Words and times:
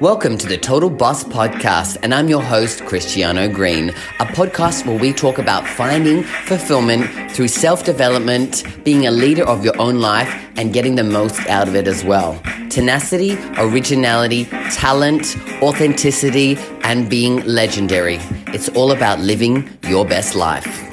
Welcome 0.00 0.38
to 0.38 0.46
the 0.46 0.56
Total 0.56 0.88
Boss 0.88 1.24
Podcast, 1.24 1.98
and 2.02 2.14
I'm 2.14 2.30
your 2.30 2.40
host, 2.40 2.86
Cristiano 2.86 3.52
Green, 3.52 3.90
a 4.18 4.24
podcast 4.24 4.86
where 4.86 4.98
we 4.98 5.12
talk 5.12 5.36
about 5.36 5.66
finding 5.66 6.22
fulfillment 6.22 7.30
through 7.30 7.48
self 7.48 7.84
development, 7.84 8.64
being 8.82 9.06
a 9.06 9.10
leader 9.10 9.44
of 9.44 9.62
your 9.62 9.78
own 9.78 10.00
life, 10.00 10.34
and 10.56 10.72
getting 10.72 10.94
the 10.94 11.04
most 11.04 11.38
out 11.48 11.68
of 11.68 11.76
it 11.76 11.86
as 11.86 12.02
well. 12.02 12.40
Tenacity, 12.70 13.36
originality, 13.58 14.46
talent, 14.72 15.36
authenticity, 15.60 16.56
and 16.82 17.10
being 17.10 17.44
legendary. 17.44 18.16
It's 18.54 18.70
all 18.70 18.92
about 18.92 19.20
living 19.20 19.68
your 19.86 20.06
best 20.06 20.34
life. 20.34 20.89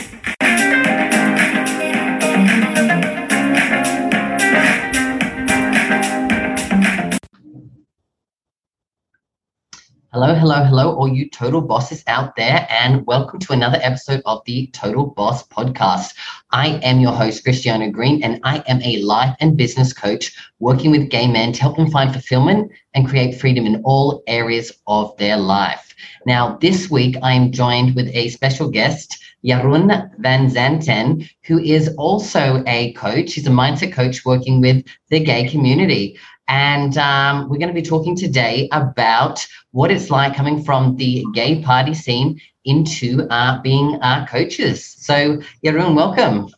Hello, 10.19 10.33
hello, 10.33 10.63
hello, 10.63 10.95
all 10.95 11.07
you 11.07 11.29
total 11.29 11.61
bosses 11.61 12.03
out 12.07 12.35
there, 12.35 12.65
and 12.71 13.05
welcome 13.05 13.37
to 13.37 13.53
another 13.53 13.77
episode 13.83 14.23
of 14.25 14.41
the 14.47 14.65
Total 14.73 15.05
Boss 15.05 15.47
Podcast. 15.47 16.15
I 16.49 16.79
am 16.81 16.99
your 16.99 17.11
host, 17.11 17.43
Christiana 17.43 17.91
Green, 17.91 18.23
and 18.23 18.39
I 18.43 18.63
am 18.67 18.81
a 18.81 18.97
life 19.03 19.35
and 19.39 19.55
business 19.55 19.93
coach 19.93 20.35
working 20.57 20.89
with 20.89 21.11
gay 21.11 21.27
men 21.27 21.51
to 21.53 21.61
help 21.61 21.77
them 21.77 21.91
find 21.91 22.11
fulfillment 22.11 22.71
and 22.95 23.07
create 23.07 23.39
freedom 23.39 23.67
in 23.67 23.83
all 23.83 24.23
areas 24.25 24.71
of 24.87 25.15
their 25.17 25.37
life. 25.37 25.93
Now, 26.25 26.57
this 26.61 26.89
week 26.89 27.15
I 27.21 27.33
am 27.33 27.51
joined 27.51 27.93
with 27.93 28.09
a 28.15 28.29
special 28.29 28.71
guest, 28.71 29.19
Jeroen 29.45 30.09
van 30.17 30.49
Zanten, 30.49 31.29
who 31.45 31.59
is 31.59 31.89
also 31.95 32.63
a 32.65 32.91
coach. 32.93 33.35
He's 33.35 33.45
a 33.45 33.51
mindset 33.51 33.93
coach 33.93 34.25
working 34.25 34.61
with 34.61 34.83
the 35.09 35.19
gay 35.19 35.47
community. 35.47 36.17
And 36.47 36.97
um, 36.97 37.49
we're 37.49 37.57
going 37.57 37.73
to 37.73 37.73
be 37.73 37.81
talking 37.81 38.15
today 38.15 38.69
about 38.71 39.45
what 39.71 39.91
it's 39.91 40.09
like 40.09 40.35
coming 40.35 40.63
from 40.63 40.95
the 40.95 41.25
gay 41.33 41.61
party 41.61 41.93
scene 41.93 42.39
into 42.65 43.27
uh, 43.29 43.61
being 43.61 43.99
uh, 44.01 44.25
coaches. 44.27 44.85
So, 44.85 45.41
Jeroen, 45.63 45.95
welcome. 45.95 46.49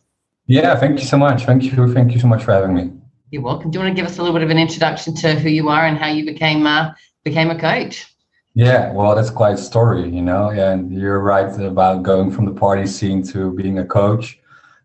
Yeah, 0.46 0.74
thank 0.76 0.98
you 0.98 1.06
so 1.06 1.16
much. 1.16 1.44
Thank 1.44 1.62
you. 1.64 1.94
Thank 1.94 2.12
you 2.12 2.18
so 2.18 2.26
much 2.26 2.42
for 2.42 2.52
having 2.52 2.74
me. 2.74 2.90
You're 3.30 3.42
welcome. 3.42 3.70
Do 3.70 3.78
you 3.78 3.84
want 3.84 3.96
to 3.96 4.00
give 4.00 4.10
us 4.10 4.18
a 4.18 4.22
little 4.22 4.34
bit 4.34 4.42
of 4.42 4.50
an 4.50 4.58
introduction 4.58 5.14
to 5.16 5.34
who 5.34 5.48
you 5.48 5.68
are 5.68 5.86
and 5.86 5.96
how 5.96 6.08
you 6.08 6.24
became 6.24 6.66
uh, 6.66 6.92
became 7.22 7.50
a 7.50 7.58
coach? 7.58 8.06
Yeah, 8.54 8.92
well, 8.92 9.14
that's 9.14 9.30
quite 9.30 9.54
a 9.54 9.58
story, 9.58 10.10
you 10.10 10.22
know. 10.22 10.50
And 10.50 10.92
you're 10.92 11.20
right 11.20 11.48
about 11.60 12.02
going 12.02 12.32
from 12.32 12.46
the 12.46 12.52
party 12.52 12.86
scene 12.86 13.22
to 13.28 13.52
being 13.52 13.78
a 13.78 13.84
coach. 13.84 14.39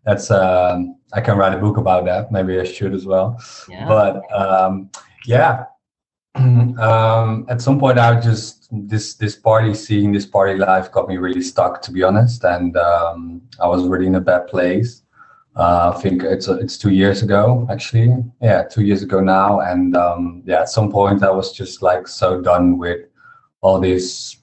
That's 0.06 0.30
um, 0.30 0.96
I 1.12 1.20
can 1.20 1.36
write 1.36 1.52
a 1.52 1.58
book 1.58 1.76
about 1.76 2.04
that. 2.06 2.30
Maybe 2.30 2.58
I 2.60 2.64
should 2.64 2.94
as 2.94 3.04
well. 3.04 3.38
Yeah. 3.68 3.86
But 3.88 4.22
um, 4.32 4.88
yeah, 5.26 5.64
um, 6.36 7.44
at 7.48 7.60
some 7.60 7.78
point 7.78 7.98
I 7.98 8.20
just 8.20 8.68
this 8.70 9.14
this 9.14 9.34
party 9.36 9.74
scene, 9.74 10.12
this 10.12 10.24
party 10.26 10.58
life 10.58 10.92
got 10.92 11.08
me 11.08 11.16
really 11.16 11.42
stuck, 11.42 11.82
to 11.82 11.92
be 11.92 12.04
honest, 12.04 12.44
and 12.44 12.76
um, 12.76 13.42
I 13.60 13.66
was 13.66 13.86
really 13.88 14.06
in 14.06 14.14
a 14.14 14.20
bad 14.20 14.46
place. 14.46 15.02
Uh, 15.56 15.92
I 15.94 16.00
think 16.00 16.22
it's 16.22 16.46
it's 16.48 16.78
two 16.78 16.90
years 16.90 17.22
ago, 17.22 17.66
actually. 17.70 18.14
Yeah, 18.40 18.62
two 18.62 18.84
years 18.84 19.02
ago 19.02 19.20
now, 19.20 19.60
and 19.60 19.96
um, 19.96 20.42
yeah, 20.46 20.60
at 20.60 20.68
some 20.68 20.90
point 20.90 21.24
I 21.24 21.30
was 21.30 21.52
just 21.52 21.82
like 21.82 22.06
so 22.06 22.40
done 22.40 22.78
with 22.78 23.06
all 23.60 23.80
these 23.80 24.36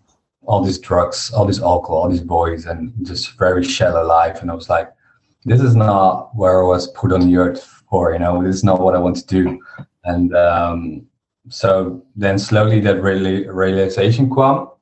all 0.46 0.62
these 0.62 0.80
drugs, 0.80 1.32
all 1.32 1.46
this 1.46 1.62
alcohol, 1.62 2.00
all 2.04 2.10
these 2.10 2.28
boys, 2.38 2.66
and 2.66 2.94
just 3.04 3.38
very 3.38 3.64
shallow 3.64 4.06
life. 4.06 4.42
And 4.42 4.52
I 4.52 4.56
was 4.56 4.70
like, 4.70 4.92
this 5.46 5.62
is 5.62 5.76
not 5.76 6.36
where 6.36 6.64
I 6.64 6.68
was 6.68 6.88
put 6.92 7.12
on 7.12 7.22
the 7.22 7.38
earth 7.38 7.84
for, 7.90 8.14
you 8.14 8.20
know, 8.20 8.44
this 8.44 8.56
is 8.56 8.64
not 8.64 8.80
what 8.80 8.96
I 8.96 9.00
want 9.00 9.18
to 9.18 9.26
do. 9.26 9.60
And 10.06 10.36
um, 10.36 11.06
so 11.50 12.04
then 12.16 12.40
slowly 12.40 12.80
that 12.82 13.02
really 13.02 13.48
realization 13.50 14.32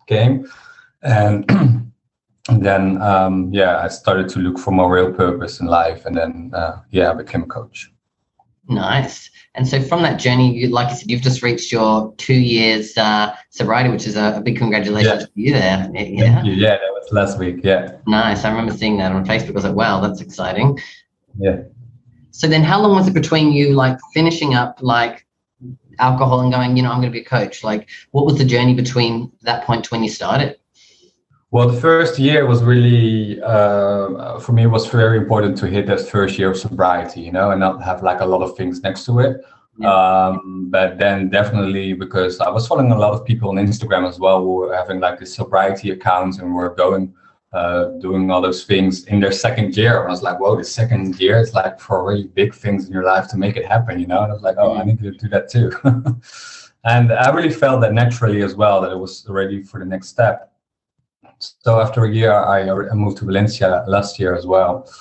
came. 0.08 0.48
And 1.02 1.46
then, 2.50 3.02
um, 3.02 3.50
yeah, 3.52 3.80
I 3.80 3.88
started 3.88 4.30
to 4.30 4.40
look 4.40 4.60
for 4.60 4.72
my 4.72 4.86
real 4.86 5.12
purpose 5.12 5.60
in 5.60 5.66
life. 5.66 6.06
And 6.06 6.16
then, 6.16 6.52
uh, 6.54 6.82
yeah, 6.92 7.12
I 7.12 7.16
became 7.16 7.44
a 7.44 7.48
coach. 7.48 7.92
Nice. 8.68 9.31
And 9.54 9.68
so 9.68 9.82
from 9.82 10.02
that 10.04 10.18
journey, 10.18 10.56
you, 10.56 10.70
like 10.70 10.88
I 10.88 10.94
said, 10.94 11.12
you've 11.12 11.22
just 11.22 11.44
reached 11.44 11.74
your 11.74 12.14
two 12.16 12.36
years 12.36 12.98
uh, 12.98 13.36
sobriety, 13.50 13.90
which 13.90 14.08
is 14.08 14.16
a, 14.16 14.36
a 14.38 14.42
big 14.42 14.58
congratulations 14.58 15.22
yeah. 15.22 15.26
to 15.26 15.32
you 15.36 15.54
there. 15.54 15.92
Yeah. 15.94 16.44
Yeah, 16.44 16.70
that 16.70 16.92
was 16.92 17.12
last 17.12 17.38
week. 17.38 17.58
Yeah. 17.62 17.98
Nice. 18.08 18.46
I 18.46 18.50
remember 18.50 18.74
seeing 18.74 18.98
that 18.98 19.12
on 19.12 19.26
Facebook. 19.26 19.50
I 19.50 19.52
was 19.52 19.64
like, 19.66 19.76
wow, 19.76 20.00
that's 20.00 20.22
exciting. 20.22 20.80
Yeah. 21.38 21.64
So 22.32 22.48
then 22.48 22.64
how 22.64 22.82
long 22.82 22.96
was 22.96 23.10
it 23.10 23.14
between 23.14 23.52
you 23.52 23.74
like 23.74 23.98
finishing 24.14 24.54
up 24.54 24.80
like 24.82 25.28
alcohol 26.00 26.40
and 26.40 26.52
going, 26.52 26.78
you 26.78 26.84
know, 26.84 26.92
I'm 26.92 27.02
going 27.02 27.12
to 27.12 27.18
be 27.18 27.22
a 27.22 27.30
coach? 27.30 27.62
Like 27.62 27.90
what 28.12 28.26
was 28.26 28.38
the 28.38 28.46
journey 28.46 28.74
between 28.74 29.34
that 29.42 29.66
point 29.66 29.84
to 29.86 29.90
when 29.90 30.02
you 30.02 30.10
started? 30.10 30.58
Well, 31.52 31.68
the 31.68 31.80
first 31.82 32.18
year 32.18 32.46
was 32.46 32.64
really 32.64 33.42
uh, 33.42 34.40
for 34.40 34.54
me. 34.54 34.64
It 34.64 34.68
was 34.68 34.88
very 34.88 35.18
important 35.18 35.58
to 35.58 35.68
hit 35.68 35.86
that 35.88 36.00
first 36.00 36.40
year 36.40 36.52
of 36.52 36.58
sobriety, 36.58 37.20
you 37.20 37.32
know, 37.34 37.52
and 37.52 37.60
not 37.60 37.84
have 37.84 38.02
like 38.04 38.22
a 38.22 38.26
lot 38.26 38.42
of 38.42 38.56
things 38.56 38.82
next 38.82 39.04
to 39.08 39.20
it. 39.20 39.44
Um, 39.84 40.68
but 40.70 40.98
then 40.98 41.30
definitely 41.30 41.94
because 41.94 42.40
I 42.40 42.50
was 42.50 42.68
following 42.68 42.92
a 42.92 42.98
lot 42.98 43.14
of 43.14 43.26
people 43.26 43.50
on 43.50 43.56
Instagram 43.56 44.08
as 44.08 44.20
well 44.20 44.40
who 44.42 44.56
were 44.56 44.76
having 44.76 45.00
like 45.00 45.20
this 45.20 45.34
sobriety 45.34 45.92
accounts 45.92 46.40
and 46.40 46.54
were 46.54 46.76
going 46.76 47.14
uh, 47.52 47.86
doing 48.00 48.32
all 48.32 48.42
those 48.42 48.64
things 48.64 49.06
in 49.06 49.20
their 49.20 49.32
second 49.32 49.76
year. 49.76 50.00
And 50.00 50.08
I 50.08 50.12
was 50.12 50.24
like, 50.24 50.40
whoa, 50.40 50.56
the 50.56 50.64
second 50.64 51.20
year 51.20 51.40
is 51.40 51.54
like 51.54 51.80
for 51.80 52.06
really 52.06 52.28
big 52.28 52.54
things 52.54 52.86
in 52.88 52.94
your 52.94 53.04
life 53.04 53.28
to 53.30 53.38
make 53.38 53.58
it 53.58 53.66
happen, 53.66 54.00
you 54.00 54.08
know? 54.08 54.24
And 54.24 54.32
I 54.32 54.36
was 54.36 54.44
like, 54.44 54.56
oh, 54.58 54.76
I 54.76 54.86
need 54.86 55.00
to 55.00 55.12
do 55.12 55.28
that 55.30 55.50
too. 55.50 55.72
and 56.86 57.12
I 57.12 57.30
really 57.32 57.50
felt 57.50 57.82
that 57.82 57.94
naturally 57.94 58.42
as 58.42 58.56
well, 58.56 58.80
that 58.82 58.92
it 58.92 58.98
was 58.98 59.26
ready 59.28 59.64
for 59.64 59.80
the 59.80 59.86
next 59.86 60.08
step. 60.08 60.51
So 61.42 61.80
after 61.80 62.06
a 62.06 62.12
year, 62.12 62.34
I, 62.34 62.70
I 62.70 62.94
moved 62.94 63.18
to 63.18 63.26
Valencia 63.26 63.84
last 63.88 64.20
year 64.20 64.36
as 64.36 64.46
well. 64.46 64.92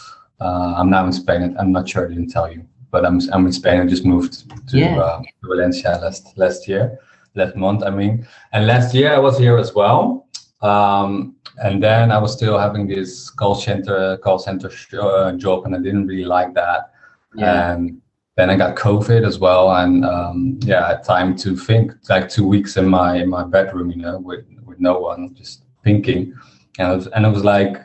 Uh, 0.41 0.75
I'm 0.77 0.91
now 0.91 1.05
in 1.07 1.13
Spain. 1.13 1.57
I'm 1.59 1.73
not 1.73 1.89
sure 1.89 2.07
I 2.07 2.09
didn't 2.09 2.31
tell 2.31 2.51
you, 2.51 2.67
but 2.91 3.05
I'm 3.05 3.21
I'm 3.33 3.47
in 3.47 3.53
Spain. 3.53 3.81
I 3.81 3.87
just 3.87 4.05
moved 4.05 4.49
to, 4.71 4.79
yeah. 4.79 4.99
uh, 4.99 5.21
to 5.21 5.49
Valencia 5.49 5.99
last 6.03 6.37
last 6.37 6.67
year, 6.67 6.99
last 7.35 7.57
month. 7.57 7.83
I 7.83 7.91
mean, 7.91 8.27
and 8.53 8.67
last 8.67 8.95
year 8.95 9.13
I 9.13 9.19
was 9.19 9.39
here 9.39 9.59
as 9.59 9.75
well. 9.75 10.27
Um, 10.63 11.37
and 11.63 11.83
then 11.83 12.11
I 12.11 12.19
was 12.19 12.33
still 12.33 12.59
having 12.59 12.87
this 12.87 13.29
call 13.29 13.55
center 13.55 14.17
call 14.19 14.39
center 14.39 14.71
sh- 14.71 14.95
uh, 14.95 15.33
job, 15.33 15.67
and 15.67 15.75
I 15.75 15.79
didn't 15.79 16.07
really 16.07 16.25
like 16.25 16.55
that. 16.55 16.93
Yeah. 17.35 17.73
And 17.73 18.01
then 18.37 18.49
I 18.49 18.57
got 18.57 18.77
COVID 18.77 19.27
as 19.27 19.39
well, 19.39 19.71
and 19.77 20.05
um, 20.05 20.59
yeah, 20.63 20.85
I 20.85 20.89
had 20.91 21.05
time 21.05 21.37
to 21.37 21.57
think. 21.57 21.93
Like 22.09 22.31
two 22.31 22.47
weeks 22.47 22.77
in 22.79 22.89
my 22.89 23.17
in 23.17 23.29
my 23.29 23.45
bedroom, 23.45 23.91
you 23.91 23.97
know, 23.97 24.19
with 24.19 24.47
with 24.65 24.81
no 24.81 24.99
one, 24.99 25.35
just 25.35 25.65
thinking, 25.85 26.35
and 26.79 26.93
it 26.93 26.97
was, 26.97 27.07
and 27.09 27.27
it 27.27 27.31
was 27.31 27.45
like, 27.45 27.77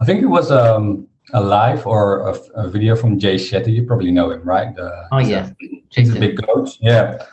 I 0.00 0.04
think 0.04 0.22
it 0.22 0.26
was 0.26 0.50
um, 0.50 1.06
a 1.32 1.40
live 1.40 1.86
or 1.86 2.28
a, 2.28 2.32
a, 2.54 2.68
video 2.68 2.96
from 2.96 3.18
Jay 3.18 3.36
Shetty. 3.36 3.72
You 3.72 3.84
probably 3.84 4.10
know 4.10 4.30
him, 4.30 4.42
right? 4.42 4.74
The, 4.74 5.06
oh 5.12 5.18
yeah, 5.18 5.50
he's 5.90 6.14
a 6.14 6.18
big 6.18 6.40
coach. 6.42 6.78
Yeah, 6.80 7.24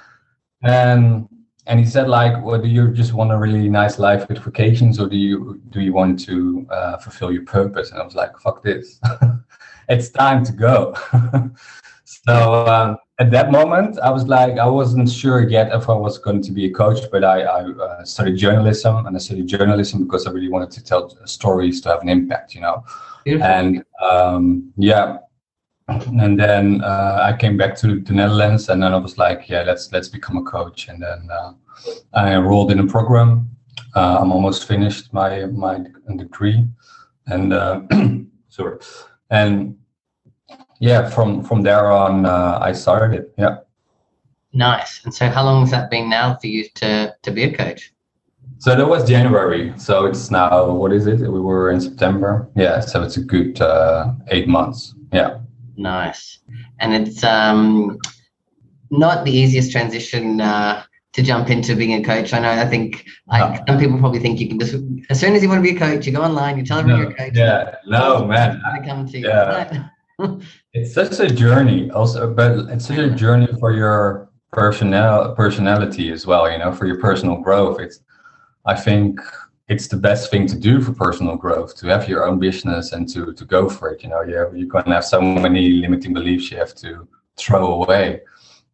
and 0.63 1.28
and 1.66 1.79
he 1.79 1.85
said 1.85 2.07
like, 2.07 2.44
well, 2.44 2.61
do 2.61 2.67
you 2.67 2.89
just 2.89 3.13
want 3.13 3.31
a 3.31 3.38
really 3.38 3.69
nice 3.69 4.00
life 4.00 4.28
with 4.28 4.39
vacations, 4.39 5.00
or 5.00 5.07
do 5.07 5.17
you 5.17 5.61
do 5.69 5.81
you 5.81 5.94
want 5.94 6.19
to 6.25 6.67
uh, 6.69 6.97
fulfill 6.97 7.31
your 7.31 7.45
purpose? 7.45 7.91
And 7.91 8.01
I 8.01 8.05
was 8.05 8.16
like, 8.16 8.38
fuck 8.39 8.63
this, 8.63 8.99
it's 9.89 10.09
time 10.09 10.44
to 10.45 10.51
go. 10.51 10.95
so 12.28 12.68
um, 12.68 12.98
at 13.20 13.32
that 13.32 13.52
moment, 13.52 13.98
I 14.00 14.12
was 14.12 14.28
like, 14.28 14.60
I 14.60 14.68
wasn't 14.68 15.10
sure 15.10 15.48
yet 15.48 15.74
if 15.74 15.90
I 15.90 15.94
was 15.94 16.18
going 16.18 16.42
to 16.44 16.52
be 16.52 16.66
a 16.66 16.72
coach, 16.72 17.00
but 17.12 17.24
I, 17.24 17.42
I 17.42 17.62
uh, 17.64 18.04
studied 18.04 18.38
journalism, 18.38 19.06
and 19.06 19.16
I 19.16 19.20
studied 19.20 19.48
journalism 19.48 20.04
because 20.04 20.28
I 20.28 20.32
really 20.32 20.50
wanted 20.50 20.72
to 20.72 20.84
tell 20.84 21.10
stories 21.26 21.82
to 21.82 21.90
have 21.90 22.02
an 22.02 22.10
impact, 22.10 22.54
you 22.54 22.62
know. 22.62 22.84
Beautiful. 23.24 23.48
And 23.48 23.84
um, 24.02 24.72
yeah, 24.78 25.18
and 25.88 26.40
then 26.40 26.82
uh, 26.84 27.20
I 27.22 27.36
came 27.38 27.58
back 27.58 27.76
to 27.78 28.00
the 28.02 28.14
Netherlands, 28.14 28.70
and 28.70 28.84
then 28.84 28.94
I 28.94 28.98
was 28.98 29.18
like, 29.18 29.48
yeah, 29.50 29.64
let's 29.64 29.92
let's 29.92 30.09
become 30.09 30.38
a 30.38 30.44
coach, 30.44 30.88
and 30.90 31.02
then 31.02 31.30
uh, 31.32 31.54
I 32.14 32.34
enrolled 32.34 32.72
in 32.72 32.80
a 32.80 32.88
program. 32.88 33.50
Uh, 33.96 34.20
I'm 34.20 34.32
almost 34.32 34.68
finished 34.68 35.14
my 35.14 35.46
my 35.46 35.80
degree, 36.18 36.68
and 37.28 37.53
uh, 37.53 37.82
sorry, 38.50 38.80
and 39.30 39.78
yeah, 40.79 41.09
from 41.09 41.44
from 41.44 41.64
there 41.64 41.91
on, 41.91 42.26
uh, 42.26 42.59
I 42.62 42.72
started 42.74 43.20
it. 43.20 43.34
Yeah. 43.38 43.58
Nice. 44.53 45.02
And 45.03 45.14
so, 45.14 45.29
how 45.29 45.44
long 45.44 45.62
has 45.62 45.72
that 45.72 45.90
been 45.90 46.09
now 46.09 46.35
for 46.35 46.47
you 46.47 46.68
to 46.76 47.16
to 47.22 47.32
be 47.32 47.44
a 47.44 47.56
coach? 47.56 47.94
So 48.59 48.76
that 48.76 48.88
was 48.88 49.08
January. 49.08 49.74
So 49.78 50.06
it's 50.06 50.32
now 50.32 50.72
what 50.72 50.91
is 50.91 51.06
it? 51.06 51.20
We 51.20 51.40
were 51.40 51.70
in 51.70 51.79
September. 51.79 52.50
Yeah. 52.56 52.79
So 52.79 53.03
it's 53.03 53.18
a 53.18 53.22
good 53.22 53.62
uh, 53.62 54.14
eight 54.29 54.47
months. 54.47 54.96
Yeah. 55.14 55.40
Nice. 55.76 56.40
And 56.80 56.94
it's 56.94 57.23
um 57.23 58.00
not 58.90 59.26
the 59.26 59.32
easiest 59.32 59.72
transition 59.72 60.41
uh, 60.41 60.84
to 61.14 61.22
jump 61.22 61.50
into 61.50 61.76
being 61.76 61.94
a 61.94 62.03
coach. 62.03 62.34
I 62.34 62.40
know. 62.40 62.50
I 62.50 62.66
think 62.66 63.06
like, 63.28 63.68
some 63.68 63.78
people 63.78 64.00
probably 64.00 64.20
think 64.20 64.40
you 64.40 64.47
can 64.47 64.59
just 64.59 64.76
as 65.09 65.20
soon 65.20 65.35
as 65.35 65.44
you 65.44 65.50
want 65.50 65.64
to 65.64 65.72
be 65.72 65.76
a 65.76 65.80
coach, 65.80 66.08
you 66.08 66.14
go 66.14 66.23
online, 66.23 66.58
you 66.58 66.66
tell 66.66 66.80
everyone 66.80 67.02
no, 67.02 67.08
you're 67.09 67.16
a 67.16 67.18
coach. 67.18 67.35
Yeah. 67.35 67.76
No, 67.85 68.26
man. 68.26 68.62
Come 68.85 69.08
to 69.08 69.20
you. 69.20 69.28
Yeah. 69.28 69.90
It's 70.73 70.93
such 70.93 71.19
a 71.19 71.29
journey 71.29 71.91
also 71.91 72.34
but 72.34 72.58
it's 72.69 72.87
such 72.87 72.97
a 72.97 73.09
journey 73.09 73.47
for 73.59 73.72
your 73.72 74.28
personal 74.52 75.34
personality 75.35 76.11
as 76.11 76.25
well. 76.25 76.49
You 76.52 76.58
know, 76.58 76.72
for 76.72 76.85
your 76.85 76.99
personal 76.99 77.37
growth. 77.37 77.79
It's 77.79 77.99
I 78.66 78.75
think 78.75 79.19
it's 79.67 79.87
the 79.87 79.97
best 79.97 80.31
thing 80.31 80.47
to 80.47 80.58
do 80.58 80.81
for 80.81 80.93
personal 80.93 81.35
growth 81.35 81.75
to 81.78 81.87
have 81.87 82.08
your 82.08 82.25
own 82.25 82.40
business 82.40 82.93
and 82.93 83.08
to 83.14 83.34
to 83.34 83.46
go 83.46 83.69
for 83.69 83.90
it. 83.90 84.03
You 84.03 84.09
know, 84.09 84.22
you 84.22 84.52
you 84.55 84.67
can 84.67 84.91
have 84.91 85.05
so 85.05 85.22
many 85.22 85.64
limiting 85.84 86.14
beliefs 86.14 86.52
you 86.52 86.58
have 86.58 86.75
to 86.75 87.08
throw 87.37 87.84
away 87.84 88.22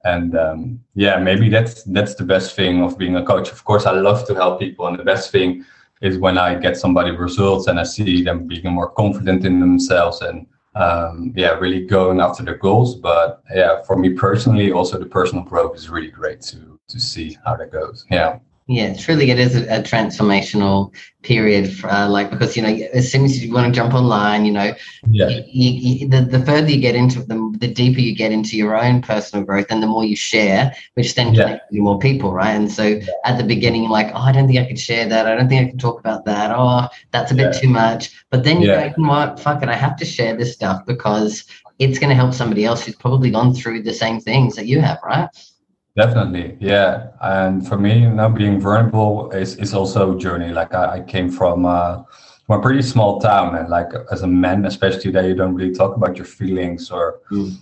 and 0.05 0.37
um, 0.37 0.79
yeah 0.95 1.17
maybe 1.17 1.49
that's 1.49 1.83
that's 1.83 2.15
the 2.15 2.23
best 2.23 2.55
thing 2.55 2.81
of 2.81 2.97
being 2.97 3.17
a 3.17 3.25
coach 3.25 3.51
of 3.51 3.63
course 3.63 3.85
i 3.85 3.91
love 3.91 4.25
to 4.25 4.33
help 4.33 4.59
people 4.59 4.87
and 4.87 4.97
the 4.97 5.03
best 5.03 5.31
thing 5.31 5.65
is 6.01 6.17
when 6.17 6.37
i 6.37 6.55
get 6.55 6.77
somebody 6.77 7.11
results 7.11 7.67
and 7.67 7.77
i 7.79 7.83
see 7.83 8.21
them 8.21 8.47
being 8.47 8.69
more 8.69 8.89
confident 8.91 9.45
in 9.45 9.59
themselves 9.59 10.21
and 10.21 10.45
um, 10.75 11.33
yeah 11.35 11.51
really 11.51 11.85
going 11.85 12.19
after 12.19 12.43
their 12.43 12.57
goals. 12.57 12.95
But 12.95 13.43
yeah 13.53 13.81
for 13.83 13.97
me 13.97 14.09
personally 14.13 14.71
also 14.71 14.97
the 14.99 15.05
personal 15.05 15.43
growth 15.43 15.75
is 15.75 15.89
really 15.89 16.11
great 16.11 16.41
to 16.41 16.79
to 16.87 16.99
see 16.99 17.37
how 17.45 17.55
that 17.57 17.71
goes. 17.71 18.05
Yeah 18.09 18.39
yeah, 18.67 18.93
truly, 18.95 19.29
it 19.29 19.39
is 19.39 19.55
a, 19.55 19.63
a 19.63 19.81
transformational 19.81 20.93
period. 21.21 21.73
For, 21.73 21.89
uh, 21.89 22.07
like 22.07 22.29
because 22.29 22.55
you 22.55 22.61
know, 22.61 22.69
as 22.93 23.11
soon 23.11 23.25
as 23.25 23.43
you 23.43 23.53
want 23.53 23.67
to 23.67 23.77
jump 23.77 23.93
online, 23.93 24.45
you 24.45 24.53
know, 24.53 24.73
yeah, 25.09 25.27
you, 25.47 25.71
you, 25.71 26.07
the 26.07 26.21
the 26.21 26.45
further 26.45 26.69
you 26.69 26.79
get 26.79 26.95
into 26.95 27.19
it, 27.19 27.27
the, 27.27 27.55
the 27.59 27.67
deeper 27.67 27.99
you 27.99 28.15
get 28.15 28.31
into 28.31 28.55
your 28.55 28.77
own 28.77 29.01
personal 29.01 29.43
growth, 29.43 29.65
and 29.69 29.83
the 29.83 29.87
more 29.87 30.05
you 30.05 30.15
share, 30.15 30.73
which 30.93 31.13
then 31.15 31.33
yeah. 31.33 31.43
connects 31.43 31.67
you 31.71 31.81
more 31.81 31.99
people, 31.99 32.31
right? 32.31 32.55
And 32.55 32.71
so 32.71 32.83
yeah. 32.83 33.05
at 33.25 33.37
the 33.37 33.43
beginning, 33.43 33.83
you're 33.83 33.91
like, 33.91 34.11
oh, 34.13 34.21
I 34.21 34.31
don't 34.31 34.47
think 34.47 34.59
I 34.59 34.65
could 34.65 34.79
share 34.79 35.09
that. 35.09 35.27
I 35.27 35.35
don't 35.35 35.49
think 35.49 35.67
I 35.67 35.69
can 35.69 35.77
talk 35.77 35.99
about 35.99 36.23
that. 36.25 36.51
Oh, 36.55 36.87
that's 37.11 37.31
a 37.31 37.35
bit 37.35 37.53
yeah. 37.53 37.59
too 37.59 37.69
much. 37.69 38.25
But 38.29 38.45
then 38.45 38.61
you 38.61 38.69
yeah. 38.69 38.89
go, 38.89 38.95
you 38.97 39.03
know 39.03 39.09
what? 39.09 39.39
Fuck 39.41 39.61
it, 39.61 39.69
I 39.69 39.75
have 39.75 39.97
to 39.97 40.05
share 40.05 40.37
this 40.37 40.53
stuff 40.53 40.85
because 40.85 41.43
it's 41.79 41.99
going 41.99 42.09
to 42.09 42.15
help 42.15 42.33
somebody 42.33 42.63
else 42.63 42.85
who's 42.85 42.95
probably 42.95 43.29
gone 43.29 43.53
through 43.53 43.83
the 43.83 43.93
same 43.93 44.21
things 44.21 44.55
that 44.55 44.67
you 44.67 44.79
have, 44.79 44.99
right? 45.03 45.27
Definitely, 45.95 46.57
yeah. 46.59 47.09
And 47.21 47.67
for 47.67 47.77
me, 47.77 48.07
now 48.07 48.27
being 48.27 48.59
vulnerable 48.59 49.29
is, 49.31 49.57
is 49.57 49.75
also 49.75 50.15
a 50.15 50.19
journey. 50.19 50.51
Like 50.51 50.73
I, 50.73 50.95
I 50.95 51.01
came 51.01 51.29
from 51.29 51.67
uh, 51.67 52.01
from 52.47 52.59
a 52.59 52.63
pretty 52.63 52.81
small 52.81 53.19
town, 53.19 53.55
and 53.55 53.69
like 53.69 53.91
as 54.11 54.23
a 54.23 54.27
man, 54.27 54.65
especially 54.65 55.11
that 55.11 55.25
you 55.25 55.35
don't 55.35 55.53
really 55.53 55.73
talk 55.73 55.95
about 55.95 56.17
your 56.17 56.25
feelings 56.25 56.89
or 56.89 57.21
mm. 57.31 57.55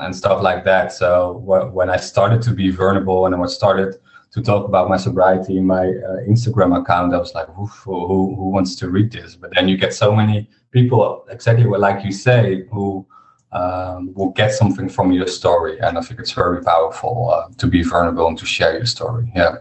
and 0.00 0.14
stuff 0.14 0.42
like 0.42 0.64
that. 0.64 0.92
So 0.92 1.32
when 1.72 1.90
I 1.90 1.96
started 1.96 2.40
to 2.42 2.52
be 2.52 2.70
vulnerable 2.70 3.26
and 3.26 3.34
I 3.34 3.46
started 3.46 3.96
to 4.30 4.40
talk 4.40 4.64
about 4.66 4.88
my 4.88 4.96
sobriety 4.96 5.58
in 5.58 5.66
my 5.66 5.88
uh, 5.88 6.20
Instagram 6.28 6.80
account, 6.80 7.12
I 7.12 7.18
was 7.18 7.34
like, 7.34 7.48
who, 7.48 7.66
who 7.66 8.36
who 8.36 8.48
wants 8.50 8.76
to 8.76 8.90
read 8.90 9.10
this? 9.10 9.34
But 9.34 9.50
then 9.56 9.66
you 9.66 9.76
get 9.76 9.92
so 9.92 10.14
many 10.14 10.48
people, 10.70 11.26
exactly 11.28 11.66
what 11.66 11.80
like 11.80 12.04
you 12.04 12.12
say, 12.12 12.64
who 12.70 13.04
um, 13.52 14.12
will 14.14 14.30
get 14.30 14.52
something 14.52 14.88
from 14.88 15.12
your 15.12 15.26
story. 15.26 15.78
And 15.78 15.98
I 15.98 16.00
think 16.00 16.20
it's 16.20 16.32
very 16.32 16.62
powerful 16.62 17.30
uh, 17.30 17.52
to 17.58 17.66
be 17.66 17.82
vulnerable 17.82 18.26
and 18.26 18.38
to 18.38 18.46
share 18.46 18.76
your 18.76 18.86
story. 18.86 19.30
Yeah. 19.34 19.56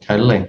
Totally. 0.00 0.48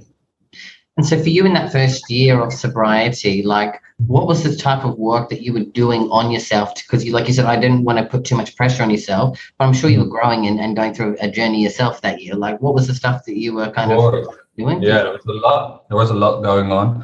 And 0.98 1.06
so 1.06 1.22
for 1.22 1.30
you 1.30 1.46
in 1.46 1.54
that 1.54 1.72
first 1.72 2.10
year 2.10 2.40
of 2.40 2.54
sobriety, 2.54 3.44
like 3.44 3.82
what 4.08 4.28
was 4.28 4.44
the 4.44 4.56
type 4.56 4.84
of 4.84 4.98
work 4.98 5.30
that 5.30 5.42
you 5.42 5.54
were 5.54 5.64
doing 5.64 6.02
on 6.12 6.32
yourself? 6.32 6.76
Because 6.76 7.06
you, 7.06 7.12
like 7.12 7.28
you 7.28 7.34
said, 7.34 7.46
I 7.46 7.60
didn't 7.60 7.84
want 7.84 7.98
to 8.00 8.06
put 8.06 8.26
too 8.26 8.36
much 8.36 8.56
pressure 8.56 8.84
on 8.84 8.90
yourself, 8.90 9.40
but 9.58 9.66
I'm 9.66 9.74
sure 9.74 9.90
you 9.90 10.00
were 10.00 10.06
mm-hmm. 10.06 10.12
growing 10.12 10.48
and, 10.48 10.60
and 10.60 10.76
going 10.76 10.94
through 10.94 11.18
a 11.22 11.30
journey 11.30 11.64
yourself 11.64 12.02
that 12.02 12.22
year. 12.22 12.36
Like 12.36 12.62
what 12.62 12.74
was 12.74 12.88
the 12.88 12.94
stuff 12.94 13.26
that 13.26 13.38
you 13.38 13.54
were 13.54 13.72
kind 13.72 13.92
of 13.92 14.28
doing? 14.58 14.82
Yeah, 14.84 15.04
there 15.04 15.14
was 15.14 15.26
a 15.26 15.34
lot. 15.34 15.88
There 15.90 15.98
was 15.98 16.10
a 16.10 16.16
lot 16.16 16.42
going 16.42 16.72
on. 16.72 17.04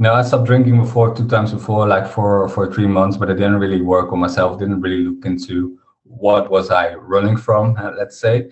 No, 0.00 0.14
I 0.14 0.22
stopped 0.22 0.46
drinking 0.46 0.78
before 0.78 1.12
two 1.12 1.26
times 1.26 1.52
before, 1.52 1.88
like 1.88 2.06
for 2.06 2.48
for 2.48 2.72
three 2.72 2.86
months, 2.86 3.16
but 3.16 3.30
I 3.30 3.34
didn't 3.34 3.56
really 3.56 3.82
work 3.82 4.12
on 4.12 4.20
myself. 4.20 4.58
Didn't 4.58 4.80
really 4.80 5.02
look 5.02 5.24
into 5.24 5.76
what 6.04 6.50
was 6.50 6.70
I 6.70 6.94
running 6.94 7.36
from, 7.36 7.74
let's 7.98 8.18
say. 8.18 8.50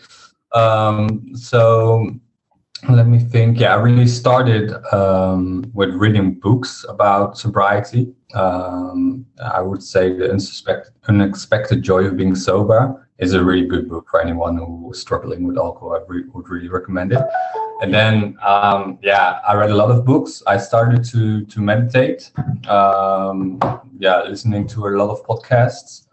Um, 0.53 1.37
so 1.37 2.11
let 2.89 3.07
me 3.07 3.21
think. 3.21 3.61
Yeah, 3.61 3.75
I 3.75 3.81
really 3.81 4.09
started 4.09 4.73
um, 4.93 5.71
with 5.73 5.95
reading 5.95 6.35
books 6.35 6.85
about 6.89 7.39
sobriety. 7.39 8.13
Um, 8.35 9.25
I 9.41 9.61
would 9.61 9.85
say 9.85 10.13
the 10.17 10.33
unsuspected, 10.33 10.95
unexpected 11.07 11.81
joy 11.81 12.07
of 12.07 12.17
being 12.17 12.35
sober 12.35 13.09
is 13.19 13.35
a 13.35 13.43
really 13.43 13.67
good 13.67 13.89
book 13.89 14.09
for 14.11 14.21
anyone 14.21 14.57
who 14.57 14.91
is 14.91 15.01
struggling 15.01 15.47
with 15.47 15.57
alcohol. 15.57 15.95
I 15.95 16.01
re- 16.09 16.25
would 16.35 16.49
really 16.49 16.69
recommend 16.69 17.13
it 17.13 17.23
and 17.83 17.93
then 17.93 18.37
um, 18.45 18.99
yeah 19.03 19.41
i 19.47 19.55
read 19.55 19.71
a 19.71 19.75
lot 19.75 19.91
of 19.91 20.05
books. 20.05 20.43
I 20.47 20.57
started 20.59 21.05
to 21.13 21.45
to 21.45 21.61
meditate 21.61 22.31
um, 22.69 23.59
yeah 23.99 24.23
listening 24.23 24.67
to 24.69 24.87
a 24.87 24.91
lot 24.91 25.11
of 25.11 25.25
podcasts 25.27 26.07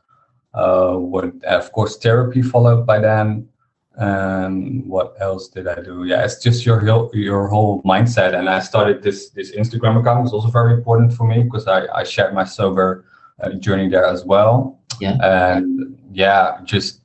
uh, 0.53 0.93
what 0.95 1.25
of 1.45 1.71
course 1.71 1.97
therapy 1.97 2.41
followed 2.41 2.85
by 2.85 2.99
then 2.99 3.47
and 3.95 4.85
what 4.87 5.15
else 5.19 5.47
did 5.49 5.67
i 5.67 5.79
do? 5.81 6.03
Yeah 6.05 6.23
it's 6.25 6.41
just 6.41 6.65
your 6.65 6.79
whole 6.79 7.11
your 7.13 7.47
whole 7.47 7.81
mindset. 7.83 8.33
And 8.37 8.49
i 8.49 8.59
started 8.59 9.03
this 9.03 9.29
this 9.29 9.55
instagram 9.55 9.99
account 9.99 10.23
was 10.23 10.33
also 10.33 10.49
very 10.49 10.73
important 10.73 11.13
for 11.13 11.27
me 11.27 11.43
because 11.43 11.67
i 11.67 11.85
i 11.93 12.03
shared 12.03 12.33
my 12.33 12.43
sober 12.43 13.05
uh, 13.41 13.51
journey 13.51 13.89
there 13.89 14.05
as 14.05 14.25
well. 14.25 14.79
Yeah. 14.99 15.17
And 15.21 15.97
yeah 16.11 16.59
just 16.63 17.02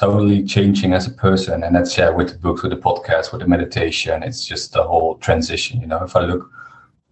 totally 0.00 0.42
changing 0.42 0.94
as 0.94 1.06
a 1.06 1.10
person 1.10 1.62
and 1.62 1.76
that's 1.76 1.96
yeah 1.98 2.08
with 2.08 2.32
the 2.32 2.38
books 2.38 2.62
with 2.62 2.72
the 2.72 2.78
podcast 2.78 3.32
with 3.32 3.42
the 3.42 3.46
meditation. 3.46 4.22
It's 4.22 4.46
just 4.46 4.72
the 4.72 4.82
whole 4.82 5.16
transition 5.16 5.78
you 5.80 5.86
know. 5.86 6.02
If 6.02 6.16
i 6.16 6.20
look 6.20 6.50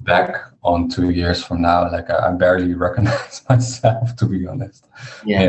back 0.00 0.30
on 0.62 0.88
two 0.88 1.10
years 1.10 1.44
from 1.44 1.60
now 1.60 1.90
like 1.92 2.08
i, 2.08 2.28
I 2.28 2.32
barely 2.32 2.72
recognize 2.86 3.42
myself 3.48 4.16
to 4.16 4.24
be 4.24 4.46
honest. 4.46 4.86
Yeah. 5.24 5.42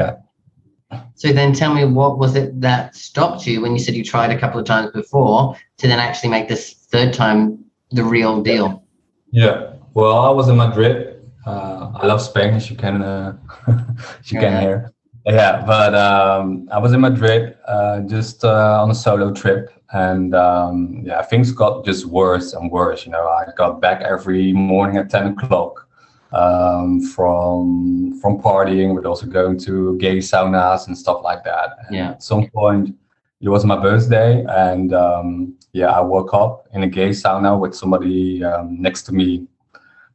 yeah. 0.91 0.99
So 1.15 1.31
then 1.31 1.53
tell 1.53 1.73
me 1.73 1.85
what 1.85 2.17
was 2.17 2.35
it 2.35 2.59
that 2.59 2.95
stopped 2.95 3.47
you 3.47 3.61
when 3.61 3.71
you 3.71 3.79
said 3.79 3.95
you 3.95 4.03
tried 4.03 4.31
a 4.31 4.39
couple 4.39 4.59
of 4.59 4.65
times 4.65 4.91
before 4.91 5.55
to 5.77 5.87
then 5.87 5.99
actually 5.99 6.31
make 6.31 6.49
this 6.49 6.73
third 6.91 7.13
time 7.13 7.63
the 7.91 8.03
real 8.03 8.41
deal? 8.41 8.83
Yeah. 9.31 9.75
Well 9.93 10.19
i 10.19 10.29
was 10.29 10.49
in 10.49 10.57
madrid. 10.57 11.15
Uh, 11.45 11.91
i 11.95 12.05
love 12.05 12.21
spanish 12.21 12.69
you 12.69 12.75
can 12.75 13.01
uh, 13.01 13.37
you 13.67 14.35
yeah. 14.35 14.41
can 14.41 14.61
hear 14.61 14.93
yeah, 15.29 15.63
but 15.65 15.93
um, 15.93 16.67
I 16.71 16.79
was 16.79 16.93
in 16.93 17.01
Madrid 17.01 17.55
uh, 17.67 18.01
just 18.01 18.43
uh, 18.43 18.81
on 18.81 18.89
a 18.89 18.95
solo 18.95 19.31
trip, 19.31 19.71
and 19.93 20.33
um, 20.33 21.03
yeah, 21.05 21.21
things 21.21 21.51
got 21.51 21.85
just 21.85 22.05
worse 22.05 22.53
and 22.53 22.71
worse. 22.71 23.05
You 23.05 23.11
know, 23.11 23.27
I 23.27 23.45
got 23.55 23.79
back 23.79 24.01
every 24.01 24.53
morning 24.53 24.97
at 24.97 25.09
ten 25.09 25.27
o'clock 25.27 25.87
um, 26.33 27.01
from 27.01 28.19
from 28.19 28.41
partying, 28.41 28.95
but 28.95 29.05
also 29.05 29.27
going 29.27 29.59
to 29.59 29.97
gay 29.97 30.17
saunas 30.17 30.87
and 30.87 30.97
stuff 30.97 31.21
like 31.23 31.43
that. 31.43 31.77
And 31.87 31.95
yeah. 31.95 32.11
At 32.11 32.23
some 32.23 32.47
point, 32.49 32.95
it 33.41 33.49
was 33.49 33.65
my 33.65 33.79
birthday, 33.79 34.43
and 34.49 34.93
um, 34.93 35.55
yeah, 35.73 35.91
I 35.91 36.01
woke 36.01 36.33
up 36.33 36.67
in 36.73 36.83
a 36.83 36.87
gay 36.87 37.09
sauna 37.09 37.59
with 37.59 37.75
somebody 37.75 38.43
um, 38.43 38.81
next 38.81 39.03
to 39.03 39.13
me, 39.13 39.47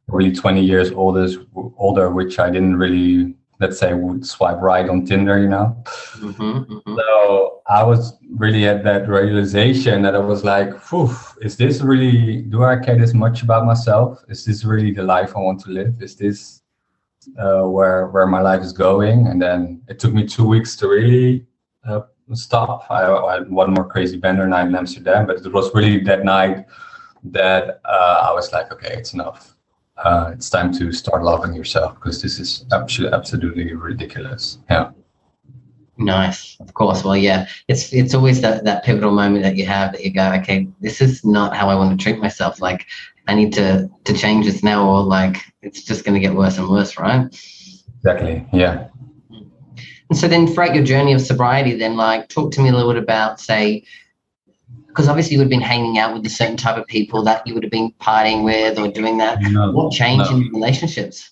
really 0.07 0.33
twenty 0.33 0.63
years 0.63 0.91
older, 0.91 1.27
older, 1.77 2.11
which 2.11 2.37
I 2.37 2.49
didn't 2.49 2.75
really 2.75 3.35
let's 3.59 3.79
say 3.79 3.93
would 3.93 4.25
swipe 4.25 4.61
right 4.61 4.87
on 4.89 5.05
Tinder, 5.05 5.39
you 5.39 5.47
know. 5.47 5.75
Mm-hmm, 6.17 6.73
mm-hmm. 6.73 6.95
So 6.97 7.61
I 7.67 7.83
was 7.83 8.17
really 8.29 8.67
at 8.67 8.83
that 8.83 9.07
realization 9.07 10.01
that 10.01 10.15
I 10.15 10.19
was 10.19 10.43
like, 10.43 10.73
is 11.41 11.57
this 11.57 11.81
really, 11.81 12.41
do 12.41 12.63
I 12.63 12.77
care 12.77 12.97
this 12.97 13.13
much 13.13 13.43
about 13.43 13.65
myself? 13.65 14.23
Is 14.27 14.45
this 14.45 14.65
really 14.65 14.91
the 14.91 15.03
life 15.03 15.35
I 15.35 15.39
want 15.39 15.61
to 15.61 15.71
live? 15.71 16.01
Is 16.01 16.15
this 16.15 16.61
uh, 17.39 17.63
where 17.63 18.07
where 18.07 18.27
my 18.27 18.41
life 18.41 18.61
is 18.61 18.73
going? 18.73 19.27
And 19.27 19.41
then 19.41 19.81
it 19.87 19.99
took 19.99 20.13
me 20.13 20.27
two 20.27 20.47
weeks 20.47 20.75
to 20.77 20.87
really 20.87 21.45
uh, 21.87 22.01
stop. 22.33 22.85
I, 22.89 23.05
I, 23.05 23.33
had 23.35 23.49
one 23.49 23.73
more 23.73 23.85
crazy 23.85 24.17
bender 24.17 24.47
night 24.47 24.67
in 24.67 24.75
Amsterdam, 24.75 25.25
but 25.25 25.37
it 25.37 25.51
was 25.51 25.73
really 25.73 25.99
that 26.03 26.23
night 26.23 26.65
that 27.23 27.81
uh, 27.85 28.27
I 28.29 28.33
was 28.33 28.51
like, 28.51 28.71
okay, 28.71 28.95
it's 28.95 29.13
enough 29.13 29.54
uh, 29.97 30.31
it's 30.33 30.49
time 30.49 30.73
to 30.73 30.91
start 30.91 31.23
loving 31.23 31.53
yourself 31.53 31.95
because 31.95 32.21
this 32.21 32.39
is 32.39 32.65
absolutely 32.71 33.17
absolutely 33.17 33.73
ridiculous. 33.73 34.59
Yeah. 34.69 34.91
Nice, 35.97 36.57
of 36.59 36.73
course. 36.73 37.03
Well, 37.05 37.15
yeah, 37.15 37.47
it's 37.69 37.93
it's 37.93 38.13
always 38.13 38.41
that 38.41 38.65
that 38.65 38.83
pivotal 38.83 39.11
moment 39.11 39.43
that 39.43 39.55
you 39.55 39.65
have 39.65 39.93
that 39.93 40.03
you 40.03 40.11
go, 40.11 40.33
okay, 40.33 40.67
this 40.81 40.99
is 40.99 41.23
not 41.23 41.55
how 41.55 41.69
I 41.69 41.75
want 41.75 41.97
to 41.97 42.03
treat 42.03 42.19
myself. 42.19 42.59
Like, 42.59 42.85
I 43.27 43.35
need 43.35 43.53
to 43.53 43.89
to 44.03 44.13
change 44.13 44.45
this 44.45 44.61
now, 44.61 44.89
or 44.89 45.01
like 45.01 45.37
it's 45.61 45.83
just 45.83 46.03
going 46.03 46.15
to 46.15 46.19
get 46.19 46.35
worse 46.35 46.57
and 46.57 46.67
worse, 46.67 46.97
right? 46.97 47.27
Exactly. 47.97 48.45
Yeah. 48.51 48.89
And 50.09 50.17
so 50.17 50.27
then, 50.27 50.47
throughout 50.47 50.75
your 50.75 50.83
journey 50.83 51.13
of 51.13 51.21
sobriety, 51.21 51.77
then 51.77 51.95
like 51.95 52.27
talk 52.27 52.51
to 52.51 52.61
me 52.61 52.69
a 52.69 52.73
little 52.73 52.93
bit 52.93 53.01
about, 53.01 53.39
say, 53.39 53.85
because 54.95 55.09
obviously 55.09 55.33
you 55.33 55.39
would 55.39 55.45
have 55.45 55.49
been 55.49 55.59
hanging 55.59 55.97
out 55.97 56.13
with 56.13 56.25
a 56.25 56.29
certain 56.29 56.55
type 56.55 56.77
of 56.77 56.87
people 56.87 57.21
that 57.21 57.45
you 57.45 57.53
would 57.53 57.63
have 57.63 57.71
been 57.71 57.91
partying 57.99 58.45
with 58.45 58.79
or 58.79 58.89
doing 58.89 59.17
that. 59.17 59.41
No, 59.41 59.71
what 59.71 59.91
changed 59.91 60.31
no. 60.31 60.37
in 60.37 60.49
relationships? 60.53 61.31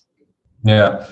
Yeah. 0.64 1.06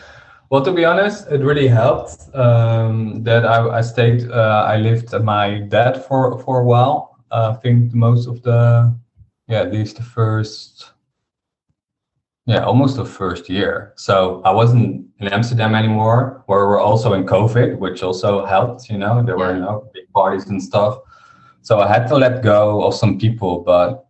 Well, 0.50 0.62
to 0.62 0.70
be 0.70 0.84
honest, 0.84 1.28
it 1.28 1.40
really 1.40 1.66
helped 1.66 2.18
um, 2.34 3.22
that 3.22 3.46
I, 3.46 3.78
I 3.78 3.80
stayed. 3.80 4.30
Uh, 4.30 4.66
I 4.68 4.76
lived 4.76 5.14
at 5.14 5.24
my 5.24 5.60
dad 5.60 6.04
for 6.04 6.38
for 6.40 6.60
a 6.60 6.64
while. 6.64 7.16
Uh, 7.30 7.54
I 7.56 7.60
think 7.62 7.94
most 7.94 8.28
of 8.28 8.42
the, 8.42 8.94
yeah, 9.48 9.62
at 9.62 9.72
least 9.72 9.96
the 9.96 10.02
first, 10.02 10.92
yeah, 12.44 12.64
almost 12.64 12.96
the 12.96 13.06
first 13.06 13.48
year. 13.48 13.94
So 13.96 14.42
I 14.44 14.50
wasn't 14.50 15.06
in 15.20 15.28
Amsterdam 15.28 15.74
anymore. 15.74 16.44
Where 16.48 16.66
we're 16.66 16.82
also 16.82 17.14
in 17.14 17.24
COVID, 17.24 17.78
which 17.78 18.02
also 18.02 18.44
helped. 18.44 18.90
You 18.90 18.98
know, 18.98 19.22
there 19.22 19.38
were 19.38 19.54
you 19.54 19.60
know 19.60 19.88
big 19.94 20.04
parties 20.12 20.50
and 20.50 20.62
stuff 20.62 20.98
so 21.62 21.80
I 21.80 21.88
had 21.88 22.06
to 22.08 22.16
let 22.16 22.42
go 22.42 22.82
of 22.82 22.94
some 22.94 23.18
people, 23.18 23.60
but 23.60 24.06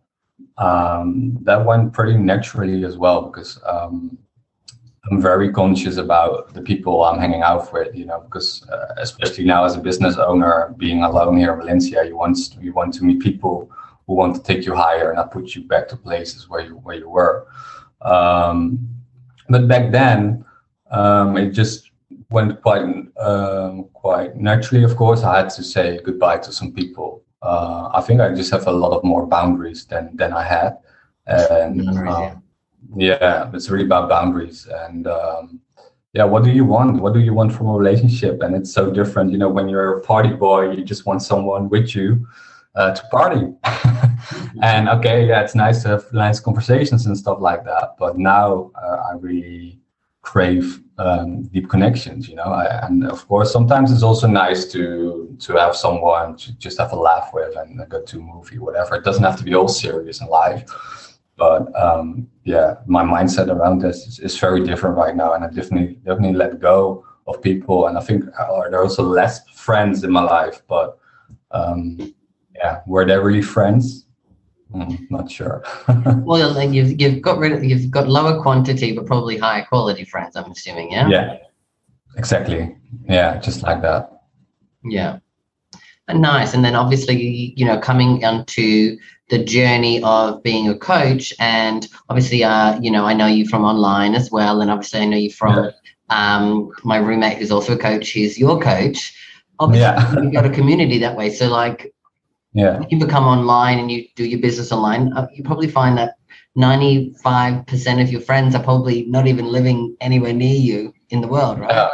um, 0.57 1.37
that 1.43 1.63
went 1.65 1.93
pretty 1.93 2.17
naturally 2.17 2.83
as 2.83 2.97
well 2.97 3.23
because 3.23 3.59
um, 3.65 4.17
I'm 5.09 5.21
very 5.21 5.51
conscious 5.51 5.97
about 5.97 6.53
the 6.53 6.61
people 6.61 7.03
I'm 7.03 7.19
hanging 7.19 7.41
out 7.41 7.71
with, 7.73 7.95
you 7.95 8.05
know, 8.05 8.21
because 8.21 8.67
uh, 8.69 8.95
especially 8.97 9.45
now 9.45 9.65
as 9.65 9.75
a 9.75 9.79
business 9.79 10.17
owner, 10.17 10.73
being 10.77 11.03
alone 11.03 11.37
here 11.37 11.53
in 11.53 11.59
Valencia, 11.59 12.05
you 12.05 12.17
want 12.17 12.37
you 12.59 12.73
want 12.73 12.93
to 12.95 13.03
meet 13.03 13.19
people 13.19 13.69
who 14.07 14.15
want 14.15 14.35
to 14.35 14.41
take 14.41 14.65
you 14.65 14.73
higher 14.73 15.09
and 15.09 15.17
not 15.17 15.31
put 15.31 15.55
you 15.55 15.63
back 15.63 15.87
to 15.89 15.97
places 15.97 16.49
where 16.49 16.61
you 16.61 16.77
where 16.77 16.95
you 16.95 17.09
were. 17.09 17.47
Um, 18.01 18.87
but 19.49 19.67
back 19.67 19.91
then, 19.91 20.45
um, 20.91 21.37
it 21.37 21.51
just 21.51 21.91
went 22.29 22.61
quite 22.61 22.83
um, 23.19 23.89
quite 23.93 24.37
naturally. 24.37 24.83
Of 24.83 24.95
course, 24.95 25.23
I 25.23 25.39
had 25.39 25.49
to 25.51 25.63
say 25.63 25.99
goodbye 26.03 26.37
to 26.39 26.51
some 26.51 26.71
people. 26.71 27.22
Uh, 27.43 27.89
I 27.93 28.01
think 28.01 28.21
I 28.21 28.33
just 28.33 28.51
have 28.51 28.67
a 28.67 28.71
lot 28.71 28.95
of 28.95 29.03
more 29.03 29.25
boundaries 29.27 29.85
than 29.85 30.15
than 30.15 30.33
I 30.33 30.43
had, 30.43 30.77
and 31.27 31.87
um, 32.07 32.43
yeah, 32.95 33.49
it's 33.53 33.69
really 33.69 33.85
about 33.85 34.09
boundaries 34.09 34.67
and. 34.67 35.07
Um, 35.07 35.59
yeah, 36.15 36.25
what 36.25 36.43
do 36.43 36.51
you 36.51 36.63
want? 36.63 37.01
What 37.01 37.13
do 37.15 37.19
you 37.19 37.33
want 37.33 37.51
from 37.51 37.69
a 37.69 37.73
relationship? 37.73 38.43
And 38.43 38.55
it's 38.55 38.71
so 38.71 38.91
different, 38.91 39.31
you 39.31 39.39
know. 39.39 39.49
When 39.49 39.67
you're 39.67 39.97
a 39.97 40.01
party 40.01 40.29
boy, 40.29 40.69
you 40.69 40.83
just 40.83 41.07
want 41.07 41.23
someone 41.23 41.69
with 41.69 41.95
you 41.95 42.27
uh, 42.75 42.93
to 42.93 43.03
party. 43.07 43.47
and 44.61 44.89
okay, 44.89 45.27
yeah, 45.27 45.41
it's 45.41 45.55
nice 45.55 45.81
to 45.83 45.89
have 45.89 46.13
nice 46.13 46.39
conversations 46.39 47.07
and 47.07 47.17
stuff 47.17 47.39
like 47.41 47.63
that. 47.65 47.95
But 47.97 48.17
now 48.17 48.71
uh, 48.75 48.97
I 49.09 49.13
really 49.19 49.79
crave 50.23 50.81
um, 50.97 51.43
deep 51.43 51.69
connections, 51.69 52.27
you 52.27 52.35
know. 52.35 52.43
I, 52.43 52.87
and 52.87 53.05
of 53.05 53.27
course, 53.27 53.51
sometimes 53.51 53.91
it's 53.91 54.03
also 54.03 54.27
nice 54.27 54.65
to 54.71 55.35
to 55.39 55.53
have 55.53 55.75
someone 55.75 56.35
to 56.37 56.53
just 56.57 56.79
have 56.79 56.91
a 56.93 56.95
laugh 56.95 57.31
with 57.33 57.55
and 57.55 57.87
go 57.89 58.01
to 58.01 58.19
movie, 58.19 58.57
whatever. 58.57 58.95
It 58.95 59.03
doesn't 59.03 59.23
have 59.23 59.37
to 59.37 59.43
be 59.43 59.53
all 59.53 59.67
serious 59.67 60.21
in 60.21 60.27
life. 60.27 60.63
But 61.35 61.75
um, 61.75 62.27
yeah, 62.43 62.75
my 62.85 63.03
mindset 63.03 63.49
around 63.49 63.79
this 63.79 64.07
is, 64.07 64.19
is, 64.19 64.39
very 64.39 64.63
different 64.63 64.95
right 64.97 65.15
now, 65.15 65.33
and 65.33 65.43
I 65.43 65.47
definitely 65.47 65.95
definitely 66.05 66.37
let 66.37 66.59
go 66.59 67.05
of 67.27 67.41
people. 67.41 67.87
And 67.87 67.97
I 67.97 68.01
think 68.01 68.25
uh, 68.39 68.69
there 68.69 68.79
are 68.79 68.83
also 68.83 69.03
less 69.03 69.47
friends 69.49 70.03
in 70.03 70.11
my 70.11 70.21
life, 70.21 70.61
but 70.67 70.99
um, 71.51 72.13
yeah, 72.55 72.81
were 72.85 73.05
they 73.05 73.17
really 73.17 73.41
friends? 73.41 74.02
Mm, 74.73 75.09
not 75.11 75.29
sure. 75.29 75.63
well, 76.25 76.51
like 76.51 76.71
you've 76.71 76.99
you've 76.99 77.21
got 77.21 77.37
rid 77.37 77.51
of 77.51 77.63
you've 77.63 77.91
got 77.91 78.07
lower 78.07 78.41
quantity 78.41 78.91
but 78.93 79.05
probably 79.05 79.37
higher 79.37 79.65
quality 79.65 80.03
friends. 80.03 80.35
I'm 80.35 80.49
assuming, 80.51 80.91
yeah. 80.91 81.07
Yeah, 81.07 81.37
exactly. 82.17 82.75
Yeah, 83.07 83.37
just 83.37 83.61
like 83.61 83.81
that. 83.83 84.23
Yeah, 84.83 85.19
and 86.07 86.21
nice. 86.21 86.55
And 86.55 86.65
then 86.65 86.75
obviously, 86.75 87.53
you 87.55 87.65
know, 87.65 87.77
coming 87.79 88.25
onto 88.25 88.97
the 89.29 89.43
journey 89.43 90.01
of 90.03 90.41
being 90.41 90.67
a 90.67 90.77
coach, 90.77 91.33
and 91.39 91.87
obviously, 92.09 92.43
uh, 92.43 92.79
you 92.79 92.89
know, 92.89 93.05
I 93.05 93.13
know 93.13 93.27
you 93.27 93.47
from 93.47 93.63
online 93.63 94.15
as 94.15 94.31
well, 94.31 94.59
and 94.61 94.71
obviously, 94.71 95.01
I 95.01 95.05
know 95.05 95.17
you 95.17 95.31
from 95.31 95.65
yeah. 95.65 95.71
um 96.09 96.71
my 96.83 96.97
roommate 96.97 97.37
who's 97.37 97.51
also 97.51 97.73
a 97.73 97.77
coach. 97.77 98.09
He's 98.09 98.39
your 98.39 98.59
coach. 98.59 99.15
Obviously, 99.59 99.81
yeah. 99.81 100.15
you've 100.19 100.33
got 100.33 100.47
a 100.47 100.49
community 100.49 100.97
that 100.97 101.15
way. 101.15 101.29
So, 101.29 101.47
like, 101.47 101.92
yeah. 102.53 102.83
You 102.89 102.99
become 102.99 103.25
online 103.25 103.79
and 103.79 103.91
you 103.91 104.05
do 104.15 104.25
your 104.25 104.39
business 104.39 104.71
online 104.71 105.13
uh, 105.13 105.27
you 105.33 105.43
probably 105.43 105.67
find 105.67 105.97
that 105.97 106.15
95% 106.57 108.01
of 108.01 108.11
your 108.11 108.21
friends 108.21 108.53
are 108.53 108.63
probably 108.63 109.05
not 109.05 109.25
even 109.27 109.45
living 109.47 109.97
anywhere 110.01 110.33
near 110.33 110.55
you 110.55 110.93
in 111.09 111.21
the 111.21 111.27
world 111.27 111.59
right? 111.59 111.71
Uh, 111.71 111.89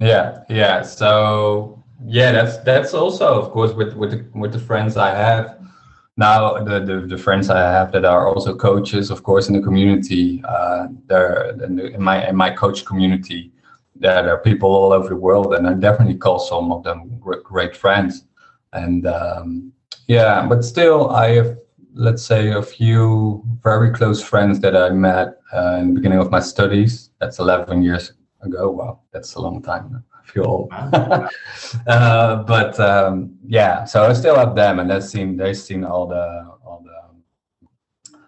yeah 0.00 0.44
yeah. 0.48 0.82
So 0.82 1.82
yeah 2.04 2.32
that's 2.32 2.58
that's 2.58 2.92
also 2.94 3.40
of 3.40 3.50
course 3.50 3.72
with 3.72 3.94
with 3.94 4.10
the, 4.10 4.38
with 4.38 4.52
the 4.52 4.58
friends 4.58 4.96
i 4.96 5.10
have. 5.10 5.58
Now 6.18 6.64
the, 6.64 6.80
the, 6.80 7.00
the 7.06 7.18
friends 7.18 7.50
i 7.50 7.58
have 7.58 7.92
that 7.92 8.04
are 8.04 8.26
also 8.28 8.56
coaches 8.56 9.10
of 9.10 9.22
course 9.22 9.48
in 9.48 9.54
the 9.54 9.60
community 9.60 10.42
uh 10.48 10.88
they're 11.06 11.50
in 11.62 12.02
my 12.02 12.26
in 12.26 12.36
my 12.36 12.50
coach 12.50 12.86
community 12.86 13.52
there 13.94 14.30
are 14.30 14.38
people 14.38 14.70
all 14.70 14.92
over 14.92 15.08
the 15.08 15.16
world 15.16 15.54
and 15.54 15.66
i 15.68 15.74
definitely 15.74 16.16
call 16.16 16.38
some 16.38 16.72
of 16.72 16.82
them 16.84 17.18
great 17.20 17.76
friends 17.76 18.25
and 18.76 19.06
um, 19.06 19.72
yeah, 20.06 20.46
but 20.46 20.64
still, 20.64 21.10
I 21.10 21.34
have 21.34 21.56
let's 21.96 22.22
say 22.22 22.50
a 22.50 22.62
few 22.62 23.42
very 23.62 23.90
close 23.90 24.22
friends 24.22 24.60
that 24.60 24.76
I 24.76 24.90
met 24.90 25.40
uh, 25.52 25.78
in 25.80 25.88
the 25.88 25.94
beginning 25.94 26.18
of 26.18 26.30
my 26.30 26.40
studies. 26.40 27.10
That's 27.20 27.38
11 27.38 27.82
years 27.82 28.12
ago. 28.42 28.70
Wow, 28.70 29.00
that's 29.12 29.34
a 29.34 29.40
long 29.40 29.62
time. 29.62 30.04
I 30.14 30.30
feel 30.30 30.46
old. 30.46 30.72
uh, 30.72 32.42
but 32.44 32.78
um, 32.78 33.36
yeah, 33.46 33.84
so 33.84 34.04
I 34.04 34.12
still 34.12 34.36
have 34.36 34.54
them, 34.54 34.78
and 34.78 34.90
they've 34.90 35.02
seen 35.02 35.36
they've 35.36 35.56
seen 35.56 35.84
all 35.84 36.06
the 36.06 36.56
all 36.64 36.84
the 36.84 38.18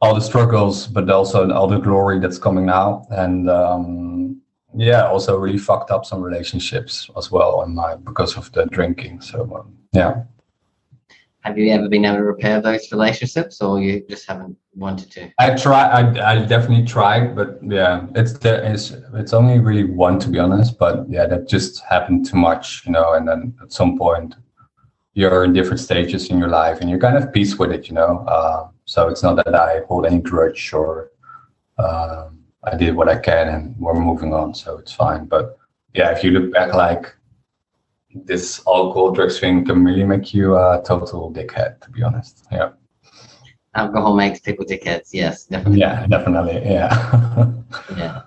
all 0.00 0.14
the 0.14 0.20
struggles, 0.20 0.86
but 0.86 1.08
also 1.08 1.50
all 1.52 1.68
the 1.68 1.78
glory 1.78 2.18
that's 2.18 2.38
coming 2.38 2.66
now. 2.66 3.06
And 3.10 3.48
um, 3.48 4.41
yeah, 4.74 5.06
also 5.06 5.36
really 5.38 5.58
fucked 5.58 5.90
up 5.90 6.04
some 6.04 6.22
relationships 6.22 7.10
as 7.16 7.30
well 7.30 7.60
on 7.60 7.74
my 7.74 7.96
because 7.96 8.36
of 8.36 8.50
the 8.52 8.66
drinking. 8.66 9.20
So 9.20 9.56
um, 9.56 9.76
yeah. 9.92 10.24
Have 11.40 11.58
you 11.58 11.72
ever 11.72 11.88
been 11.88 12.04
able 12.04 12.18
to 12.18 12.22
repair 12.22 12.60
those 12.60 12.92
relationships, 12.92 13.60
or 13.60 13.80
you 13.80 14.04
just 14.08 14.28
haven't 14.28 14.56
wanted 14.76 15.10
to? 15.10 15.32
I 15.40 15.56
try. 15.56 15.88
I, 15.88 16.34
I 16.34 16.44
definitely 16.46 16.86
tried, 16.86 17.34
but 17.34 17.58
yeah, 17.62 18.06
it's 18.14 18.34
there 18.34 18.64
is 18.64 18.96
it's 19.14 19.32
only 19.32 19.58
really 19.58 19.84
one 19.84 20.20
to 20.20 20.28
be 20.28 20.38
honest. 20.38 20.78
But 20.78 21.04
yeah, 21.08 21.26
that 21.26 21.48
just 21.48 21.82
happened 21.82 22.26
too 22.26 22.36
much, 22.36 22.86
you 22.86 22.92
know. 22.92 23.14
And 23.14 23.26
then 23.26 23.54
at 23.60 23.72
some 23.72 23.98
point, 23.98 24.36
you're 25.14 25.42
in 25.44 25.52
different 25.52 25.80
stages 25.80 26.30
in 26.30 26.38
your 26.38 26.48
life, 26.48 26.80
and 26.80 26.88
you're 26.88 27.00
kind 27.00 27.16
of 27.16 27.32
peace 27.32 27.58
with 27.58 27.72
it, 27.72 27.88
you 27.88 27.94
know. 27.94 28.24
Uh, 28.28 28.68
so 28.84 29.08
it's 29.08 29.24
not 29.24 29.34
that 29.44 29.54
I 29.54 29.80
hold 29.88 30.06
any 30.06 30.20
grudge 30.20 30.72
or. 30.72 31.10
Um, 31.78 32.41
I 32.64 32.76
did 32.76 32.94
what 32.94 33.08
I 33.08 33.18
can 33.18 33.48
and 33.48 33.76
we're 33.78 33.94
moving 33.94 34.32
on, 34.32 34.54
so 34.54 34.78
it's 34.78 34.92
fine. 34.92 35.26
But 35.26 35.58
yeah, 35.94 36.10
if 36.10 36.22
you 36.22 36.30
look 36.30 36.52
back, 36.52 36.74
like 36.74 37.14
this 38.14 38.62
alcohol 38.66 39.10
drugs 39.12 39.40
thing 39.40 39.64
can 39.64 39.84
really 39.84 40.04
make 40.04 40.32
you 40.34 40.56
uh, 40.56 40.80
a 40.80 40.86
total 40.86 41.32
dickhead, 41.32 41.80
to 41.80 41.90
be 41.90 42.02
honest. 42.02 42.44
Yeah. 42.52 42.70
Alcohol 43.74 44.14
makes 44.14 44.40
people 44.40 44.64
dickheads. 44.64 45.10
Yes, 45.12 45.44
definitely. 45.44 45.80
Yeah, 45.80 46.06
definitely. 46.06 46.62
Yeah. 46.64 47.52
yeah. 47.96 48.22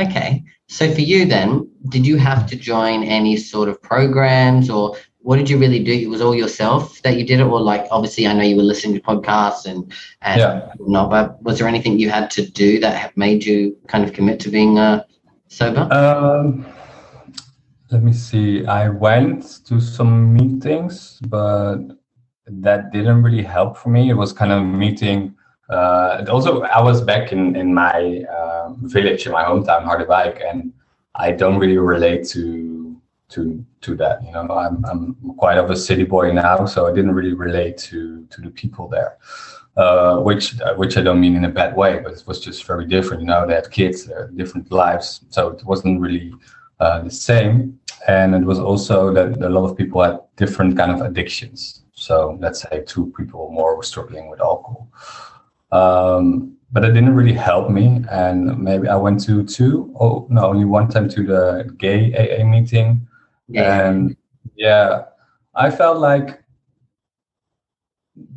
Okay. 0.00 0.44
So 0.68 0.92
for 0.92 1.00
you 1.00 1.26
then, 1.26 1.70
did 1.88 2.06
you 2.06 2.16
have 2.16 2.46
to 2.46 2.56
join 2.56 3.02
any 3.04 3.36
sort 3.36 3.68
of 3.68 3.82
programs 3.82 4.70
or 4.70 4.96
what 5.24 5.36
did 5.38 5.48
you 5.48 5.56
really 5.56 5.82
do? 5.82 5.92
It 5.92 6.10
was 6.10 6.20
all 6.20 6.34
yourself 6.34 7.00
that 7.00 7.16
you 7.16 7.24
did 7.24 7.40
it, 7.40 7.44
or 7.44 7.58
like 7.58 7.86
obviously 7.90 8.26
I 8.26 8.34
know 8.34 8.42
you 8.42 8.56
were 8.56 8.62
listening 8.62 8.94
to 8.94 9.00
podcasts 9.00 9.64
and 9.64 9.90
and 10.20 10.38
yeah. 10.38 10.72
not, 10.78 11.08
but 11.08 11.42
was 11.42 11.58
there 11.58 11.66
anything 11.66 11.98
you 11.98 12.10
had 12.10 12.30
to 12.32 12.46
do 12.50 12.78
that 12.80 13.16
made 13.16 13.42
you 13.42 13.74
kind 13.86 14.04
of 14.04 14.12
commit 14.12 14.38
to 14.40 14.50
being 14.50 14.78
uh, 14.78 15.02
sober? 15.48 15.88
Um, 15.90 16.66
let 17.90 18.02
me 18.02 18.12
see. 18.12 18.66
I 18.66 18.90
went 18.90 19.64
to 19.64 19.80
some 19.80 20.34
meetings, 20.34 21.18
but 21.26 21.78
that 22.46 22.92
didn't 22.92 23.22
really 23.22 23.42
help 23.42 23.78
for 23.78 23.88
me. 23.88 24.10
It 24.10 24.14
was 24.14 24.30
kind 24.30 24.52
of 24.52 24.62
meeting. 24.62 25.34
Uh, 25.70 26.22
also, 26.28 26.64
I 26.64 26.82
was 26.82 27.00
back 27.00 27.32
in 27.32 27.56
in 27.56 27.72
my 27.72 28.24
uh, 28.30 28.74
village 28.82 29.24
in 29.24 29.32
my 29.32 29.42
hometown, 29.42 29.86
Harderwijk, 29.88 30.46
and 30.46 30.70
I 31.14 31.30
don't 31.30 31.58
really 31.58 31.78
relate 31.78 32.28
to 32.36 32.73
to 33.30 33.64
to 33.80 33.94
that. 33.96 34.22
You 34.24 34.32
know, 34.32 34.46
I'm 34.50 34.84
I'm 34.84 35.16
quite 35.38 35.58
of 35.58 35.70
a 35.70 35.76
city 35.76 36.04
boy 36.04 36.32
now, 36.32 36.66
so 36.66 36.86
I 36.86 36.92
didn't 36.92 37.14
really 37.14 37.34
relate 37.34 37.78
to 37.88 38.26
to 38.26 38.40
the 38.40 38.50
people 38.50 38.88
there. 38.88 39.18
Uh, 39.76 40.18
which 40.18 40.54
which 40.76 40.96
I 40.96 41.02
don't 41.02 41.20
mean 41.20 41.34
in 41.34 41.44
a 41.44 41.48
bad 41.50 41.74
way, 41.76 41.98
but 41.98 42.12
it 42.12 42.24
was 42.26 42.38
just 42.40 42.64
very 42.64 42.86
different. 42.86 43.22
You 43.22 43.26
know, 43.26 43.46
they 43.46 43.54
had 43.54 43.70
kids, 43.70 44.06
they 44.06 44.14
had 44.14 44.36
different 44.36 44.70
lives, 44.70 45.22
so 45.30 45.48
it 45.48 45.64
wasn't 45.64 46.00
really 46.00 46.32
uh, 46.78 47.02
the 47.02 47.10
same. 47.10 47.78
And 48.06 48.34
it 48.34 48.44
was 48.44 48.60
also 48.60 49.12
that 49.14 49.40
a 49.42 49.48
lot 49.48 49.64
of 49.68 49.76
people 49.76 50.02
had 50.02 50.20
different 50.36 50.76
kind 50.76 50.92
of 50.92 51.00
addictions. 51.00 51.84
So 51.92 52.36
let's 52.40 52.60
say 52.62 52.84
two 52.86 53.12
people 53.16 53.50
more 53.50 53.76
were 53.76 53.82
struggling 53.82 54.28
with 54.28 54.40
alcohol. 54.40 54.88
Um, 55.72 56.56
but 56.70 56.84
it 56.84 56.92
didn't 56.92 57.14
really 57.14 57.32
help 57.32 57.70
me. 57.70 58.04
And 58.10 58.58
maybe 58.58 58.88
I 58.88 58.96
went 58.96 59.24
to 59.24 59.44
two, 59.44 59.94
oh 59.98 60.26
no, 60.28 60.46
only 60.46 60.64
one 60.64 60.88
time 60.88 61.08
to 61.10 61.24
the 61.24 61.72
gay 61.78 62.12
AA 62.12 62.44
meeting 62.44 63.08
yeah. 63.48 63.88
And 63.88 64.16
yeah, 64.56 65.04
I 65.54 65.70
felt 65.70 65.98
like 65.98 66.42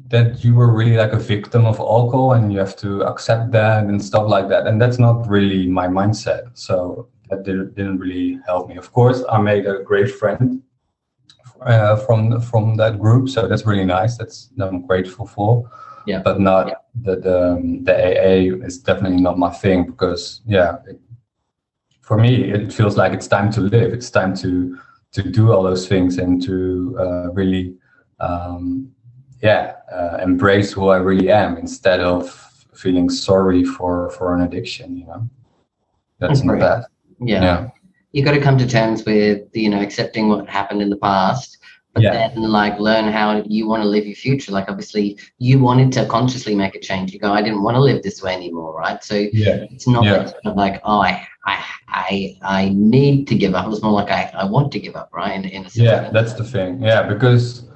that 0.09 0.43
you 0.43 0.55
were 0.55 0.71
really 0.71 0.95
like 0.95 1.11
a 1.11 1.19
victim 1.19 1.65
of 1.65 1.79
alcohol 1.79 2.33
and 2.33 2.51
you 2.53 2.59
have 2.59 2.75
to 2.77 3.01
accept 3.01 3.51
that 3.51 3.83
and 3.83 4.01
stuff 4.01 4.27
like 4.27 4.47
that. 4.49 4.65
And 4.65 4.81
that's 4.81 4.99
not 4.99 5.27
really 5.27 5.67
my 5.67 5.87
mindset. 5.87 6.57
So 6.57 7.09
that 7.29 7.43
didn't, 7.43 7.97
really 7.97 8.39
help 8.45 8.69
me. 8.69 8.77
Of 8.77 8.93
course, 8.93 9.23
I 9.29 9.39
made 9.39 9.65
a 9.65 9.83
great 9.83 10.11
friend 10.11 10.61
uh, 11.61 11.97
from 11.97 12.39
from 12.39 12.77
that 12.77 12.99
group, 12.99 13.29
so 13.29 13.47
that's 13.47 13.65
really 13.65 13.85
nice. 13.85 14.17
That's 14.17 14.49
I'm 14.59 14.85
grateful 14.85 15.27
for. 15.27 15.69
Yeah. 16.05 16.21
But 16.23 16.39
not 16.39 16.67
yeah. 16.67 16.75
the 17.01 17.15
the 17.17 17.81
the 17.83 17.93
AA 17.93 18.65
is 18.65 18.77
definitely 18.77 19.21
not 19.21 19.37
my 19.37 19.49
thing 19.49 19.85
because 19.85 20.41
yeah, 20.45 20.77
it, 20.87 20.99
for 22.01 22.17
me 22.17 22.49
it 22.51 22.71
feels 22.71 22.95
like 22.95 23.11
it's 23.11 23.27
time 23.27 23.51
to 23.53 23.61
live. 23.61 23.91
It's 23.93 24.09
time 24.09 24.33
to 24.37 24.77
to 25.13 25.23
do 25.23 25.51
all 25.51 25.63
those 25.63 25.87
things 25.87 26.17
and 26.17 26.41
to 26.43 26.97
uh, 26.99 27.31
really 27.31 27.75
um, 28.19 28.91
yeah, 29.41 29.75
uh, 29.91 30.17
embrace 30.21 30.71
who 30.73 30.89
I 30.89 30.97
really 30.97 31.29
am 31.31 31.57
instead 31.57 31.99
of 31.99 32.29
feeling 32.73 33.09
sorry 33.09 33.63
for 33.63 34.09
for 34.11 34.35
an 34.35 34.41
addiction. 34.41 34.97
You 34.97 35.07
know, 35.07 35.29
that's 36.19 36.43
not 36.43 36.59
bad. 36.59 36.83
Yeah. 37.19 37.41
yeah. 37.41 37.67
You 38.11 38.23
got 38.23 38.31
to 38.31 38.41
come 38.41 38.57
to 38.57 38.67
terms 38.67 39.05
with 39.05 39.43
you 39.53 39.69
know 39.69 39.81
accepting 39.81 40.29
what 40.29 40.49
happened 40.49 40.81
in 40.81 40.89
the 40.89 40.97
past, 40.97 41.59
but 41.93 42.03
yeah. 42.03 42.11
then 42.11 42.41
like 42.41 42.79
learn 42.79 43.11
how 43.11 43.43
you 43.45 43.67
want 43.67 43.83
to 43.83 43.89
live 43.89 44.05
your 44.05 44.15
future. 44.15 44.51
Like 44.51 44.69
obviously 44.69 45.19
you 45.37 45.59
wanted 45.59 45.91
to 45.93 46.05
consciously 46.07 46.55
make 46.55 46.73
a 46.75 46.79
change. 46.79 47.13
You 47.13 47.19
go, 47.19 47.31
I 47.31 47.41
didn't 47.41 47.61
want 47.61 47.75
to 47.75 47.81
live 47.81 48.01
this 48.01 48.23
way 48.23 48.33
anymore, 48.33 48.75
right? 48.75 49.03
So 49.03 49.15
yeah. 49.15 49.65
it's 49.69 49.87
not 49.87 50.03
yeah. 50.03 50.31
like 50.55 50.81
oh 50.83 51.01
I 51.01 51.27
I 51.47 51.63
I 51.87 52.37
I 52.41 52.69
need 52.75 53.27
to 53.29 53.35
give 53.35 53.55
up. 53.55 53.71
It's 53.71 53.81
more 53.81 53.93
like 53.93 54.09
I, 54.09 54.29
I 54.33 54.45
want 54.45 54.71
to 54.73 54.79
give 54.79 54.95
up, 54.95 55.09
right? 55.13 55.33
In, 55.33 55.45
in 55.45 55.65
yeah, 55.73 56.09
that's 56.11 56.33
the 56.33 56.43
thing. 56.43 56.81
Yeah, 56.81 57.03
because 57.03 57.67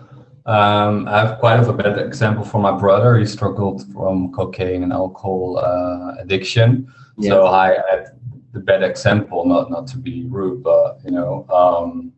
um, 0.45 1.07
I 1.07 1.19
have 1.19 1.39
quite 1.39 1.59
of 1.59 1.69
a 1.69 1.73
bad 1.73 1.97
example 1.97 2.43
for 2.43 2.59
my 2.59 2.71
brother. 2.71 3.17
He 3.17 3.25
struggled 3.25 3.91
from 3.93 4.31
cocaine 4.33 4.83
and 4.83 4.91
alcohol 4.91 5.57
uh, 5.57 6.21
addiction. 6.21 6.91
Yeah. 7.17 7.29
So 7.29 7.47
I 7.47 7.77
had 7.89 8.17
the 8.51 8.59
bad 8.59 8.83
example, 8.83 9.45
not 9.45 9.71
not 9.71 9.87
to 9.87 9.97
be 9.97 10.25
rude, 10.27 10.61
but 10.63 10.99
you 11.05 11.11
know, 11.11 11.45
um, 11.49 12.11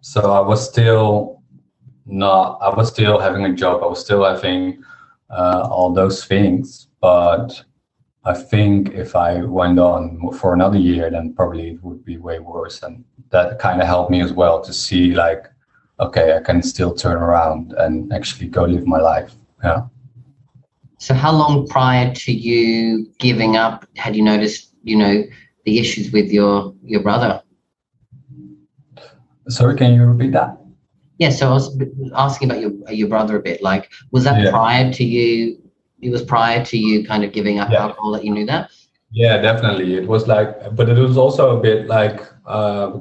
so 0.00 0.32
I 0.32 0.40
was 0.40 0.68
still 0.68 1.42
not. 2.06 2.58
I 2.60 2.74
was 2.74 2.88
still 2.88 3.20
having 3.20 3.44
a 3.44 3.54
job. 3.54 3.82
I 3.82 3.86
was 3.86 4.00
still 4.00 4.24
having 4.24 4.82
uh, 5.30 5.68
all 5.70 5.92
those 5.92 6.24
things, 6.24 6.88
but 7.00 7.64
I 8.26 8.34
think 8.34 8.92
if 8.94 9.14
I 9.14 9.42
went 9.42 9.78
on 9.78 10.32
for 10.32 10.54
another 10.54 10.78
year, 10.78 11.10
then 11.10 11.34
probably 11.34 11.70
it 11.70 11.84
would 11.84 12.04
be 12.04 12.16
way 12.16 12.38
worse. 12.38 12.82
And 12.82 13.04
that 13.30 13.58
kind 13.58 13.80
of 13.80 13.86
helped 13.86 14.10
me 14.10 14.22
as 14.22 14.32
well 14.32 14.62
to 14.62 14.72
see 14.72 15.14
like 15.14 15.46
okay, 16.00 16.36
I 16.36 16.40
can 16.40 16.62
still 16.62 16.94
turn 16.94 17.16
around 17.16 17.72
and 17.74 18.12
actually 18.12 18.48
go 18.48 18.64
live 18.64 18.86
my 18.86 19.00
life. 19.00 19.34
Yeah. 19.62 19.82
So 20.98 21.14
how 21.14 21.32
long 21.32 21.66
prior 21.66 22.12
to 22.14 22.32
you 22.32 23.06
giving 23.18 23.56
up 23.56 23.86
had 23.96 24.16
you 24.16 24.22
noticed, 24.22 24.72
you 24.82 24.96
know, 24.96 25.24
the 25.64 25.78
issues 25.78 26.12
with 26.12 26.30
your 26.30 26.74
your 26.82 27.02
brother? 27.02 27.42
Sorry, 29.48 29.76
can 29.76 29.94
you 29.94 30.04
repeat 30.04 30.32
that? 30.32 30.58
Yeah, 31.18 31.30
so 31.30 31.48
I 31.48 31.52
was 31.52 31.78
asking 32.14 32.50
about 32.50 32.60
your 32.60 32.72
your 32.90 33.08
brother 33.08 33.36
a 33.36 33.42
bit. 33.42 33.62
Like, 33.62 33.90
was 34.10 34.24
that 34.24 34.42
yeah. 34.42 34.50
prior 34.50 34.92
to 34.92 35.04
you? 35.04 35.58
It 36.04 36.10
was 36.10 36.22
prior 36.22 36.64
to 36.64 36.76
you 36.76 37.06
kind 37.06 37.24
of 37.24 37.32
giving 37.32 37.58
up 37.58 37.70
yeah. 37.70 37.82
alcohol 37.82 38.12
that 38.12 38.24
you 38.24 38.32
knew 38.32 38.46
that. 38.46 38.70
Yeah, 39.10 39.38
definitely. 39.38 39.94
It 39.94 40.06
was 40.06 40.26
like, 40.26 40.76
but 40.76 40.88
it 40.88 40.98
was 40.98 41.16
also 41.16 41.56
a 41.56 41.60
bit 41.60 41.86
like 41.86 42.20
uh, 42.46 42.98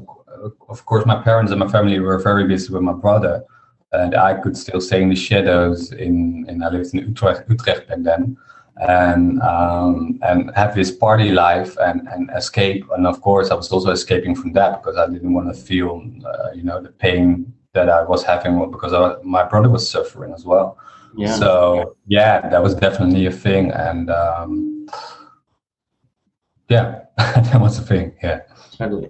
of 0.69 0.85
course, 0.85 1.05
my 1.05 1.21
parents 1.21 1.51
and 1.51 1.59
my 1.59 1.67
family 1.67 1.99
were 1.99 2.17
very 2.19 2.47
busy 2.47 2.73
with 2.73 2.81
my 2.83 2.93
brother, 2.93 3.43
and 3.91 4.15
I 4.15 4.33
could 4.35 4.57
still 4.57 4.81
stay 4.81 5.01
in 5.01 5.09
the 5.09 5.15
shadows. 5.15 5.91
In, 5.91 6.45
in 6.47 6.63
I 6.63 6.69
lived 6.69 6.93
in 6.93 7.07
Utrecht, 7.07 7.49
Utrecht 7.49 7.87
back 7.87 7.99
then, 8.01 8.37
and 8.77 9.41
um, 9.41 10.19
and 10.23 10.51
have 10.55 10.75
this 10.75 10.91
party 10.91 11.31
life 11.31 11.77
and 11.77 12.07
and 12.09 12.29
escape. 12.35 12.85
And 12.95 13.07
of 13.07 13.21
course, 13.21 13.51
I 13.51 13.55
was 13.55 13.71
also 13.71 13.91
escaping 13.91 14.35
from 14.35 14.53
that 14.53 14.81
because 14.81 14.97
I 14.97 15.07
didn't 15.07 15.33
want 15.33 15.53
to 15.53 15.59
feel, 15.59 16.03
uh, 16.25 16.51
you 16.53 16.63
know, 16.63 16.81
the 16.81 16.89
pain 16.89 17.53
that 17.73 17.89
I 17.89 18.03
was 18.03 18.23
having 18.23 18.71
because 18.71 18.93
I, 18.93 19.15
my 19.23 19.43
brother 19.43 19.69
was 19.69 19.89
suffering 19.89 20.33
as 20.33 20.45
well. 20.45 20.77
Yeah. 21.15 21.35
So 21.35 21.95
yeah, 22.07 22.49
that 22.49 22.61
was 22.61 22.75
definitely 22.75 23.25
a 23.25 23.31
thing, 23.31 23.71
and 23.71 24.09
um, 24.09 24.87
yeah, 26.69 27.01
that 27.17 27.61
was 27.61 27.77
a 27.77 27.81
thing. 27.81 28.15
Yeah. 28.23 28.41
Totally. 28.77 29.09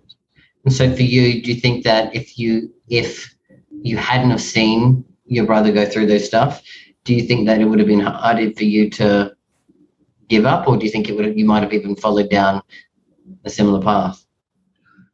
And 0.65 0.73
so 0.73 0.93
for 0.95 1.01
you, 1.03 1.41
do 1.41 1.51
you 1.51 1.59
think 1.59 1.83
that 1.83 2.15
if 2.15 2.37
you 2.37 2.73
if 2.89 3.35
you 3.69 3.97
hadn't 3.97 4.31
have 4.31 4.41
seen 4.41 5.03
your 5.25 5.45
brother 5.45 5.71
go 5.71 5.85
through 5.85 6.07
those 6.07 6.25
stuff, 6.25 6.61
do 7.03 7.13
you 7.13 7.23
think 7.23 7.47
that 7.47 7.59
it 7.59 7.65
would 7.65 7.79
have 7.79 7.87
been 7.87 7.99
harder 7.99 8.51
for 8.51 8.63
you 8.63 8.89
to 8.91 9.35
give 10.29 10.45
up, 10.45 10.67
or 10.67 10.77
do 10.77 10.85
you 10.85 10.91
think 10.91 11.09
it 11.09 11.15
would 11.15 11.25
have, 11.25 11.37
you 11.37 11.45
might 11.45 11.63
have 11.63 11.73
even 11.73 11.95
followed 11.95 12.29
down 12.29 12.61
a 13.43 13.49
similar 13.49 13.81
path? 13.81 14.25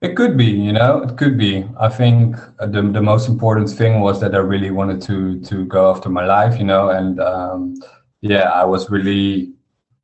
It 0.01 0.15
could 0.15 0.37
be, 0.37 0.45
you 0.45 0.71
know, 0.71 1.01
it 1.03 1.17
could 1.17 1.37
be. 1.37 1.67
I 1.77 1.89
think 1.89 2.37
the 2.57 2.81
the 2.81 3.01
most 3.01 3.27
important 3.27 3.69
thing 3.69 3.99
was 3.99 4.21
that 4.21 4.33
I 4.33 4.37
really 4.37 4.71
wanted 4.71 5.01
to 5.03 5.39
to 5.41 5.65
go 5.65 5.91
after 5.91 6.09
my 6.09 6.25
life, 6.25 6.57
you 6.57 6.65
know, 6.65 6.89
and 6.89 7.19
um, 7.19 7.75
yeah, 8.21 8.49
I 8.49 8.63
was 8.63 8.89
really 8.89 9.53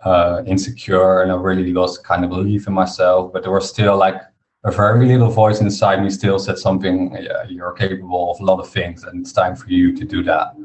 uh, 0.02 0.44
insecure 0.46 1.22
and 1.22 1.32
I 1.32 1.36
really 1.36 1.72
lost 1.72 2.04
kind 2.04 2.26
of 2.26 2.30
belief 2.30 2.68
in 2.68 2.74
myself. 2.74 3.32
But 3.32 3.44
there 3.44 3.54
was 3.54 3.70
still 3.70 3.96
like 3.98 4.22
a 4.66 4.72
very 4.72 5.06
little 5.06 5.30
voice 5.30 5.62
inside 5.62 6.04
me 6.04 6.10
still 6.10 6.40
said 6.40 6.58
something 6.58 7.16
yeah, 7.22 7.44
you're 7.48 7.72
capable 7.74 8.32
of 8.32 8.40
a 8.42 8.44
lot 8.44 8.60
of 8.60 8.68
things 8.68 9.04
and 9.04 9.22
it's 9.22 9.32
time 9.32 9.56
for 9.56 9.70
you 9.70 9.96
to 9.96 10.04
do 10.04 10.24
that 10.24 10.56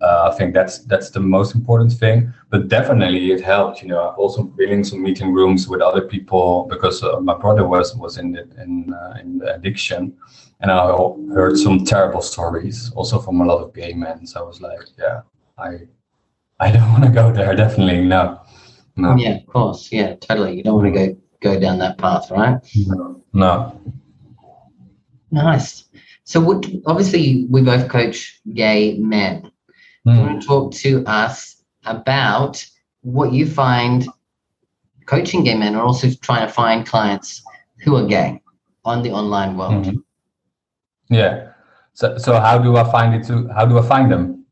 uh, 0.00 0.30
i 0.30 0.36
think 0.36 0.54
that's 0.54 0.78
that's 0.80 1.10
the 1.10 1.20
most 1.20 1.54
important 1.54 1.92
thing 1.92 2.32
but 2.50 2.68
definitely 2.68 3.32
it 3.32 3.40
helped 3.40 3.82
you 3.82 3.88
know 3.88 4.08
i've 4.08 4.18
also 4.18 4.42
been 4.42 4.70
in 4.70 4.84
some 4.84 5.02
meeting 5.02 5.32
rooms 5.32 5.68
with 5.68 5.80
other 5.80 6.02
people 6.02 6.66
because 6.70 7.02
uh, 7.02 7.20
my 7.20 7.34
brother 7.34 7.66
was 7.66 7.94
was 7.96 8.18
in 8.18 8.32
the, 8.32 8.42
in, 8.62 8.92
uh, 8.92 9.14
in 9.20 9.38
the 9.38 9.54
addiction 9.54 10.16
and 10.60 10.70
i 10.70 10.86
heard 11.32 11.56
some 11.56 11.84
terrible 11.84 12.22
stories 12.22 12.92
also 12.94 13.18
from 13.18 13.40
a 13.40 13.44
lot 13.44 13.62
of 13.62 13.74
gay 13.74 13.92
men 13.92 14.26
so 14.26 14.40
i 14.40 14.46
was 14.46 14.60
like 14.60 14.80
yeah 14.98 15.20
i 15.58 15.78
i 16.60 16.70
don't 16.72 16.90
want 16.92 17.04
to 17.04 17.10
go 17.10 17.32
there 17.32 17.54
definitely 17.54 18.00
no 18.00 18.40
no 18.96 19.16
yeah 19.16 19.36
of 19.36 19.46
course 19.46 19.90
yeah 19.92 20.14
totally 20.16 20.56
you 20.56 20.62
don't 20.62 20.76
want 20.76 20.92
to 20.92 21.06
go 21.06 21.16
go 21.40 21.58
down 21.58 21.78
that 21.78 21.98
path, 21.98 22.30
right? 22.30 22.58
No. 22.74 23.22
no. 23.32 23.80
Nice. 25.30 25.84
So, 26.24 26.40
what, 26.40 26.66
obviously, 26.86 27.46
we 27.48 27.62
both 27.62 27.88
coach 27.88 28.40
gay 28.52 28.98
men. 28.98 29.50
Mm. 30.08 30.16
You 30.16 30.22
want 30.22 30.42
to 30.42 30.46
talk 30.46 30.72
to 30.74 31.04
us 31.06 31.62
about 31.84 32.64
what 33.02 33.32
you 33.32 33.46
find 33.46 34.06
coaching 35.06 35.44
gay 35.44 35.54
men, 35.54 35.74
and 35.74 35.76
also 35.76 36.08
trying 36.22 36.46
to 36.46 36.52
find 36.52 36.86
clients 36.86 37.42
who 37.78 37.96
are 37.96 38.06
gay 38.06 38.40
on 38.84 39.02
the 39.02 39.10
online 39.10 39.56
world. 39.56 39.84
Mm-hmm. 39.84 41.14
Yeah. 41.14 41.52
So, 41.94 42.18
so 42.18 42.38
how 42.40 42.58
do 42.58 42.76
I 42.76 42.84
find 42.90 43.14
it? 43.14 43.26
To 43.28 43.48
how 43.48 43.66
do 43.66 43.78
I 43.78 43.82
find 43.82 44.10
them? 44.10 44.44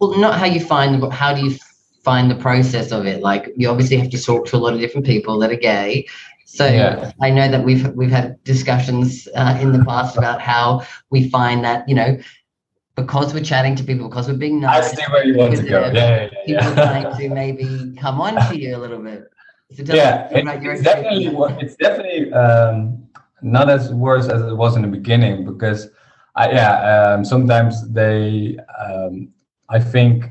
Well, 0.00 0.18
not 0.18 0.38
how 0.38 0.46
you 0.46 0.60
find 0.60 0.94
them, 0.94 1.00
but 1.00 1.10
how 1.10 1.32
do 1.34 1.44
you 1.44 1.56
find 2.02 2.30
the 2.30 2.34
process 2.34 2.92
of 2.92 3.06
it. 3.06 3.22
Like 3.22 3.52
you 3.56 3.68
obviously 3.68 3.96
have 3.96 4.10
to 4.10 4.22
talk 4.22 4.46
to 4.46 4.56
a 4.56 4.58
lot 4.58 4.74
of 4.74 4.80
different 4.80 5.06
people 5.06 5.38
that 5.38 5.50
are 5.50 5.56
gay. 5.56 6.06
So 6.44 6.66
yeah. 6.66 7.12
I 7.20 7.30
know 7.30 7.48
that 7.48 7.64
we've 7.64 7.88
we've 7.94 8.10
had 8.10 8.42
discussions 8.44 9.26
uh, 9.34 9.58
in 9.60 9.72
the 9.72 9.84
past 9.84 10.16
about 10.18 10.40
how 10.40 10.84
we 11.10 11.28
find 11.28 11.64
that 11.64 11.88
you 11.88 11.94
know 11.94 12.18
because 12.94 13.32
we're 13.32 13.42
chatting 13.42 13.74
to 13.76 13.84
people 13.84 14.08
because 14.08 14.28
we're 14.28 14.36
being 14.36 14.60
nice. 14.60 14.92
I 14.92 14.96
see 14.96 15.12
where 15.12 15.24
you 15.24 15.36
want 15.36 15.56
to 15.56 15.62
go. 15.62 15.80
Yeah, 15.80 15.92
yeah, 15.92 16.28
yeah, 16.46 16.60
people 16.60 16.74
trying 16.74 17.16
to 17.16 17.28
maybe 17.28 17.94
come 17.98 18.20
on 18.20 18.34
to 18.48 18.58
you 18.58 18.76
a 18.76 18.78
little 18.78 18.98
bit. 18.98 19.30
So 19.74 19.82
yeah, 19.94 20.28
it, 20.30 20.44
it's, 20.46 20.82
definitely, 20.82 21.26
it's 21.60 21.76
definitely 21.76 22.32
um, 22.32 23.08
not 23.40 23.70
as 23.70 23.92
worse 23.92 24.28
as 24.28 24.42
it 24.42 24.54
was 24.54 24.76
in 24.76 24.82
the 24.82 24.88
beginning 24.88 25.46
because 25.46 25.88
I, 26.34 26.50
yeah 26.50 27.14
um, 27.14 27.24
sometimes 27.24 27.88
they 27.90 28.58
um, 28.78 29.32
I 29.70 29.80
think 29.80 30.24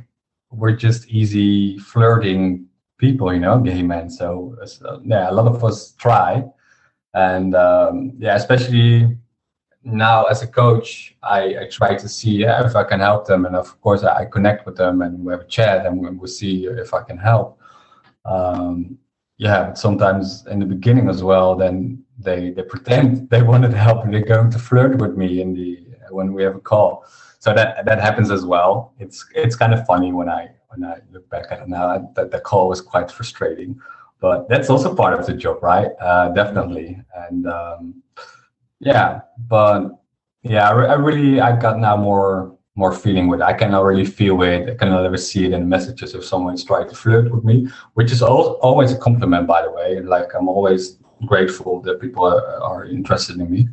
we're 0.51 0.75
just 0.75 1.07
easy 1.07 1.79
flirting 1.79 2.67
people, 2.97 3.33
you 3.33 3.39
know, 3.39 3.59
gay 3.59 3.81
men. 3.81 4.09
So, 4.09 4.55
so 4.65 5.01
yeah, 5.03 5.29
a 5.29 5.33
lot 5.33 5.47
of 5.47 5.63
us 5.63 5.93
try, 5.93 6.43
and 7.13 7.55
um, 7.55 8.13
yeah, 8.19 8.35
especially 8.35 9.17
now 9.83 10.25
as 10.25 10.41
a 10.41 10.47
coach, 10.47 11.15
I, 11.23 11.55
I 11.61 11.67
try 11.69 11.95
to 11.95 12.07
see 12.07 12.43
if 12.43 12.75
I 12.75 12.83
can 12.83 12.99
help 12.99 13.27
them, 13.27 13.45
and 13.45 13.55
of 13.55 13.79
course 13.81 14.03
I, 14.03 14.25
connect 14.25 14.65
with 14.65 14.77
them 14.77 15.01
and 15.01 15.23
we 15.23 15.33
have 15.33 15.41
a 15.41 15.45
chat 15.45 15.85
and 15.85 15.99
we, 15.99 16.09
we 16.09 16.27
see 16.27 16.65
if 16.65 16.93
I 16.93 17.03
can 17.03 17.17
help. 17.17 17.59
Um, 18.25 18.97
yeah, 19.37 19.63
but 19.63 19.77
sometimes 19.77 20.45
in 20.47 20.59
the 20.59 20.65
beginning 20.65 21.09
as 21.09 21.23
well, 21.23 21.55
then 21.55 22.03
they 22.19 22.51
they 22.51 22.61
pretend 22.61 23.29
they 23.31 23.41
wanted 23.41 23.73
help 23.73 24.03
and 24.03 24.13
they're 24.13 24.21
going 24.21 24.51
to 24.51 24.59
flirt 24.59 24.97
with 24.99 25.17
me 25.17 25.41
in 25.41 25.53
the 25.53 25.85
when 26.11 26.33
we 26.33 26.43
have 26.43 26.55
a 26.55 26.59
call 26.59 27.05
so 27.41 27.55
that 27.55 27.85
that 27.85 27.99
happens 27.99 28.29
as 28.29 28.45
well. 28.45 28.93
It's 28.99 29.25
it's 29.33 29.55
kind 29.55 29.73
of 29.73 29.83
funny 29.87 30.11
when 30.13 30.29
I 30.29 30.51
when 30.67 30.83
I 30.83 30.99
look 31.11 31.27
back 31.31 31.47
at 31.49 31.59
it 31.61 31.67
now. 31.67 32.11
That 32.15 32.29
the 32.29 32.39
call 32.39 32.69
was 32.69 32.81
quite 32.81 33.09
frustrating, 33.09 33.81
but 34.19 34.47
that's 34.47 34.69
also 34.69 34.93
part 34.93 35.19
of 35.19 35.25
the 35.25 35.33
job, 35.33 35.63
right? 35.63 35.89
Uh, 35.99 36.29
definitely, 36.29 37.01
and 37.27 37.47
um, 37.47 38.03
yeah, 38.81 39.21
but 39.47 39.89
yeah, 40.43 40.69
I, 40.69 40.73
re- 40.73 40.87
I, 40.87 40.93
really 40.93 41.39
I 41.39 41.55
got 41.55 41.79
now 41.79 41.95
more 41.95 42.57
more 42.75 42.93
feeling 42.93 43.27
with 43.27 43.41
it. 43.41 43.43
I 43.43 43.53
can 43.53 43.73
already 43.75 44.05
feel 44.05 44.41
it. 44.43 44.69
I 44.69 44.75
can 44.75 44.89
already 44.89 45.17
see 45.17 45.45
it 45.45 45.53
in 45.53 45.69
messages 45.69 46.15
if 46.15 46.25
someone's 46.25 46.63
trying 46.63 46.89
to 46.89 46.95
flirt 46.95 47.31
with 47.31 47.43
me, 47.43 47.67
which 47.93 48.11
is 48.11 48.21
al- 48.23 48.57
always 48.61 48.91
a 48.91 48.97
compliment, 48.97 49.45
by 49.45 49.61
the 49.61 49.71
way. 49.71 50.01
Like 50.01 50.33
I'm 50.33 50.49
always 50.49 50.97
grateful 51.25 51.81
that 51.81 52.01
people 52.01 52.25
are, 52.25 52.63
are 52.63 52.85
interested 52.85 53.39
in 53.39 53.51
me 53.51 53.67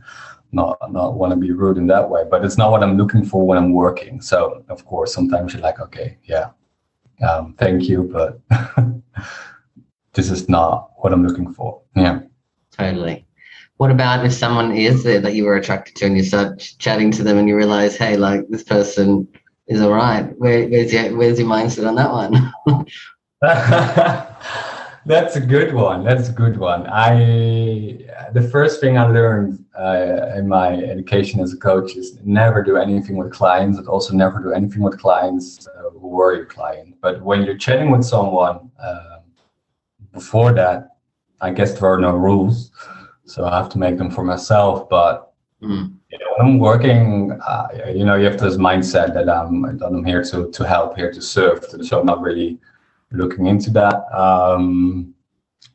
not 0.53 0.79
not 0.90 1.14
want 1.14 1.31
to 1.31 1.37
be 1.37 1.53
rude 1.53 1.77
in 1.77 1.87
that 1.87 2.09
way 2.09 2.25
but 2.31 2.44
it's 2.44 2.57
not 2.57 2.71
what 2.71 2.83
i'm 2.83 2.97
looking 2.97 3.25
for 3.25 3.47
when 3.47 3.59
i'm 3.59 3.73
working 3.73 4.21
so 4.21 4.64
of 4.68 4.85
course 4.87 5.12
sometimes 5.12 5.53
you're 5.53 5.62
like 5.62 5.81
okay 5.81 6.16
yeah 6.25 6.51
um, 7.29 7.55
thank 7.59 7.88
you 7.88 8.05
but 8.05 8.40
this 10.14 10.31
is 10.31 10.49
not 10.49 10.90
what 10.97 11.12
i'm 11.12 11.27
looking 11.27 11.53
for 11.53 11.83
yeah 11.97 12.21
totally 12.71 13.28
What 13.79 13.91
about 13.93 14.27
if 14.27 14.33
someone 14.33 14.73
is 14.73 15.05
there 15.05 15.21
that 15.21 15.35
you 15.35 15.45
were 15.45 15.57
attracted 15.57 15.95
to 15.97 16.07
and 16.07 16.17
you 16.17 16.25
start 16.25 16.75
chatting 16.79 17.11
to 17.12 17.23
them 17.23 17.38
and 17.38 17.49
you 17.49 17.57
realize, 17.57 17.97
hey, 17.97 18.17
like 18.17 18.49
this 18.49 18.64
person 18.64 19.27
is 19.69 19.81
all 19.81 19.93
right. 19.93 20.37
Where, 20.38 20.69
where's 20.69 20.93
your 20.93 21.17
where's 21.17 21.38
your 21.38 21.49
mindset 21.49 21.87
on 21.87 21.95
that 21.95 22.11
one? 22.11 22.53
That's 25.07 25.37
a 25.37 25.41
good 25.41 25.73
one. 25.75 26.05
That's 26.05 26.29
a 26.29 26.33
good 26.33 26.59
one. 26.59 26.87
I 26.88 28.05
the 28.33 28.49
first 28.51 28.81
thing 28.81 28.99
I 28.99 29.07
learned 29.07 29.64
uh, 29.79 30.35
in 30.37 30.49
my 30.49 30.75
education 30.75 31.41
as 31.41 31.53
a 31.53 31.57
coach 31.57 31.95
is 31.97 32.19
never 32.25 32.62
do 32.62 32.77
anything 32.77 33.17
with 33.17 33.33
clients, 33.33 33.79
and 33.79 33.87
also 33.87 34.12
never 34.12 34.43
do 34.43 34.53
anything 34.53 34.83
with 34.83 34.99
clients 34.99 35.69
uh, 35.69 35.91
who 35.91 36.21
are 36.21 36.35
your 36.35 36.47
client. 36.47 36.97
But 37.01 37.23
when 37.23 37.45
you're 37.45 37.57
chatting 37.57 37.91
with 37.91 38.05
someone 38.05 38.71
uh, 38.83 39.21
before 40.12 40.53
that, 40.55 40.97
I 41.41 41.53
guess 41.53 41.79
there 41.79 41.88
are 41.91 42.01
no 42.01 42.17
rules, 42.17 42.73
so 43.29 43.45
I 43.45 43.57
have 43.57 43.69
to 43.71 43.79
make 43.79 43.99
them 43.99 44.11
for 44.11 44.25
myself. 44.25 44.88
But 44.88 45.33
mm. 45.62 45.93
you 46.11 46.19
know, 46.19 46.27
when 46.37 46.47
I'm 46.47 46.59
working, 46.59 47.33
uh, 47.47 47.69
you 47.95 48.05
know, 48.05 48.17
you 48.17 48.25
have 48.25 48.38
this 48.38 48.57
mindset 48.57 49.14
that 49.14 49.29
I'm 49.29 49.62
that 49.79 49.87
I'm 49.87 50.05
here 50.05 50.23
to 50.25 50.51
to 50.51 50.67
help, 50.67 50.97
here 50.97 51.12
to 51.12 51.21
serve. 51.21 51.64
So 51.83 52.01
I'm 52.01 52.07
not 52.07 52.21
really 52.21 52.59
looking 53.12 53.47
into 53.47 53.71
that. 53.71 54.05
Um, 54.17 55.14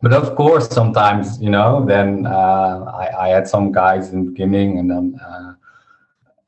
but 0.01 0.13
of 0.13 0.35
course, 0.35 0.67
sometimes 0.69 1.41
you 1.41 1.49
know, 1.49 1.85
then 1.85 2.25
uh, 2.25 2.91
I, 2.93 3.25
I 3.25 3.27
had 3.29 3.47
some 3.47 3.71
guys 3.71 4.11
in 4.11 4.25
the 4.25 4.31
beginning, 4.31 4.79
and 4.79 4.89
then 4.89 5.19
uh, 5.25 5.53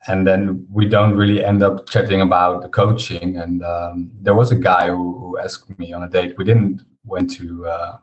and 0.08 0.26
then 0.26 0.68
we 0.72 0.88
don't 0.88 1.16
really 1.16 1.44
end 1.44 1.64
up 1.64 1.90
chatting 1.90 2.22
about 2.22 2.62
the 2.62 2.70
coaching. 2.70 3.38
And 3.38 3.64
um, 3.64 4.12
there 4.22 4.36
was 4.36 4.52
a 4.52 4.56
guy 4.56 4.88
who, 4.88 5.18
who, 5.20 5.38
asked 5.40 5.78
me 5.80 5.94
on 5.94 6.04
a 6.04 6.10
date. 6.10 6.38
We 6.38 6.46
didn't 6.46 6.86
went 7.06 7.32
to 7.36 7.66
uh, 7.66 7.98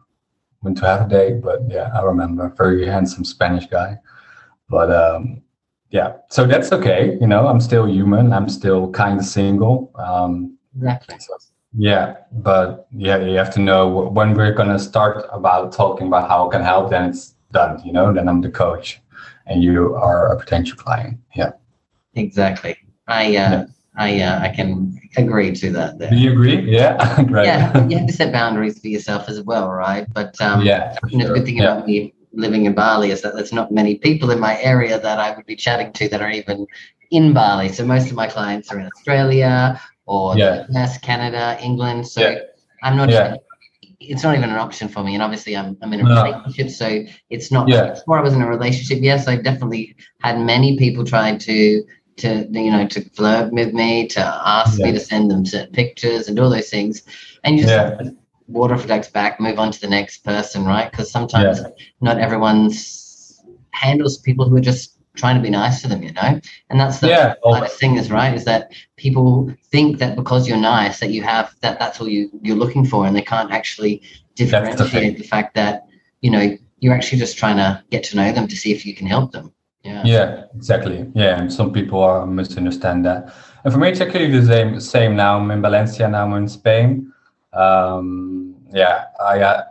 went 0.63 0.79
to 0.79 0.87
have 0.87 1.07
a 1.07 1.09
date, 1.09 1.43
but 1.43 1.61
yeah, 1.69 1.91
I 1.95 2.03
remember 2.03 2.49
very 2.57 2.87
handsome 2.87 3.25
Spanish 3.25 3.67
guy. 3.67 3.99
But 4.69 4.91
um, 4.91 5.43
yeah, 5.91 6.17
so 6.31 6.47
that's 6.47 6.73
okay. 6.73 7.19
You 7.21 7.27
know, 7.27 7.47
I'm 7.47 7.61
still 7.61 7.87
human. 7.87 8.33
I'm 8.33 8.49
still 8.49 8.91
kind 8.91 9.19
of 9.19 9.27
single. 9.27 9.91
Um, 9.97 10.57
exactly. 10.77 11.17
So, 11.19 11.37
yeah, 11.75 12.17
but 12.33 12.87
yeah, 12.93 13.19
you 13.19 13.37
have 13.37 13.53
to 13.55 13.61
know 13.61 13.89
when 13.89 14.35
we're 14.35 14.55
gonna 14.55 14.79
start 14.79 15.27
about 15.31 15.73
talking 15.73 16.07
about 16.07 16.29
how 16.29 16.49
I 16.49 16.53
can 16.53 16.63
help. 16.63 16.91
Then 16.91 17.11
it's 17.11 17.35
done. 17.53 17.83
You 17.85 17.93
know, 17.93 18.13
then 18.13 18.29
I'm 18.29 18.41
the 18.41 18.51
coach, 18.51 19.01
and 19.47 19.63
you 19.63 19.95
are 19.95 20.33
a 20.33 20.39
potential 20.39 20.77
client. 20.77 21.19
Yeah. 21.35 21.53
Exactly. 22.15 22.77
I 23.09 23.27
uh, 23.27 23.31
yeah. 23.31 23.67
I 23.97 24.21
uh, 24.21 24.41
I 24.41 24.49
can 24.49 24.99
agree 25.17 25.53
to 25.53 25.71
that. 25.73 25.99
There. 25.99 26.11
Do 26.11 26.17
you 26.17 26.33
agree? 26.33 26.61
Yeah. 26.61 27.23
Great. 27.29 27.47
Yeah, 27.47 27.87
you 27.89 27.99
have 27.99 28.07
to 28.07 28.13
set 28.13 28.33
boundaries 28.33 28.81
for 28.81 28.89
yourself 28.89 29.29
as 29.29 29.43
well, 29.43 29.71
right? 29.71 30.07
But 30.13 30.41
um, 30.41 30.63
yeah, 30.63 30.97
you 31.09 31.19
know, 31.19 31.27
sure. 31.27 31.35
the 31.35 31.41
good 31.41 31.47
thing 31.47 31.57
yeah. 31.59 31.73
about 31.73 31.87
me 31.87 32.15
living 32.33 32.65
in 32.65 32.75
Bali 32.75 33.11
is 33.11 33.21
that 33.23 33.35
there's 33.35 33.53
not 33.53 33.71
many 33.71 33.97
people 33.97 34.31
in 34.31 34.41
my 34.41 34.59
area 34.63 34.99
that 34.99 35.19
I 35.19 35.37
would 35.37 35.45
be 35.45 35.57
chatting 35.57 35.93
to 35.93 36.09
that 36.09 36.23
are 36.23 36.31
even 36.31 36.67
in 37.11 37.35
Bali. 37.35 37.69
So 37.69 37.85
most 37.85 38.11
of 38.11 38.17
my 38.17 38.27
clients 38.27 38.73
are 38.73 38.81
in 38.81 38.87
Australia 38.87 39.79
or 40.07 40.37
yeah. 40.39 40.65
the 40.69 40.79
US, 40.79 40.99
Canada, 40.99 41.59
England. 41.63 42.09
So 42.09 42.23
yeah. 42.23 42.39
I'm 42.83 42.97
not. 42.97 43.11
Yeah. 43.11 43.37
It's 44.05 44.25
not 44.25 44.37
even 44.37 44.51
an 44.51 44.57
option 44.57 44.89
for 44.89 45.05
me, 45.05 45.15
and 45.15 45.23
obviously 45.23 45.57
I'm, 45.57 45.79
I'm 45.81 45.93
in 45.93 46.01
a 46.01 46.03
no. 46.03 46.25
relationship, 46.25 46.71
so 46.71 47.05
it's 47.31 47.53
not. 47.53 47.69
Yeah. 47.69 47.91
Before 47.91 48.19
I 48.19 48.21
was 48.21 48.33
in 48.33 48.43
a 48.43 48.49
relationship, 48.49 48.99
yes, 49.01 49.29
I 49.29 49.37
definitely 49.37 49.95
had 50.19 50.41
many 50.41 50.77
people 50.77 51.05
trying 51.05 51.39
to 51.39 51.85
to 52.23 52.47
you 52.51 52.71
know 52.71 52.87
to 52.87 53.01
flirt 53.11 53.53
with 53.53 53.73
me, 53.73 54.09
to 54.09 54.21
ask 54.21 54.79
yeah. 54.79 54.87
me 54.87 54.93
to 54.93 55.01
send 55.01 55.31
them 55.31 55.45
certain 55.45 55.73
pictures 55.73 56.29
and 56.29 56.39
all 56.39 56.51
those 56.51 56.71
things, 56.71 57.03
and 57.45 57.57
you 57.57 57.65
just 57.65 57.75
yeah. 57.75 58.11
water 58.49 58.79
flags 58.79 59.09
back, 59.09 59.41
move 59.41 59.59
on 59.59 59.71
to 59.73 59.81
the 59.81 59.89
next 59.89 60.25
person, 60.25 60.65
right? 60.65 60.91
Because 60.91 61.11
sometimes 61.11 61.61
yeah. 61.61 61.69
not 62.01 62.19
everyone's 62.19 63.43
handles 63.73 64.19
people 64.19 64.49
who 64.49 64.57
are 64.57 64.61
just 64.73 64.99
trying 65.15 65.37
to 65.37 65.43
be 65.43 65.51
nice 65.51 65.83
to 65.83 65.89
them, 65.89 66.03
you 66.03 66.13
know? 66.13 66.41
And 66.71 66.81
that's 66.81 67.01
the 67.01 67.09
yeah, 67.09 67.35
hardest 67.45 67.79
thing 67.79 67.97
is 67.97 68.11
right, 68.11 68.35
is 68.35 68.45
that 68.45 68.73
people 68.97 69.53
think 69.71 69.99
that 69.99 70.17
because 70.17 70.49
you're 70.49 70.57
nice 70.57 71.01
that 71.01 71.11
you 71.11 71.23
have 71.23 71.55
that 71.61 71.79
that's 71.79 72.01
all 72.01 72.09
you, 72.09 72.31
you're 72.43 72.57
looking 72.57 72.85
for 72.85 73.07
and 73.07 73.15
they 73.15 73.23
can't 73.23 73.51
actually 73.51 74.03
differentiate 74.35 75.17
the, 75.17 75.23
the, 75.23 75.29
fact 75.29 75.55
that, 75.55 75.87
you 76.23 76.31
know, 76.31 76.57
you're 76.79 76.95
actually 76.95 77.19
just 77.19 77.37
trying 77.37 77.57
to 77.57 77.83
get 77.91 78.03
to 78.05 78.17
know 78.17 78.33
them 78.33 78.49
to 78.49 78.57
see 78.57 78.73
if 78.73 78.87
you 78.87 78.95
can 78.95 79.07
help 79.07 79.33
them. 79.33 79.53
Yeah. 79.85 80.03
Yeah, 80.05 80.45
exactly. 80.55 81.11
Yeah. 81.15 81.41
And 81.41 81.53
some 81.53 81.73
people 81.73 82.01
are 82.03 82.27
misunderstand 82.27 83.05
that. 83.05 83.35
And 83.65 83.73
for 83.73 83.79
me 83.79 83.91
it's 83.91 84.01
actually 84.01 84.31
the 84.31 84.47
same 84.47 84.81
same 84.81 85.17
now. 85.17 85.39
I'm 85.39 85.51
in 85.51 85.63
Valencia 85.63 86.09
now 86.09 86.25
I'm 86.25 86.35
in 86.35 86.49
Spain. 86.49 87.13
Um 87.53 88.57
yeah, 88.73 89.07
I 89.21 89.41
uh, 89.41 89.63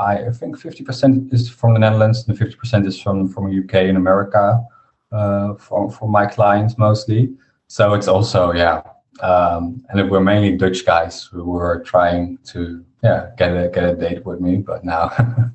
I 0.00 0.30
think 0.32 0.58
50% 0.58 1.32
is 1.32 1.50
from 1.50 1.74
the 1.74 1.80
Netherlands 1.80 2.24
and 2.28 2.38
50% 2.38 2.86
is 2.86 3.00
from 3.00 3.28
from 3.28 3.46
UK 3.46 3.74
and 3.74 3.96
America 3.96 4.64
uh, 5.12 5.54
for 5.54 5.90
for 5.90 6.08
my 6.08 6.26
clients 6.26 6.78
mostly. 6.78 7.34
So 7.66 7.94
it's 7.94 8.08
also 8.08 8.52
yeah, 8.52 8.82
um, 9.20 9.84
and 9.88 10.10
we're 10.10 10.20
mainly 10.20 10.56
Dutch 10.56 10.86
guys 10.86 11.24
who 11.24 11.44
were 11.44 11.82
trying 11.84 12.38
to 12.52 12.84
yeah 13.02 13.30
get 13.36 13.50
a 13.50 13.68
get 13.68 13.84
a 13.84 13.94
date 13.94 14.24
with 14.24 14.40
me, 14.40 14.56
but 14.58 14.84
now. 14.84 15.10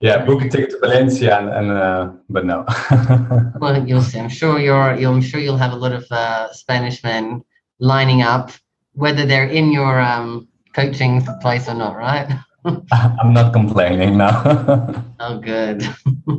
yeah, 0.00 0.24
book 0.24 0.42
a 0.42 0.48
ticket 0.48 0.70
to 0.70 0.78
Valencia, 0.78 1.38
and, 1.38 1.48
and 1.50 1.70
uh, 1.70 2.10
but 2.30 2.46
no. 2.46 2.64
well, 3.60 3.86
you'll 3.86 4.02
see. 4.02 4.18
I'm 4.18 4.30
sure 4.30 4.58
you're. 4.58 4.96
You'll, 4.96 5.14
I'm 5.14 5.20
sure 5.20 5.40
you'll 5.40 5.58
have 5.58 5.72
a 5.72 5.76
lot 5.76 5.92
of 5.92 6.06
uh, 6.10 6.50
Spanish 6.52 7.02
men 7.04 7.44
lining 7.80 8.22
up, 8.22 8.50
whether 8.94 9.26
they're 9.26 9.48
in 9.48 9.70
your 9.72 10.00
um, 10.00 10.48
coaching 10.74 11.26
place 11.42 11.68
or 11.68 11.74
not, 11.74 11.96
right? 11.96 12.28
I'm 12.92 13.32
not 13.32 13.52
complaining 13.52 14.16
now. 14.18 15.04
oh, 15.20 15.38
good. 15.38 15.82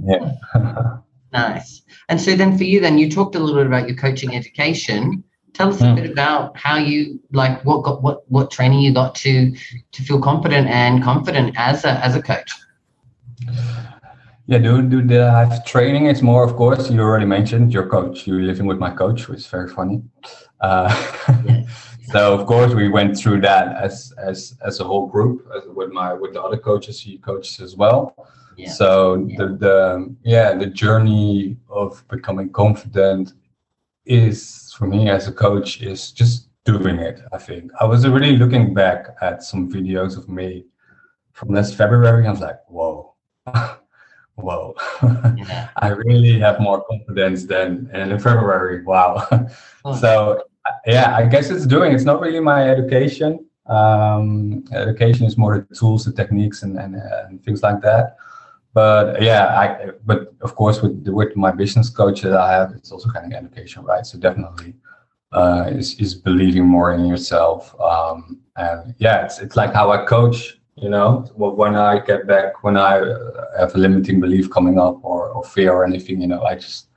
yeah. 0.03 0.33
nice. 1.33 1.81
And 2.09 2.19
so 2.19 2.35
then 2.35 2.57
for 2.57 2.63
you, 2.63 2.79
then 2.79 2.97
you 2.97 3.09
talked 3.09 3.35
a 3.35 3.39
little 3.39 3.55
bit 3.55 3.67
about 3.67 3.87
your 3.87 3.97
coaching 3.97 4.35
education. 4.35 5.23
Tell 5.53 5.69
us 5.69 5.81
a 5.81 5.85
mm. 5.85 5.95
bit 5.95 6.09
about 6.09 6.57
how 6.57 6.77
you 6.77 7.19
like 7.33 7.63
what 7.65 7.83
got 7.83 8.01
what 8.01 8.29
what 8.31 8.51
training 8.51 8.79
you 8.79 8.93
got 8.93 9.15
to 9.15 9.53
to 9.91 10.03
feel 10.03 10.21
confident 10.21 10.67
and 10.67 11.03
confident 11.03 11.55
as 11.57 11.83
a 11.83 11.91
as 12.05 12.15
a 12.15 12.21
coach. 12.21 12.51
Yeah, 14.47 14.57
do 14.57 14.81
do 14.81 15.01
the 15.01 15.31
have 15.31 15.65
training? 15.65 16.07
It's 16.07 16.21
more, 16.21 16.43
of 16.43 16.55
course. 16.55 16.89
You 16.89 17.01
already 17.01 17.25
mentioned 17.25 17.73
your 17.73 17.87
coach. 17.87 18.27
You're 18.27 18.41
living 18.41 18.65
with 18.65 18.79
my 18.79 18.91
coach, 18.91 19.27
which 19.27 19.39
is 19.39 19.47
very 19.47 19.69
funny. 19.69 20.03
Uh, 20.59 20.89
so 22.11 22.33
of 22.37 22.45
course 22.45 22.73
we 22.73 22.89
went 22.89 23.17
through 23.17 23.41
that 23.41 23.75
as 23.77 24.13
as 24.17 24.57
as 24.65 24.79
a 24.79 24.83
whole 24.83 25.07
group 25.07 25.47
as, 25.55 25.63
with 25.67 25.91
my 25.91 26.13
with 26.13 26.33
the 26.33 26.41
other 26.41 26.57
coaches 26.57 26.99
he 26.99 27.17
coaches 27.17 27.59
as 27.59 27.75
well 27.75 28.15
yeah. 28.57 28.69
so 28.69 29.25
yeah. 29.27 29.37
the 29.37 29.47
the 29.57 30.15
yeah 30.23 30.53
the 30.53 30.65
journey 30.65 31.57
of 31.69 32.03
becoming 32.09 32.49
confident 32.49 33.33
is 34.05 34.73
for 34.77 34.87
me 34.87 35.09
as 35.09 35.27
a 35.27 35.31
coach 35.31 35.81
is 35.81 36.11
just 36.11 36.49
doing 36.65 36.97
it 36.99 37.21
i 37.31 37.37
think 37.37 37.71
i 37.79 37.85
was 37.85 38.07
really 38.07 38.35
looking 38.37 38.73
back 38.73 39.07
at 39.21 39.43
some 39.43 39.71
videos 39.71 40.17
of 40.17 40.27
me 40.27 40.65
from 41.33 41.49
last 41.49 41.75
february 41.75 42.27
i 42.27 42.31
was 42.31 42.41
like 42.41 42.59
whoa 42.67 43.13
whoa 44.35 44.75
yeah. 45.37 45.69
i 45.77 45.89
really 45.89 46.39
have 46.39 46.59
more 46.59 46.83
confidence 46.85 47.45
than 47.45 47.89
in 47.93 48.17
february 48.19 48.83
wow 48.83 49.27
oh. 49.85 49.95
so 49.95 50.41
yeah, 50.85 51.15
I 51.15 51.25
guess 51.25 51.49
it's 51.49 51.65
doing. 51.65 51.93
It's 51.93 52.03
not 52.03 52.21
really 52.21 52.39
my 52.39 52.69
education. 52.69 53.45
Um, 53.67 54.63
education 54.73 55.25
is 55.25 55.37
more 55.37 55.65
the 55.69 55.75
tools, 55.75 56.05
the 56.05 56.11
techniques, 56.11 56.63
and, 56.63 56.77
and, 56.77 56.95
and 56.95 57.43
things 57.43 57.63
like 57.63 57.81
that. 57.81 58.17
But 58.73 59.21
yeah, 59.21 59.59
I. 59.59 59.91
But 60.05 60.33
of 60.41 60.55
course, 60.55 60.81
with 60.81 61.07
with 61.07 61.35
my 61.35 61.51
business 61.51 61.89
coach 61.89 62.21
that 62.21 62.33
I 62.33 62.51
have, 62.51 62.71
it's 62.71 62.91
also 62.91 63.09
kind 63.09 63.25
of 63.25 63.33
education, 63.33 63.83
right? 63.83 64.05
So 64.05 64.17
definitely, 64.17 64.75
uh, 65.31 65.65
is 65.67 65.99
is 65.99 66.15
believing 66.15 66.65
more 66.65 66.93
in 66.93 67.05
yourself. 67.05 67.79
Um, 67.79 68.39
and 68.55 68.95
yeah, 68.97 69.25
it's 69.25 69.39
it's 69.39 69.55
like 69.55 69.73
how 69.73 69.91
I 69.91 70.05
coach. 70.05 70.57
You 70.75 70.89
know, 70.89 71.25
when 71.35 71.75
I 71.75 71.99
get 71.99 72.27
back, 72.27 72.63
when 72.63 72.77
I 72.77 72.95
have 73.59 73.75
a 73.75 73.77
limiting 73.77 74.19
belief 74.19 74.49
coming 74.49 74.79
up 74.79 75.03
or, 75.03 75.29
or 75.29 75.43
fear 75.43 75.73
or 75.73 75.85
anything, 75.85 76.21
you 76.21 76.27
know, 76.27 76.43
I 76.43 76.55
just 76.55 76.87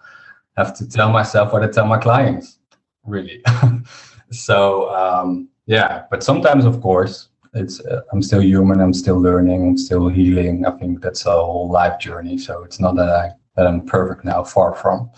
have 0.57 0.77
to 0.79 0.89
tell 0.89 1.11
myself 1.11 1.53
what 1.53 1.65
I 1.65 1.69
tell 1.69 1.87
my 1.87 1.99
clients 1.99 2.59
really. 3.05 3.43
so 4.31 4.95
um, 4.95 5.49
yeah, 5.67 6.05
but 6.11 6.23
sometimes, 6.23 6.65
of 6.65 6.81
course, 6.81 7.29
it's 7.55 7.81
uh, 7.81 8.03
I'm 8.13 8.23
still 8.23 8.43
human. 8.43 8.81
I'm 8.81 8.93
still 8.93 9.21
learning. 9.21 9.67
I'm 9.67 9.79
still 9.79 10.09
healing. 10.09 10.67
I 10.67 10.73
think 10.73 11.01
that's 11.01 11.25
a 11.27 11.31
whole 11.31 11.71
life 11.71 11.99
journey. 12.01 12.37
So 12.39 12.65
it's 12.65 12.81
not 12.81 12.97
that 12.97 13.09
I 13.09 13.31
that 13.57 13.67
I'm 13.67 13.87
perfect 13.87 14.25
now. 14.25 14.43
Far 14.43 14.75
from. 14.75 15.11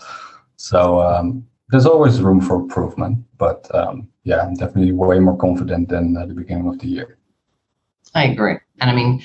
So 0.55 1.01
um, 1.01 1.45
there's 1.69 1.85
always 1.85 2.21
room 2.21 2.39
for 2.39 2.57
improvement. 2.57 3.19
But 3.37 3.73
um, 3.73 4.07
yeah, 4.23 4.41
I'm 4.41 4.53
definitely 4.53 4.93
way 4.93 5.19
more 5.19 5.37
confident 5.37 5.89
than 5.89 6.15
at 6.17 6.27
the 6.27 6.33
beginning 6.35 6.67
of 6.67 6.79
the 6.79 6.87
year. 6.87 7.16
I 8.13 8.25
agree, 8.25 8.57
and 8.79 8.89
I 8.89 8.93
mean, 8.93 9.23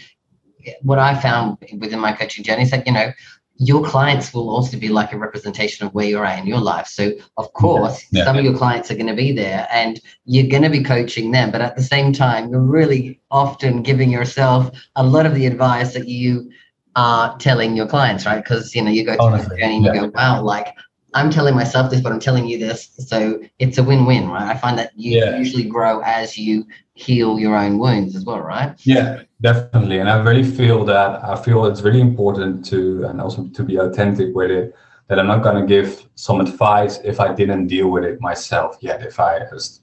what 0.82 0.98
I 0.98 1.20
found 1.20 1.58
within 1.78 1.98
my 1.98 2.12
coaching 2.12 2.44
journey 2.44 2.62
is 2.62 2.70
that 2.70 2.86
you 2.86 2.92
know 2.92 3.12
your 3.56 3.84
clients 3.84 4.34
will 4.34 4.50
also 4.50 4.78
be 4.78 4.88
like 4.88 5.12
a 5.12 5.18
representation 5.18 5.86
of 5.86 5.94
where 5.94 6.06
you're 6.06 6.24
at 6.24 6.40
in 6.40 6.46
your 6.46 6.60
life. 6.60 6.86
So, 6.88 7.12
of 7.36 7.52
course, 7.52 8.04
yeah. 8.10 8.24
some 8.24 8.36
of 8.36 8.44
your 8.44 8.56
clients 8.56 8.90
are 8.90 8.94
going 8.94 9.06
to 9.06 9.14
be 9.14 9.30
there 9.30 9.68
and 9.70 10.00
you're 10.24 10.48
going 10.48 10.64
to 10.64 10.70
be 10.70 10.82
coaching 10.82 11.30
them. 11.30 11.52
But 11.52 11.60
at 11.60 11.76
the 11.76 11.82
same 11.82 12.12
time, 12.12 12.50
you're 12.50 12.60
really 12.60 13.20
often 13.30 13.82
giving 13.82 14.10
yourself 14.10 14.70
a 14.96 15.04
lot 15.04 15.26
of 15.26 15.34
the 15.34 15.46
advice 15.46 15.94
that 15.94 16.08
you 16.08 16.50
are 16.96 17.36
telling 17.38 17.76
your 17.76 17.86
clients, 17.86 18.26
right? 18.26 18.42
Because 18.42 18.74
you 18.74 18.82
know 18.82 18.90
you 18.90 19.04
go 19.04 19.14
through 19.14 19.26
Honestly, 19.26 19.48
this 19.50 19.58
journey 19.60 19.76
and 19.76 19.84
you 19.84 19.92
go, 19.92 20.10
wow, 20.14 20.42
like 20.42 20.74
I'm 21.14 21.30
telling 21.30 21.54
myself 21.54 21.90
this, 21.90 22.00
but 22.00 22.12
I'm 22.12 22.20
telling 22.20 22.46
you 22.46 22.58
this, 22.58 22.90
so 22.98 23.40
it's 23.58 23.78
a 23.78 23.82
win-win, 23.82 24.28
right? 24.30 24.48
I 24.54 24.56
find 24.56 24.78
that 24.78 24.92
you 24.96 25.18
Yeah. 25.18 25.36
usually 25.38 25.64
grow 25.64 26.00
as 26.00 26.38
you 26.38 26.66
heal 26.94 27.38
your 27.38 27.56
own 27.56 27.78
wounds 27.78 28.16
as 28.16 28.24
well, 28.24 28.40
right? 28.40 28.74
Yeah, 28.84 29.22
definitely. 29.40 29.98
And 29.98 30.08
I 30.08 30.16
really 30.22 30.42
feel 30.44 30.84
that 30.86 31.22
I 31.24 31.36
feel 31.36 31.66
it's 31.66 31.82
really 31.82 32.00
important 32.00 32.64
to 32.66 33.04
and 33.06 33.20
also 33.20 33.44
to 33.44 33.62
be 33.62 33.76
authentic 33.76 34.34
with 34.34 34.50
it. 34.50 34.74
That 35.08 35.18
I'm 35.18 35.26
not 35.26 35.42
gonna 35.42 35.66
give 35.66 36.08
some 36.14 36.40
advice 36.40 36.98
if 37.04 37.20
I 37.20 37.34
didn't 37.34 37.66
deal 37.66 37.88
with 37.90 38.04
it 38.04 38.20
myself 38.20 38.78
yet. 38.80 39.02
If 39.02 39.20
I 39.20 39.40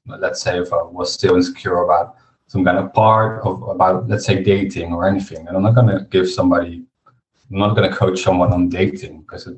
let's 0.07 0.41
say 0.41 0.57
if 0.59 0.73
I 0.73 0.81
was 0.81 1.13
still 1.13 1.35
insecure 1.35 1.83
about 1.83 2.15
some 2.47 2.65
kind 2.65 2.79
of 2.79 2.91
part 2.93 3.43
of 3.45 3.61
about 3.63 4.07
let's 4.09 4.25
say 4.25 4.41
dating 4.41 4.91
or 4.93 5.07
anything, 5.07 5.47
and 5.47 5.55
I'm 5.55 5.61
not 5.61 5.75
gonna 5.75 6.07
give 6.09 6.27
somebody 6.27 6.83
I'm 7.51 7.57
not 7.57 7.75
gonna 7.75 7.95
coach 7.95 8.21
someone 8.21 8.53
on 8.53 8.69
dating 8.69 9.21
because 9.21 9.47
it, 9.47 9.57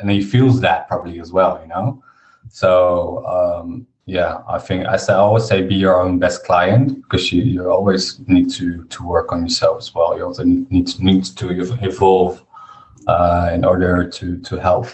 and 0.00 0.10
he 0.10 0.22
feels 0.22 0.60
that 0.60 0.88
probably 0.88 1.20
as 1.20 1.32
well, 1.32 1.60
you 1.62 1.68
know. 1.68 2.02
So 2.48 3.24
um, 3.26 3.86
yeah, 4.06 4.42
I 4.48 4.58
think 4.58 4.86
I 4.86 4.96
say 4.96 5.12
I 5.12 5.16
always 5.16 5.46
say 5.46 5.62
be 5.62 5.74
your 5.74 6.00
own 6.00 6.18
best 6.18 6.44
client 6.44 7.02
because 7.02 7.32
you, 7.32 7.42
you 7.42 7.70
always 7.70 8.20
need 8.28 8.50
to 8.52 8.84
to 8.84 9.04
work 9.04 9.32
on 9.32 9.42
yourself 9.42 9.78
as 9.78 9.94
well. 9.94 10.16
You 10.16 10.24
also 10.24 10.44
need 10.44 10.86
to 10.86 11.04
need 11.04 11.24
to 11.24 11.76
evolve 11.82 12.44
uh, 13.06 13.50
in 13.52 13.64
order 13.64 14.08
to 14.08 14.38
to 14.38 14.56
help 14.56 14.86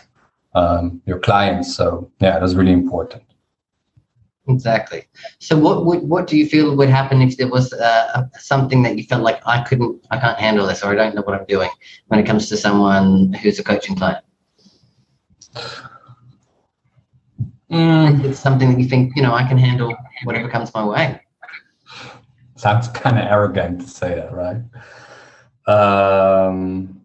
um, 0.54 1.02
your 1.06 1.18
clients. 1.18 1.76
So 1.76 2.10
yeah, 2.20 2.38
that's 2.38 2.54
really 2.54 2.72
important. 2.72 3.22
Exactly. 4.48 5.04
So, 5.38 5.56
what 5.56 5.86
would 5.86 6.02
what 6.02 6.26
do 6.26 6.36
you 6.36 6.46
feel 6.46 6.76
would 6.76 6.88
happen 6.88 7.22
if 7.22 7.36
there 7.36 7.48
was 7.48 7.72
uh, 7.72 8.26
something 8.38 8.82
that 8.82 8.98
you 8.98 9.04
felt 9.04 9.22
like 9.22 9.40
I 9.46 9.62
couldn't, 9.62 10.04
I 10.10 10.18
can't 10.18 10.38
handle 10.38 10.66
this, 10.66 10.82
or 10.82 10.90
I 10.90 10.94
don't 10.96 11.14
know 11.14 11.22
what 11.22 11.38
I'm 11.38 11.46
doing 11.46 11.70
when 12.08 12.18
it 12.18 12.26
comes 12.26 12.48
to 12.48 12.56
someone 12.56 13.32
who's 13.34 13.60
a 13.60 13.64
coaching 13.64 13.94
client? 13.94 14.24
Mm, 17.70 18.24
It's 18.24 18.38
something 18.40 18.70
that 18.70 18.78
you 18.80 18.88
think, 18.88 19.16
you 19.16 19.22
know, 19.22 19.32
I 19.32 19.46
can 19.46 19.56
handle 19.58 19.96
whatever 20.24 20.48
comes 20.48 20.74
my 20.74 20.84
way. 20.84 21.20
sounds 22.56 22.88
kind 22.88 23.18
of 23.18 23.24
arrogant 23.24 23.80
to 23.80 23.86
say 23.88 24.14
that, 24.16 24.32
right? 24.32 24.60
Um, 25.66 27.01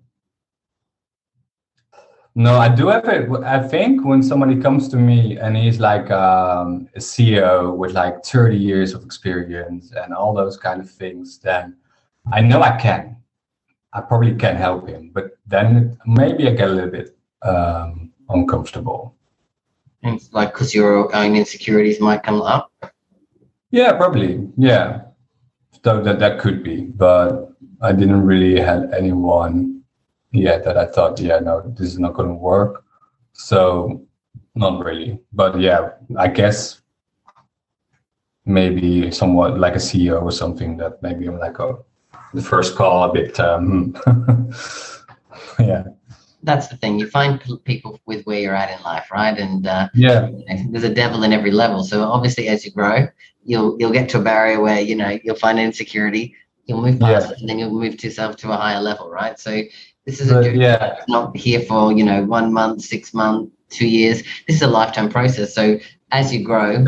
no, 2.38 2.60
I 2.60 2.70
do 2.70 2.90
have 2.90 3.08
it. 3.08 3.28
I 3.44 3.68
think 3.68 4.06
when 4.06 4.22
somebody 4.22 4.62
comes 4.62 4.88
to 4.90 4.96
me 4.96 5.40
and 5.40 5.58
he's 5.58 5.80
like 5.80 6.12
um, 6.12 6.88
a 6.96 7.00
CEO 7.00 7.76
with 7.76 7.94
like 7.94 8.24
30 8.24 8.56
years 8.56 8.94
of 8.94 9.04
experience 9.04 9.92
and 9.92 10.14
all 10.14 10.36
those 10.36 10.56
kind 10.56 10.80
of 10.80 10.88
things, 10.88 11.40
then 11.40 11.76
I 12.32 12.42
know 12.42 12.62
I 12.62 12.78
can. 12.78 13.18
I 13.92 14.02
probably 14.02 14.36
can 14.36 14.56
help 14.56 14.88
him, 14.88 15.10
but 15.12 15.32
then 15.48 15.98
maybe 16.06 16.48
I 16.48 16.52
get 16.52 16.70
a 16.70 16.74
little 16.74 16.92
bit 16.92 17.18
um, 17.42 18.12
uncomfortable. 18.30 19.16
And 20.04 20.18
it's 20.18 20.32
like, 20.32 20.54
because 20.54 20.76
your 20.76 21.12
own 21.16 21.36
insecurities 21.36 22.00
might 22.00 22.22
come 22.22 22.44
up. 22.44 22.72
Yeah, 23.72 23.94
probably. 23.94 24.48
Yeah. 24.58 25.06
So 25.84 26.04
that 26.04 26.20
that 26.20 26.38
could 26.38 26.62
be, 26.62 26.82
but 26.82 27.52
I 27.82 27.94
didn't 27.94 28.24
really 28.28 28.60
had 28.60 28.94
anyone 28.94 29.77
yet 30.32 30.64
that 30.66 30.78
I 30.78 30.86
thought, 30.86 31.20
yeah, 31.20 31.40
no, 31.40 31.62
this 31.78 31.88
is 31.88 32.00
not 32.00 32.14
going 32.14 32.30
to 32.30 32.36
work. 32.36 32.84
So 33.34 34.06
not 34.56 34.84
really, 34.84 35.20
but 35.34 35.60
yeah, 35.60 35.92
I 36.18 36.28
guess 36.28 36.82
maybe 38.46 39.12
somewhat 39.12 39.60
like 39.60 39.76
a 39.76 39.80
CEO 39.80 40.22
or 40.22 40.32
something 40.32 40.78
that 40.78 41.02
maybe 41.04 41.28
I'm 41.28 41.38
like, 41.38 41.60
oh, 41.60 41.86
the 42.34 42.42
first 42.42 42.76
call 42.76 43.10
a 43.10 43.14
bit, 43.14 43.40
um, 43.40 43.96
yeah, 45.60 45.84
That's 46.44 46.68
the 46.68 46.78
thing. 46.78 47.00
You 47.00 47.08
find 47.08 47.42
people 47.66 48.00
with 48.06 48.26
where 48.26 48.40
you're 48.40 48.56
at 48.56 48.76
in 48.76 48.84
life, 48.84 49.12
right? 49.12 49.38
And 49.38 49.68
uh, 49.68 49.90
yeah, 49.94 50.28
you 50.28 50.46
know, 50.46 50.72
there's 50.72 50.84
a 50.84 50.94
devil 50.94 51.24
in 51.24 51.34
every 51.34 51.52
level. 51.52 51.84
So 51.84 52.04
obviously, 52.04 52.48
as 52.48 52.66
you 52.66 52.72
grow, 52.72 53.08
you'll 53.44 53.76
you'll 53.80 53.92
get 53.92 54.10
to 54.10 54.20
a 54.20 54.24
barrier 54.24 54.60
where 54.60 54.80
you 54.82 54.96
know 54.96 55.20
you'll 55.24 55.36
find 55.36 55.60
insecurity. 55.60 56.36
You'll 56.66 56.82
move 56.82 57.00
past 57.00 57.32
it, 57.32 57.40
and 57.40 57.50
then 57.50 57.60
you'll 57.60 57.72
move 57.72 57.98
to 57.98 58.08
yourself 58.08 58.36
to 58.38 58.52
a 58.52 58.58
higher 58.58 58.82
level, 58.82 59.10
right? 59.10 59.40
So 59.40 59.62
this 60.08 60.22
is 60.22 60.32
a 60.32 60.56
yeah. 60.56 60.78
that's 60.78 61.10
not 61.10 61.36
here 61.36 61.60
for 61.60 61.92
you 61.92 62.04
know 62.04 62.24
one 62.24 62.52
month, 62.54 62.82
six 62.82 63.14
months, 63.14 63.52
two 63.70 63.88
years. 63.88 64.24
This 64.48 64.56
is 64.56 64.62
a 64.62 64.68
lifetime 64.68 65.10
process. 65.10 65.54
So 65.54 65.78
as 66.12 66.34
you 66.34 66.46
grow, 66.46 66.86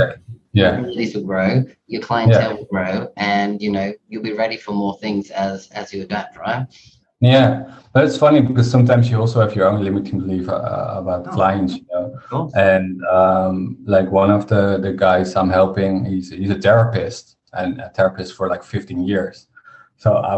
yeah, 0.53 0.71
your 0.71 0.79
abilities 0.79 1.15
will 1.15 1.25
grow, 1.25 1.65
your 1.87 2.01
clientele 2.01 2.55
will 2.57 2.65
grow, 2.65 3.11
and 3.17 3.61
you 3.61 3.71
know 3.71 3.93
you'll 4.07 4.23
be 4.23 4.31
ready 4.33 4.55
for 4.55 4.71
more 4.71 4.97
things 4.99 5.31
as 5.31 5.67
as 5.71 5.93
you 5.93 6.03
adapt, 6.03 6.37
right? 6.37 6.65
yeah. 7.19 7.75
But 7.91 8.05
it's 8.05 8.17
funny 8.17 8.39
because 8.41 8.71
sometimes 8.71 9.09
you 9.09 9.19
also 9.19 9.41
have 9.41 9.53
your 9.53 9.67
own 9.67 9.83
limiting 9.83 10.19
belief 10.19 10.47
uh, 10.47 10.93
about 10.95 11.27
Oh. 11.27 11.31
clients, 11.31 11.73
you 11.75 11.85
know. 11.91 12.49
And 12.55 13.03
um, 13.07 13.77
like 13.85 14.09
one 14.11 14.31
of 14.31 14.47
the 14.47 14.77
the 14.77 14.93
guys 14.93 15.35
I'm 15.35 15.49
helping, 15.49 16.05
he's 16.05 16.29
he's 16.29 16.51
a 16.51 16.61
therapist 16.61 17.35
and 17.51 17.81
a 17.81 17.89
therapist 17.89 18.35
for 18.35 18.47
like 18.47 18.63
15 18.63 19.03
years. 19.05 19.47
So 19.97 20.15
I, 20.15 20.35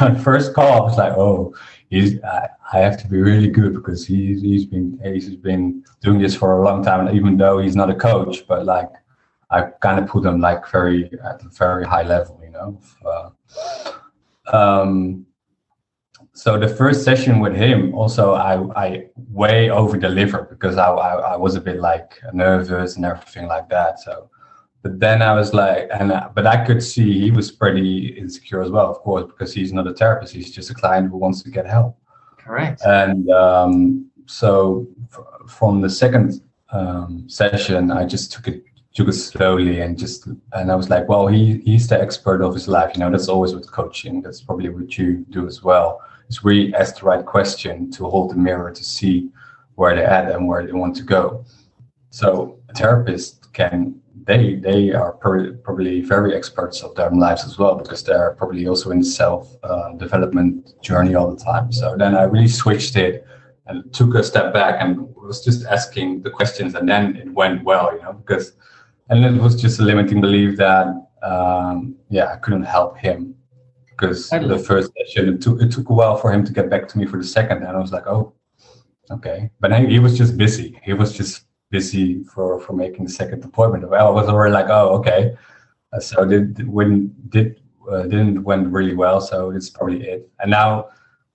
on 0.00 0.14
the 0.14 0.20
first 0.20 0.52
call, 0.54 0.72
I 0.72 0.80
was 0.80 0.98
like, 0.98 1.12
oh, 1.16 1.54
he's 1.90 2.22
I, 2.22 2.48
I 2.72 2.78
have 2.78 2.96
to 3.02 3.08
be 3.08 3.18
really 3.20 3.48
good 3.48 3.74
because 3.74 4.06
he's 4.06 4.42
he's 4.42 4.66
been 4.66 4.98
he's 5.02 5.36
been 5.36 5.84
doing 6.00 6.20
this 6.20 6.34
for 6.34 6.58
a 6.58 6.64
long 6.64 6.82
time, 6.82 7.14
even 7.14 7.36
though 7.36 7.58
he's 7.58 7.76
not 7.76 7.90
a 7.90 7.94
coach, 7.94 8.46
but 8.46 8.64
like 8.64 8.90
I 9.50 9.62
kind 9.80 9.98
of 10.00 10.08
put 10.08 10.24
him 10.24 10.40
like 10.40 10.68
very 10.68 11.10
at 11.24 11.44
a 11.44 11.48
very 11.48 11.84
high 11.84 12.02
level, 12.02 12.40
you 12.42 12.50
know. 12.50 12.80
uh, 13.04 13.30
um, 14.52 15.26
so 16.32 16.58
the 16.58 16.68
first 16.68 17.02
session 17.02 17.40
with 17.40 17.54
him 17.54 17.94
also 17.94 18.34
I, 18.34 18.84
I 18.84 19.06
way 19.30 19.70
over 19.70 19.96
delivered 19.96 20.50
because 20.50 20.76
I, 20.76 20.88
I, 20.88 21.32
I 21.32 21.36
was 21.36 21.56
a 21.56 21.60
bit 21.60 21.80
like 21.80 22.20
nervous 22.32 22.96
and 22.96 23.04
everything 23.04 23.46
like 23.46 23.68
that 23.70 23.98
so 23.98 24.28
but 24.86 25.00
then 25.00 25.20
I 25.20 25.32
was 25.32 25.52
like 25.52 25.88
and 25.98 26.12
uh, 26.12 26.28
but 26.32 26.46
I 26.46 26.64
could 26.64 26.80
see 26.80 27.08
he 27.18 27.32
was 27.32 27.50
pretty 27.50 28.16
insecure 28.22 28.62
as 28.62 28.70
well 28.70 28.88
of 28.88 28.98
course 28.98 29.24
because 29.26 29.52
he's 29.52 29.72
not 29.72 29.88
a 29.88 29.94
therapist 29.94 30.32
he's 30.32 30.52
just 30.52 30.70
a 30.70 30.74
client 30.74 31.10
who 31.10 31.16
wants 31.16 31.42
to 31.42 31.50
get 31.50 31.66
help 31.66 31.98
Correct. 32.38 32.82
and 32.84 33.28
um, 33.30 34.08
so 34.26 34.86
f- 35.12 35.50
from 35.50 35.80
the 35.80 35.90
second 35.90 36.40
um, 36.70 37.24
session 37.26 37.90
I 37.90 38.04
just 38.06 38.30
took 38.32 38.46
it 38.46 38.62
took 38.94 39.08
it 39.08 39.14
slowly 39.14 39.80
and 39.80 39.98
just 39.98 40.28
and 40.52 40.70
I 40.70 40.76
was 40.76 40.88
like 40.88 41.08
well 41.08 41.26
he 41.26 41.58
he's 41.64 41.88
the 41.88 42.00
expert 42.00 42.40
of 42.42 42.54
his 42.54 42.68
life 42.68 42.92
you 42.94 43.00
know 43.00 43.10
that's 43.10 43.28
always 43.28 43.52
with 43.56 43.68
coaching 43.70 44.22
that's 44.22 44.40
probably 44.40 44.68
what 44.68 44.96
you 44.96 45.26
do 45.30 45.48
as 45.48 45.64
well 45.64 46.00
is 46.28 46.44
really 46.44 46.72
ask 46.76 47.00
the 47.00 47.06
right 47.06 47.26
question 47.26 47.90
to 47.90 48.08
hold 48.08 48.30
the 48.30 48.36
mirror 48.36 48.70
to 48.70 48.84
see 48.84 49.30
where 49.74 49.96
they're 49.96 50.14
at 50.18 50.30
and 50.30 50.46
where 50.46 50.64
they 50.64 50.72
want 50.72 50.96
to 50.96 51.02
go. 51.02 51.44
So 52.10 52.58
a 52.70 52.72
therapist 52.72 53.52
can 53.52 54.00
they 54.26 54.56
they 54.56 54.92
are 54.92 55.12
probably 55.12 56.00
very 56.00 56.34
experts 56.34 56.82
of 56.82 56.94
their 56.96 57.06
own 57.06 57.18
lives 57.18 57.44
as 57.44 57.58
well 57.58 57.76
because 57.76 58.02
they're 58.02 58.32
probably 58.32 58.66
also 58.66 58.90
in 58.90 59.02
self 59.02 59.56
uh, 59.62 59.92
development 59.94 60.74
journey 60.82 61.14
all 61.14 61.30
the 61.34 61.42
time. 61.42 61.72
So 61.72 61.96
then 61.96 62.16
I 62.16 62.24
really 62.24 62.48
switched 62.48 62.96
it 62.96 63.24
and 63.66 63.92
took 63.92 64.14
a 64.14 64.22
step 64.22 64.52
back 64.52 64.76
and 64.80 65.14
was 65.16 65.44
just 65.44 65.64
asking 65.66 66.22
the 66.22 66.30
questions 66.30 66.74
and 66.74 66.88
then 66.88 67.16
it 67.16 67.32
went 67.32 67.64
well, 67.64 67.92
you 67.94 68.02
know, 68.02 68.12
because 68.12 68.52
and 69.08 69.24
it 69.24 69.40
was 69.40 69.60
just 69.60 69.78
a 69.78 69.82
limiting 69.82 70.20
belief 70.20 70.56
that 70.56 70.88
um, 71.22 71.94
yeah 72.10 72.32
I 72.32 72.36
couldn't 72.36 72.64
help 72.64 72.98
him 72.98 73.34
because 73.90 74.28
the 74.28 74.58
first 74.58 74.90
session 74.98 75.34
it 75.34 75.40
took 75.40 75.62
it 75.62 75.70
took 75.70 75.88
a 75.88 75.92
while 75.92 76.16
for 76.16 76.32
him 76.32 76.44
to 76.44 76.52
get 76.52 76.68
back 76.68 76.88
to 76.88 76.98
me 76.98 77.06
for 77.06 77.16
the 77.16 77.24
second 77.24 77.58
and 77.58 77.76
I 77.76 77.80
was 77.80 77.92
like 77.92 78.06
oh 78.08 78.34
okay. 79.10 79.50
But 79.60 79.72
he 79.88 79.98
was 79.98 80.18
just 80.18 80.36
busy. 80.36 80.80
He 80.82 80.92
was 80.92 81.16
just 81.16 81.45
busy 81.70 82.22
for 82.24 82.60
for 82.60 82.72
making 82.72 83.04
the 83.04 83.10
second 83.10 83.44
appointment. 83.44 83.88
Well, 83.88 84.08
I 84.08 84.10
was 84.10 84.28
already 84.28 84.52
like 84.52 84.68
oh 84.68 84.96
okay. 84.98 85.36
Uh, 85.92 86.00
so 86.00 86.24
did 86.24 86.66
when 86.66 87.14
did 87.28 87.60
uh, 87.90 88.02
didn't 88.02 88.42
went 88.42 88.68
really 88.68 88.94
well 88.94 89.20
so 89.20 89.50
it's 89.50 89.70
probably 89.70 90.02
it. 90.06 90.28
And 90.40 90.50
now 90.50 90.88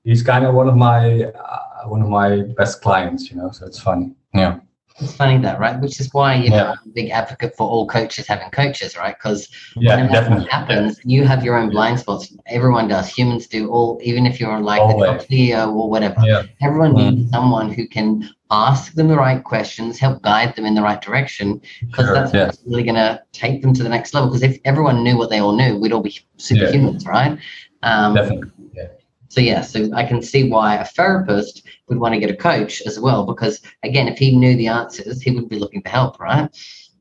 he's 0.03 0.23
kind 0.23 0.45
of 0.45 0.53
one 0.53 0.67
of 0.67 0.75
my 0.75 1.23
uh, 1.23 1.87
one 1.87 2.01
of 2.01 2.09
my 2.09 2.41
best 2.57 2.81
clients 2.81 3.29
you 3.29 3.37
know 3.37 3.51
so 3.51 3.65
it's 3.65 3.79
funny. 3.79 4.13
Yeah 4.33 4.59
It's 5.01 5.13
funny 5.15 5.37
that, 5.39 5.59
right? 5.59 5.79
Which 5.79 5.99
is 5.99 6.13
why 6.13 6.35
you 6.35 6.49
know 6.49 6.55
Yeah. 6.57 6.71
I'm 6.71 6.89
a 6.89 6.93
big 6.93 7.09
advocate 7.09 7.55
for 7.57 7.67
all 7.67 7.87
coaches 7.87 8.27
having 8.27 8.49
coaches, 8.51 8.95
right? 8.97 9.15
Because 9.17 9.49
yeah 9.75 9.95
when 9.97 10.11
that 10.11 10.47
happens, 10.49 10.99
you 11.03 11.25
have 11.25 11.43
your 11.43 11.57
own 11.57 11.69
blind 11.69 11.99
spots. 11.99 12.33
Everyone 12.47 12.87
does. 12.87 13.07
Humans 13.09 13.47
do. 13.47 13.69
All 13.71 13.99
even 14.03 14.25
if 14.25 14.39
you're 14.39 14.59
like 14.59 14.81
the 14.95 15.05
top 15.05 15.21
CEO 15.27 15.73
or 15.73 15.89
whatever. 15.89 16.21
yeah 16.25 16.43
Everyone 16.61 16.93
Mm. 16.93 16.97
needs 17.15 17.31
someone 17.31 17.71
who 17.71 17.87
can 17.87 18.29
ask 18.51 18.93
them 18.93 19.07
the 19.07 19.15
right 19.15 19.41
questions, 19.43 19.97
help 19.97 20.21
guide 20.21 20.55
them 20.55 20.65
in 20.65 20.75
the 20.75 20.81
right 20.81 21.01
direction, 21.01 21.61
because 21.87 22.05
Sure, 22.07 22.13
that's 22.13 22.33
yeah. 22.33 22.45
what's 22.47 22.61
really 22.65 22.83
going 22.83 22.95
to 22.95 23.21
take 23.31 23.61
them 23.61 23.73
to 23.73 23.81
the 23.81 23.89
next 23.89 24.13
level. 24.13 24.29
Because 24.29 24.43
if 24.43 24.59
everyone 24.65 25.03
knew 25.05 25.17
what 25.17 25.29
they 25.29 25.39
all 25.39 25.55
knew, 25.55 25.77
we'd 25.79 25.93
all 25.93 26.01
be 26.01 26.15
superhumans, 26.37 27.07
right? 27.07 27.37
Um, 27.83 28.13
definitely 28.13 28.49
so 29.31 29.39
yeah, 29.39 29.61
so 29.61 29.89
I 29.93 30.03
can 30.05 30.21
see 30.21 30.49
why 30.49 30.75
a 30.75 30.85
therapist 30.85 31.63
would 31.87 31.99
want 31.99 32.13
to 32.13 32.19
get 32.19 32.29
a 32.29 32.35
coach 32.35 32.81
as 32.85 32.99
well, 32.99 33.25
because 33.25 33.61
again, 33.83 34.07
if 34.09 34.17
he 34.17 34.35
knew 34.35 34.57
the 34.57 34.67
answers, 34.67 35.21
he 35.21 35.31
would 35.31 35.47
be 35.47 35.57
looking 35.57 35.81
for 35.81 35.89
help, 35.89 36.19
right? 36.19 36.49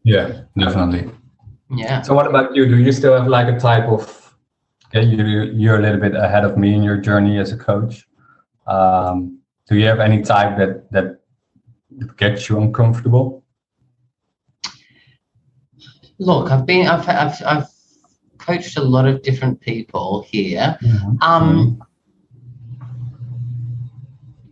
yeah 0.04 0.42
definitely 0.56 1.10
Yeah. 1.70 2.02
So 2.02 2.14
what 2.14 2.26
about 2.26 2.54
you? 2.56 2.66
Do 2.66 2.78
you 2.78 2.92
still 2.92 3.14
have 3.18 3.28
like 3.28 3.48
a 3.54 3.58
type 3.58 3.84
of 3.84 4.02
okay, 4.86 5.04
you 5.04 5.22
you're 5.62 5.78
a 5.78 5.82
little 5.82 6.00
bit 6.00 6.14
ahead 6.14 6.44
of 6.44 6.56
me 6.56 6.74
in 6.74 6.82
your 6.82 6.96
journey 6.96 7.38
as 7.38 7.52
a 7.52 7.56
coach. 7.56 8.06
Um, 8.66 9.38
do 9.68 9.76
you 9.76 9.86
have 9.86 10.00
any 10.00 10.22
type 10.22 10.56
that 10.58 10.90
that 10.90 11.08
gets 12.16 12.48
you 12.48 12.60
uncomfortable? 12.60 13.44
Look, 16.18 16.50
I've 16.50 16.66
been, 16.66 16.86
I've, 16.86 17.08
I've, 17.08 17.42
I've 17.46 17.68
coached 18.38 18.76
a 18.76 18.82
lot 18.82 19.06
of 19.06 19.22
different 19.22 19.60
people 19.60 20.22
here. 20.28 20.76
Mm-hmm. 20.82 21.22
Um, 21.22 21.82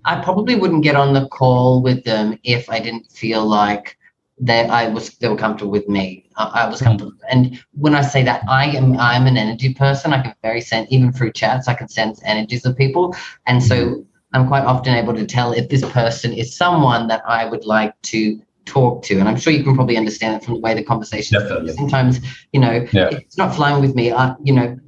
I 0.09 0.23
probably 0.23 0.55
wouldn't 0.55 0.83
get 0.83 0.97
on 0.97 1.12
the 1.12 1.29
call 1.29 1.83
with 1.83 2.03
them 2.05 2.38
if 2.42 2.71
I 2.71 2.81
didn't 2.81 3.12
feel 3.12 3.44
like 3.47 3.99
that 4.40 4.71
I 4.71 4.88
was 4.88 5.11
they 5.18 5.29
were 5.29 5.37
comfortable 5.37 5.71
with 5.71 5.87
me. 5.87 6.31
I, 6.37 6.44
I 6.62 6.68
was 6.68 6.79
hmm. 6.79 6.87
comfortable, 6.87 7.12
and 7.31 7.62
when 7.73 7.94
I 7.94 8.01
say 8.01 8.23
that, 8.23 8.42
I 8.49 8.64
am 8.68 8.99
I'm 8.99 9.27
an 9.27 9.37
energy 9.37 9.75
person. 9.75 10.14
I 10.14 10.23
can 10.23 10.35
very 10.42 10.62
sense 10.62 10.88
even 10.90 11.12
through 11.12 11.33
chats. 11.33 11.68
I 11.68 11.75
can 11.75 11.88
sense 11.88 12.23
energies 12.25 12.64
of 12.64 12.75
people, 12.75 13.14
and 13.47 13.62
so 13.62 13.77
hmm. 13.77 14.01
I'm 14.33 14.49
quite 14.49 14.64
often 14.64 14.94
able 14.94 15.12
to 15.14 15.27
tell 15.27 15.53
if 15.53 15.68
this 15.68 15.85
person 15.90 16.33
is 16.33 16.57
someone 16.57 17.09
that 17.09 17.23
I 17.27 17.44
would 17.44 17.66
like 17.66 18.01
to 18.14 18.40
talk 18.64 19.03
to. 19.03 19.18
And 19.18 19.29
I'm 19.29 19.37
sure 19.37 19.53
you 19.53 19.64
can 19.64 19.75
probably 19.75 19.99
understand 19.99 20.37
it 20.37 20.44
from 20.44 20.55
the 20.55 20.61
way 20.61 20.73
the 20.75 20.85
conversation. 20.85 21.38
Sometimes, 21.75 22.21
you 22.53 22.61
know, 22.61 22.87
Yeah. 22.92 23.09
it's 23.09 23.38
not 23.38 23.55
flying 23.55 23.81
with 23.81 23.94
me. 23.94 24.12
I, 24.12 24.35
you 24.42 24.53
know, 24.53 24.79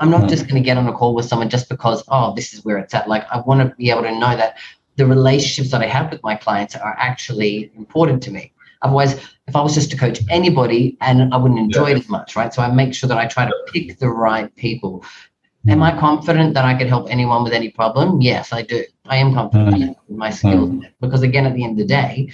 I'm 0.00 0.10
not 0.10 0.22
Mm. 0.22 0.28
just 0.30 0.48
going 0.48 0.60
to 0.60 0.66
get 0.66 0.76
on 0.78 0.86
a 0.88 0.92
call 0.92 1.14
with 1.14 1.26
someone 1.26 1.48
just 1.50 1.68
because, 1.68 2.02
oh, 2.08 2.34
this 2.34 2.52
is 2.54 2.64
where 2.64 2.78
it's 2.78 2.94
at. 2.94 3.08
Like, 3.08 3.24
I 3.30 3.40
want 3.40 3.60
to 3.60 3.74
be 3.76 3.90
able 3.90 4.02
to 4.02 4.18
know 4.18 4.34
that 4.36 4.56
the 4.96 5.06
relationships 5.06 5.70
that 5.70 5.82
I 5.82 5.86
have 5.86 6.10
with 6.10 6.22
my 6.22 6.34
clients 6.34 6.74
are 6.74 6.96
actually 6.98 7.70
important 7.76 8.22
to 8.24 8.30
me. 8.30 8.52
Otherwise, 8.82 9.12
if 9.46 9.54
I 9.54 9.60
was 9.60 9.74
just 9.74 9.90
to 9.90 9.96
coach 9.96 10.20
anybody 10.30 10.96
and 11.02 11.32
I 11.34 11.36
wouldn't 11.36 11.60
enjoy 11.60 11.90
it 11.92 11.98
as 11.98 12.08
much, 12.08 12.34
right? 12.34 12.52
So 12.52 12.62
I 12.62 12.70
make 12.72 12.94
sure 12.94 13.08
that 13.08 13.18
I 13.18 13.26
try 13.26 13.44
to 13.44 13.54
pick 13.72 13.98
the 13.98 14.08
right 14.08 14.54
people. 14.56 15.04
Am 15.68 15.82
I 15.82 15.90
confident 15.98 16.54
that 16.54 16.64
I 16.64 16.72
could 16.74 16.86
help 16.86 17.10
anyone 17.10 17.44
with 17.44 17.52
any 17.52 17.68
problem? 17.68 18.22
Yes, 18.22 18.54
I 18.54 18.62
do. 18.62 18.82
I 19.04 19.16
am 19.16 19.34
confident 19.34 19.74
Mm. 19.76 19.96
in 20.08 20.16
my 20.16 20.30
skills 20.30 20.70
because, 21.02 21.22
again, 21.22 21.44
at 21.46 21.54
the 21.54 21.62
end 21.62 21.72
of 21.78 21.86
the 21.86 21.92
day, 22.02 22.30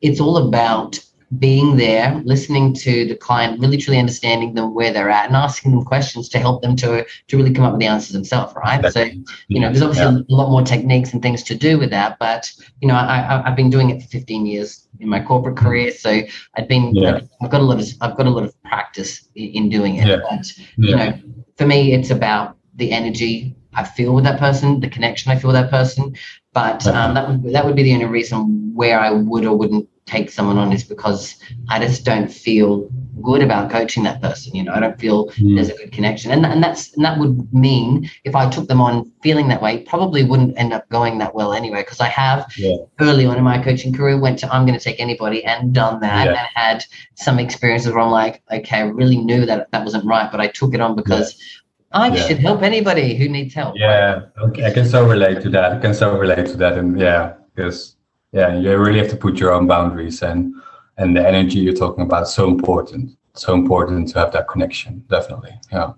it's 0.00 0.20
all 0.20 0.36
about 0.48 1.00
being 1.38 1.76
there, 1.76 2.20
listening 2.24 2.72
to 2.72 3.04
the 3.06 3.14
client, 3.14 3.60
really 3.60 3.76
truly 3.76 3.98
understanding 3.98 4.54
them 4.54 4.74
where 4.74 4.92
they're 4.92 5.10
at, 5.10 5.26
and 5.26 5.36
asking 5.36 5.72
them 5.72 5.84
questions 5.84 6.28
to 6.30 6.38
help 6.38 6.62
them 6.62 6.74
to 6.76 7.04
to 7.26 7.36
really 7.36 7.52
come 7.52 7.64
up 7.64 7.72
with 7.72 7.80
the 7.80 7.86
answers 7.86 8.12
themselves, 8.12 8.54
right? 8.54 8.90
So 8.92 9.02
you 9.48 9.60
know, 9.60 9.68
there's 9.68 9.82
obviously 9.82 10.24
a 10.28 10.34
lot 10.34 10.50
more 10.50 10.62
techniques 10.62 11.12
and 11.12 11.20
things 11.20 11.42
to 11.44 11.54
do 11.54 11.78
with 11.78 11.90
that, 11.90 12.18
but 12.18 12.50
you 12.80 12.88
know, 12.88 12.94
I, 12.94 13.18
I 13.20 13.48
I've 13.48 13.56
been 13.56 13.68
doing 13.68 13.90
it 13.90 14.02
for 14.02 14.08
15 14.08 14.46
years 14.46 14.88
in 15.00 15.08
my 15.08 15.22
corporate 15.22 15.56
career, 15.56 15.92
so 15.92 16.22
I've 16.56 16.68
been 16.68 16.94
Yeah. 16.94 17.20
I've 17.42 17.50
got 17.50 17.60
a 17.60 17.64
lot 17.64 17.80
of 17.80 17.86
I've 18.00 18.16
got 18.16 18.26
a 18.26 18.30
lot 18.30 18.44
of 18.44 18.62
practice 18.62 19.28
in, 19.34 19.48
in 19.48 19.68
doing 19.68 19.96
it. 19.96 20.06
Yeah. 20.06 20.20
But, 20.28 20.46
you 20.76 20.96
know, 20.96 21.18
for 21.56 21.66
me, 21.66 21.92
it's 21.92 22.10
about 22.10 22.56
the 22.76 22.90
energy 22.92 23.54
I 23.74 23.84
feel 23.84 24.14
with 24.14 24.24
that 24.24 24.38
person, 24.38 24.80
the 24.80 24.88
connection 24.88 25.30
I 25.30 25.38
feel 25.38 25.48
with 25.48 25.60
that 25.60 25.70
person. 25.70 26.16
But 26.54 26.86
um, 26.86 27.14
that 27.14 27.28
would 27.28 27.52
that 27.52 27.66
would 27.66 27.76
be 27.76 27.82
the 27.82 27.92
only 27.92 28.06
reason 28.06 28.72
where 28.74 28.98
I 28.98 29.10
would 29.10 29.44
or 29.44 29.56
wouldn't 29.56 29.88
take 30.08 30.30
someone 30.30 30.58
on 30.58 30.72
is 30.72 30.84
because 30.84 31.36
I 31.68 31.78
just 31.78 32.04
don't 32.04 32.30
feel 32.32 32.88
good 33.22 33.42
about 33.42 33.70
coaching 33.70 34.04
that 34.04 34.22
person. 34.22 34.54
You 34.54 34.62
know, 34.64 34.72
I 34.72 34.80
don't 34.80 34.98
feel 34.98 35.26
Mm. 35.30 35.56
there's 35.56 35.68
a 35.70 35.76
good 35.76 35.92
connection, 35.92 36.30
and 36.30 36.46
and 36.46 36.62
that's 36.62 36.82
and 36.96 37.04
that 37.04 37.18
would 37.18 37.52
mean 37.52 38.08
if 38.24 38.34
I 38.34 38.48
took 38.48 38.66
them 38.68 38.80
on 38.80 39.10
feeling 39.22 39.48
that 39.48 39.60
way, 39.60 39.72
probably 39.92 40.22
wouldn't 40.24 40.54
end 40.56 40.72
up 40.72 40.88
going 40.88 41.18
that 41.18 41.34
well 41.34 41.52
anyway. 41.52 41.80
Because 41.82 42.00
I 42.00 42.08
have 42.08 42.46
Yeah. 42.56 42.76
early 43.00 43.26
on 43.26 43.36
in 43.36 43.44
my 43.44 43.58
coaching 43.58 43.92
career 43.92 44.16
went 44.18 44.38
to 44.40 44.46
I'm 44.54 44.64
going 44.66 44.78
to 44.78 44.84
take 44.88 45.00
anybody 45.00 45.44
and 45.44 45.72
done 45.74 46.00
that 46.00 46.24
Yeah. 46.26 46.30
and 46.40 46.48
had 46.54 46.84
some 47.16 47.38
experiences 47.38 47.92
where 47.92 48.00
I'm 48.00 48.10
like, 48.10 48.42
okay, 48.52 48.78
I 48.78 48.86
really 49.00 49.18
knew 49.18 49.44
that 49.46 49.70
that 49.72 49.84
wasn't 49.84 50.04
right, 50.14 50.28
but 50.32 50.40
I 50.40 50.48
took 50.48 50.72
it 50.74 50.80
on 50.80 50.94
because 50.96 51.28
I 51.92 52.08
Yeah. 52.08 52.22
should 52.26 52.38
help 52.38 52.62
anybody 52.62 53.16
who 53.18 53.28
needs 53.28 53.54
help. 53.54 53.74
Yeah, 53.76 54.20
okay. 54.46 54.64
I 54.66 54.70
can 54.70 54.84
so 54.84 55.06
relate 55.08 55.40
to 55.42 55.48
that. 55.50 55.72
I 55.72 55.78
can 55.84 55.94
so 55.94 56.16
relate 56.24 56.46
to 56.52 56.56
that, 56.62 56.74
and 56.78 56.98
yeah, 57.00 57.32
because 57.54 57.96
yeah, 58.32 58.54
you 58.56 58.76
really 58.76 58.98
have 58.98 59.10
to 59.10 59.16
put 59.16 59.38
your 59.38 59.52
own 59.52 59.66
boundaries, 59.66 60.22
and 60.22 60.54
and 60.96 61.16
the 61.16 61.26
energy 61.26 61.58
you're 61.60 61.74
talking 61.74 62.04
about 62.04 62.24
is 62.24 62.32
so 62.32 62.48
important. 62.48 63.16
So 63.34 63.54
important 63.54 64.08
to 64.10 64.18
have 64.18 64.32
that 64.32 64.48
connection. 64.48 65.04
Definitely, 65.08 65.58
yeah. 65.72 65.92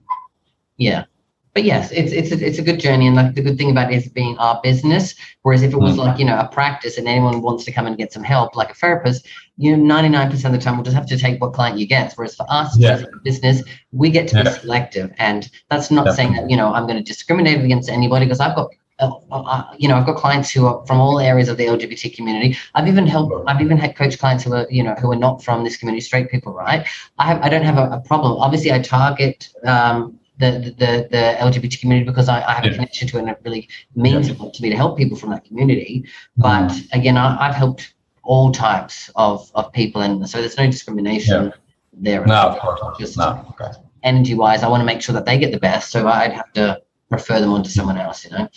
Yeah. 0.76 1.04
But 1.52 1.64
yes, 1.64 1.90
it's 1.90 2.12
it's 2.12 2.30
a, 2.30 2.46
it's 2.46 2.58
a 2.58 2.62
good 2.62 2.78
journey, 2.78 3.08
and 3.08 3.16
like 3.16 3.34
the 3.34 3.42
good 3.42 3.58
thing 3.58 3.70
about 3.72 3.92
it 3.92 3.96
is 3.96 4.08
being 4.08 4.38
our 4.38 4.60
business. 4.62 5.16
Whereas 5.42 5.62
if 5.62 5.72
it 5.72 5.78
was 5.78 5.94
Mm. 5.96 5.98
like 6.04 6.18
you 6.18 6.24
know 6.24 6.38
a 6.38 6.46
practice 6.46 6.96
and 6.96 7.08
anyone 7.08 7.42
wants 7.42 7.64
to 7.64 7.72
come 7.72 7.86
and 7.86 7.96
get 7.96 8.12
some 8.12 8.22
help, 8.22 8.54
like 8.54 8.70
a 8.70 8.74
therapist, 8.74 9.26
you 9.56 9.76
know, 9.76 9.82
ninety 9.82 10.10
nine 10.10 10.30
percent 10.30 10.54
of 10.54 10.60
the 10.60 10.64
time 10.64 10.76
we'll 10.76 10.84
just 10.84 10.94
have 10.96 11.06
to 11.06 11.18
take 11.18 11.40
what 11.40 11.52
client 11.52 11.76
you 11.76 11.86
get. 11.88 12.12
Whereas 12.14 12.36
for 12.36 12.46
us, 12.48 12.78
Yeah. 12.78 12.92
as 12.92 13.02
a 13.02 13.08
business, 13.24 13.62
we 13.90 14.10
get 14.10 14.28
to 14.28 14.44
be 14.44 14.50
selective, 14.50 15.12
and 15.18 15.50
that's 15.70 15.90
not 15.90 16.14
saying 16.14 16.34
that 16.34 16.48
you 16.48 16.56
know 16.56 16.72
I'm 16.72 16.86
going 16.86 16.98
to 16.98 17.02
discriminate 17.02 17.64
against 17.64 17.88
anybody 17.90 18.26
because 18.26 18.40
I've 18.40 18.54
got. 18.54 18.68
Uh, 19.00 19.64
you 19.78 19.88
know, 19.88 19.96
I've 19.96 20.06
got 20.06 20.16
clients 20.16 20.50
who 20.50 20.66
are 20.66 20.84
from 20.86 21.00
all 21.00 21.18
areas 21.20 21.48
of 21.48 21.56
the 21.56 21.66
LGBT 21.66 22.14
community. 22.14 22.56
I've 22.74 22.88
even 22.88 23.06
helped. 23.06 23.34
I've 23.48 23.60
even 23.60 23.78
had 23.78 23.96
coach 23.96 24.18
clients 24.18 24.44
who 24.44 24.52
are, 24.54 24.66
you 24.70 24.82
know, 24.82 24.94
who 24.94 25.10
are 25.12 25.16
not 25.16 25.42
from 25.42 25.64
this 25.64 25.76
community, 25.76 26.02
straight 26.02 26.30
people, 26.30 26.52
right? 26.52 26.86
I 27.18 27.26
have. 27.26 27.40
I 27.42 27.48
don't 27.48 27.62
have 27.64 27.78
a, 27.78 27.90
a 27.96 28.00
problem. 28.00 28.32
Obviously, 28.38 28.72
I 28.72 28.80
target 28.80 29.48
um, 29.64 30.18
the, 30.38 30.74
the 30.78 31.08
the 31.10 31.36
LGBT 31.40 31.80
community 31.80 32.06
because 32.10 32.28
I, 32.28 32.42
I 32.42 32.52
have 32.52 32.64
a 32.64 32.70
connection 32.70 33.08
to 33.08 33.16
it 33.16 33.20
and 33.20 33.28
it 33.30 33.40
really 33.44 33.68
means 33.94 34.28
Yeah. 34.28 34.34
a 34.34 34.42
lot 34.42 34.54
to 34.54 34.62
me 34.62 34.70
to 34.70 34.76
help 34.76 34.96
people 34.98 35.16
from 35.16 35.30
that 35.30 35.44
community. 35.44 36.04
But 36.36 36.68
Mm. 36.70 36.92
again, 36.92 37.16
I, 37.16 37.48
I've 37.48 37.54
helped 37.54 37.94
all 38.22 38.50
types 38.52 39.10
of, 39.16 39.50
of 39.54 39.72
people 39.72 40.02
and 40.02 40.28
so 40.28 40.38
there's 40.40 40.56
no 40.56 40.66
discrimination 40.66 41.52
there. 41.92 42.24
No, 42.26 42.34
of 42.50 42.58
course 42.58 42.80
not. 42.82 42.98
Just 42.98 43.16
No, 43.18 43.44
okay. 43.50 43.72
energy 44.02 44.34
wise, 44.34 44.62
I 44.62 44.68
want 44.68 44.80
to 44.82 44.84
make 44.84 45.02
sure 45.02 45.12
that 45.14 45.26
they 45.26 45.38
get 45.38 45.52
the 45.52 45.58
best. 45.60 45.90
So 45.90 46.06
I'd 46.06 46.32
have 46.32 46.52
to 46.54 46.80
refer 47.10 47.40
them 47.40 47.52
on 47.52 47.62
to 47.64 47.70
someone 47.70 47.98
else, 47.98 48.24
you 48.24 48.30
know. 48.30 48.48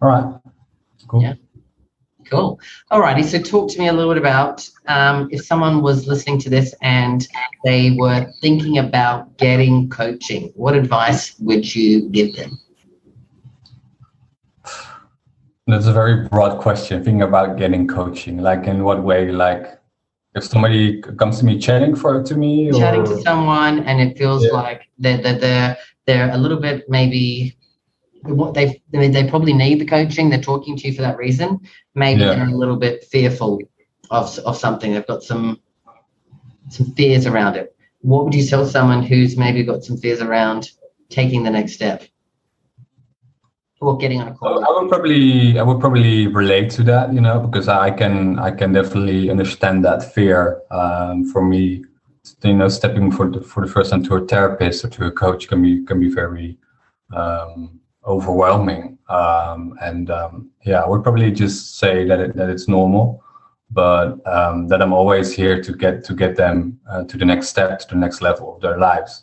All 0.00 0.08
right. 0.08 0.40
Cool. 1.08 1.22
Yeah. 1.22 1.34
Cool. 2.26 2.60
Alrighty. 2.92 3.24
So 3.24 3.40
talk 3.40 3.70
to 3.72 3.78
me 3.78 3.88
a 3.88 3.92
little 3.92 4.12
bit 4.12 4.20
about 4.20 4.68
um, 4.86 5.28
if 5.30 5.44
someone 5.44 5.80
was 5.82 6.06
listening 6.06 6.38
to 6.40 6.50
this 6.50 6.74
and 6.82 7.26
they 7.64 7.92
were 7.92 8.30
thinking 8.42 8.78
about 8.78 9.36
getting 9.38 9.88
coaching, 9.88 10.52
what 10.54 10.74
advice 10.74 11.38
would 11.40 11.74
you 11.74 12.08
give 12.10 12.36
them? 12.36 12.58
That's 15.66 15.86
a 15.86 15.92
very 15.92 16.28
broad 16.28 16.60
question. 16.60 17.02
Thinking 17.02 17.22
about 17.22 17.56
getting 17.58 17.86
coaching, 17.86 18.38
like 18.38 18.66
in 18.66 18.84
what 18.84 19.02
way? 19.02 19.30
Like 19.30 19.78
if 20.34 20.44
somebody 20.44 21.00
comes 21.02 21.38
to 21.40 21.44
me 21.44 21.58
chatting 21.58 21.96
for 21.96 22.22
to 22.22 22.34
me, 22.34 22.70
or 22.70 22.78
Chatting 22.78 23.04
to 23.04 23.20
someone 23.22 23.80
and 23.80 24.00
it 24.00 24.16
feels 24.16 24.44
Yeah. 24.44 24.52
like 24.52 24.82
they're, 24.98 25.18
they're, 25.22 25.38
they're, 25.38 25.76
they're 26.06 26.30
a 26.30 26.38
little 26.38 26.60
bit 26.60 26.84
maybe 26.88 27.57
what 28.22 28.54
they 28.54 28.82
they 28.90 29.08
they 29.08 29.28
probably 29.28 29.52
need 29.52 29.80
the 29.80 29.86
coaching. 29.86 30.28
They're 30.28 30.40
talking 30.40 30.76
to 30.76 30.88
you 30.88 30.94
for 30.94 31.02
that 31.02 31.16
reason. 31.16 31.60
Maybe 31.94 32.20
Yeah. 32.20 32.34
they're 32.34 32.48
a 32.48 32.56
little 32.56 32.76
bit 32.76 33.04
fearful 33.04 33.60
of 34.10 34.38
of 34.40 34.56
something. 34.56 34.92
They've 34.92 35.06
got 35.06 35.22
some 35.22 35.60
some 36.68 36.86
fears 36.92 37.26
around 37.26 37.56
it. 37.56 37.74
What 38.00 38.24
would 38.24 38.34
you 38.34 38.46
tell 38.46 38.66
someone 38.66 39.02
who's 39.02 39.36
maybe 39.36 39.62
got 39.64 39.84
some 39.84 39.96
fears 39.96 40.20
around 40.20 40.70
taking 41.08 41.42
the 41.42 41.50
next 41.50 41.72
step 41.72 42.04
or 43.80 43.96
getting 43.96 44.20
on 44.20 44.28
a 44.28 44.34
call? 44.34 44.64
I 44.64 44.80
would 44.80 44.88
probably 44.90 45.58
I 45.58 45.62
would 45.62 45.80
probably 45.80 46.26
relate 46.26 46.70
to 46.72 46.82
that, 46.84 47.12
you 47.12 47.20
know, 47.20 47.40
because 47.40 47.68
I 47.68 47.90
can 47.90 48.38
I 48.38 48.50
can 48.50 48.72
definitely 48.72 49.30
understand 49.30 49.84
that 49.84 50.12
fear. 50.14 50.62
Um, 50.70 51.24
for 51.24 51.42
me, 51.42 51.84
you 52.44 52.54
know, 52.54 52.68
stepping 52.68 53.10
for 53.10 53.30
the 53.30 53.40
for 53.40 53.64
the 53.64 53.72
first 53.72 53.90
time 53.90 54.04
to 54.04 54.16
a 54.16 54.26
therapist 54.26 54.84
or 54.84 54.88
to 54.88 55.06
a 55.06 55.10
coach 55.10 55.48
can 55.48 55.62
be 55.62 55.84
can 55.84 55.98
be 56.00 56.10
very 56.10 56.58
um, 57.14 57.80
overwhelming. 58.08 58.98
Um, 59.08 59.74
and 59.80 60.10
um, 60.10 60.50
yeah, 60.64 60.80
I 60.82 60.88
would 60.88 61.02
probably 61.02 61.30
just 61.30 61.78
say 61.78 62.04
that 62.06 62.20
it, 62.20 62.36
that 62.36 62.50
it's 62.50 62.68
normal, 62.68 63.22
but 63.70 64.26
um, 64.26 64.68
that 64.68 64.82
I'm 64.82 64.92
always 64.92 65.32
here 65.32 65.62
to 65.62 65.72
get 65.72 66.04
to 66.04 66.14
get 66.14 66.36
them 66.36 66.80
uh, 66.90 67.04
to 67.04 67.16
the 67.16 67.24
next 67.24 67.48
step, 67.48 67.78
to 67.80 67.88
the 67.88 68.00
next 68.00 68.20
level 68.20 68.54
of 68.54 68.60
their 68.60 68.78
lives. 68.78 69.22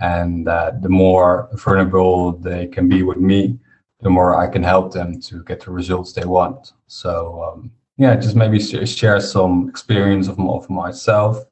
And 0.00 0.48
uh, 0.48 0.72
the 0.80 0.88
more 0.88 1.48
vulnerable 1.52 2.32
they 2.32 2.66
can 2.66 2.88
be 2.88 3.02
with 3.02 3.18
me, 3.18 3.58
the 4.00 4.10
more 4.10 4.34
I 4.34 4.48
can 4.48 4.62
help 4.62 4.92
them 4.92 5.20
to 5.20 5.44
get 5.44 5.60
the 5.60 5.70
results 5.70 6.12
they 6.12 6.24
want. 6.24 6.72
So 6.88 7.42
um, 7.44 7.70
yeah, 7.96 8.16
just 8.16 8.36
maybe 8.36 8.58
share 8.58 9.20
some 9.20 9.68
experience 9.68 10.26
of, 10.28 10.40
of 10.40 10.68
myself 10.68 11.44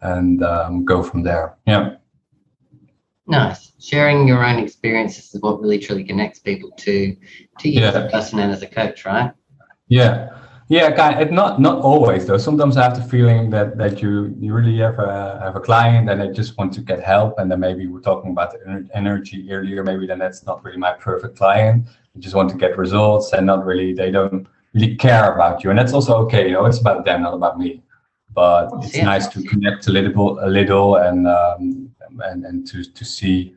and 0.00 0.42
um, 0.42 0.84
go 0.84 1.02
from 1.02 1.22
there. 1.22 1.56
Yeah. 1.66 1.96
Nice. 3.26 3.72
Sharing 3.80 4.28
your 4.28 4.44
own 4.44 4.58
experiences 4.58 5.34
is 5.34 5.40
what 5.40 5.60
really 5.60 5.78
truly 5.78 6.04
connects 6.04 6.38
people 6.38 6.70
to 6.78 7.16
to 7.58 7.68
you 7.68 7.80
as 7.80 7.94
a 7.94 8.08
person 8.08 8.38
and 8.38 8.52
as 8.52 8.62
a 8.62 8.66
coach, 8.66 9.04
right? 9.04 9.32
Yeah, 9.88 10.30
yeah, 10.68 10.90
kind 10.92 11.20
of, 11.20 11.30
not 11.30 11.60
not 11.60 11.82
always 11.82 12.26
though. 12.26 12.38
Sometimes 12.38 12.76
I 12.76 12.84
have 12.84 12.96
the 12.96 13.06
feeling 13.08 13.50
that 13.50 13.76
that 13.76 14.02
you 14.02 14.34
you 14.38 14.52
really 14.52 14.78
have 14.78 14.98
a 14.98 15.40
have 15.42 15.56
a 15.56 15.60
client 15.60 16.08
and 16.10 16.20
they 16.20 16.30
just 16.30 16.56
want 16.58 16.72
to 16.74 16.80
get 16.80 17.02
help, 17.02 17.38
and 17.38 17.50
then 17.50 17.60
maybe 17.60 17.86
we're 17.86 18.00
talking 18.00 18.30
about 18.30 18.52
the 18.52 18.88
energy 18.94 19.50
earlier. 19.50 19.84
Maybe 19.84 20.06
then 20.06 20.18
that's 20.18 20.44
not 20.44 20.64
really 20.64 20.78
my 20.78 20.92
perfect 20.94 21.36
client. 21.36 21.86
They 22.14 22.20
just 22.20 22.34
want 22.34 22.50
to 22.50 22.56
get 22.56 22.78
results 22.78 23.32
and 23.32 23.46
not 23.46 23.64
really 23.64 23.92
they 23.92 24.10
don't 24.10 24.46
really 24.72 24.96
care 24.96 25.34
about 25.34 25.62
you, 25.62 25.70
and 25.70 25.78
that's 25.78 25.92
also 25.92 26.16
okay. 26.24 26.48
You 26.48 26.54
know, 26.54 26.64
it's 26.66 26.80
about 26.80 27.04
them, 27.04 27.22
not 27.22 27.34
about 27.34 27.58
me. 27.58 27.82
But 28.34 28.70
it's 28.82 28.96
Yeah. 28.96 29.04
nice 29.04 29.28
to 29.28 29.42
connect 29.42 29.86
a 29.86 29.92
little, 29.92 30.44
a 30.44 30.48
little, 30.48 30.96
and 30.96 31.26
um, 31.28 31.90
and 32.24 32.44
and 32.44 32.66
to 32.68 32.84
to 32.84 33.04
see 33.04 33.54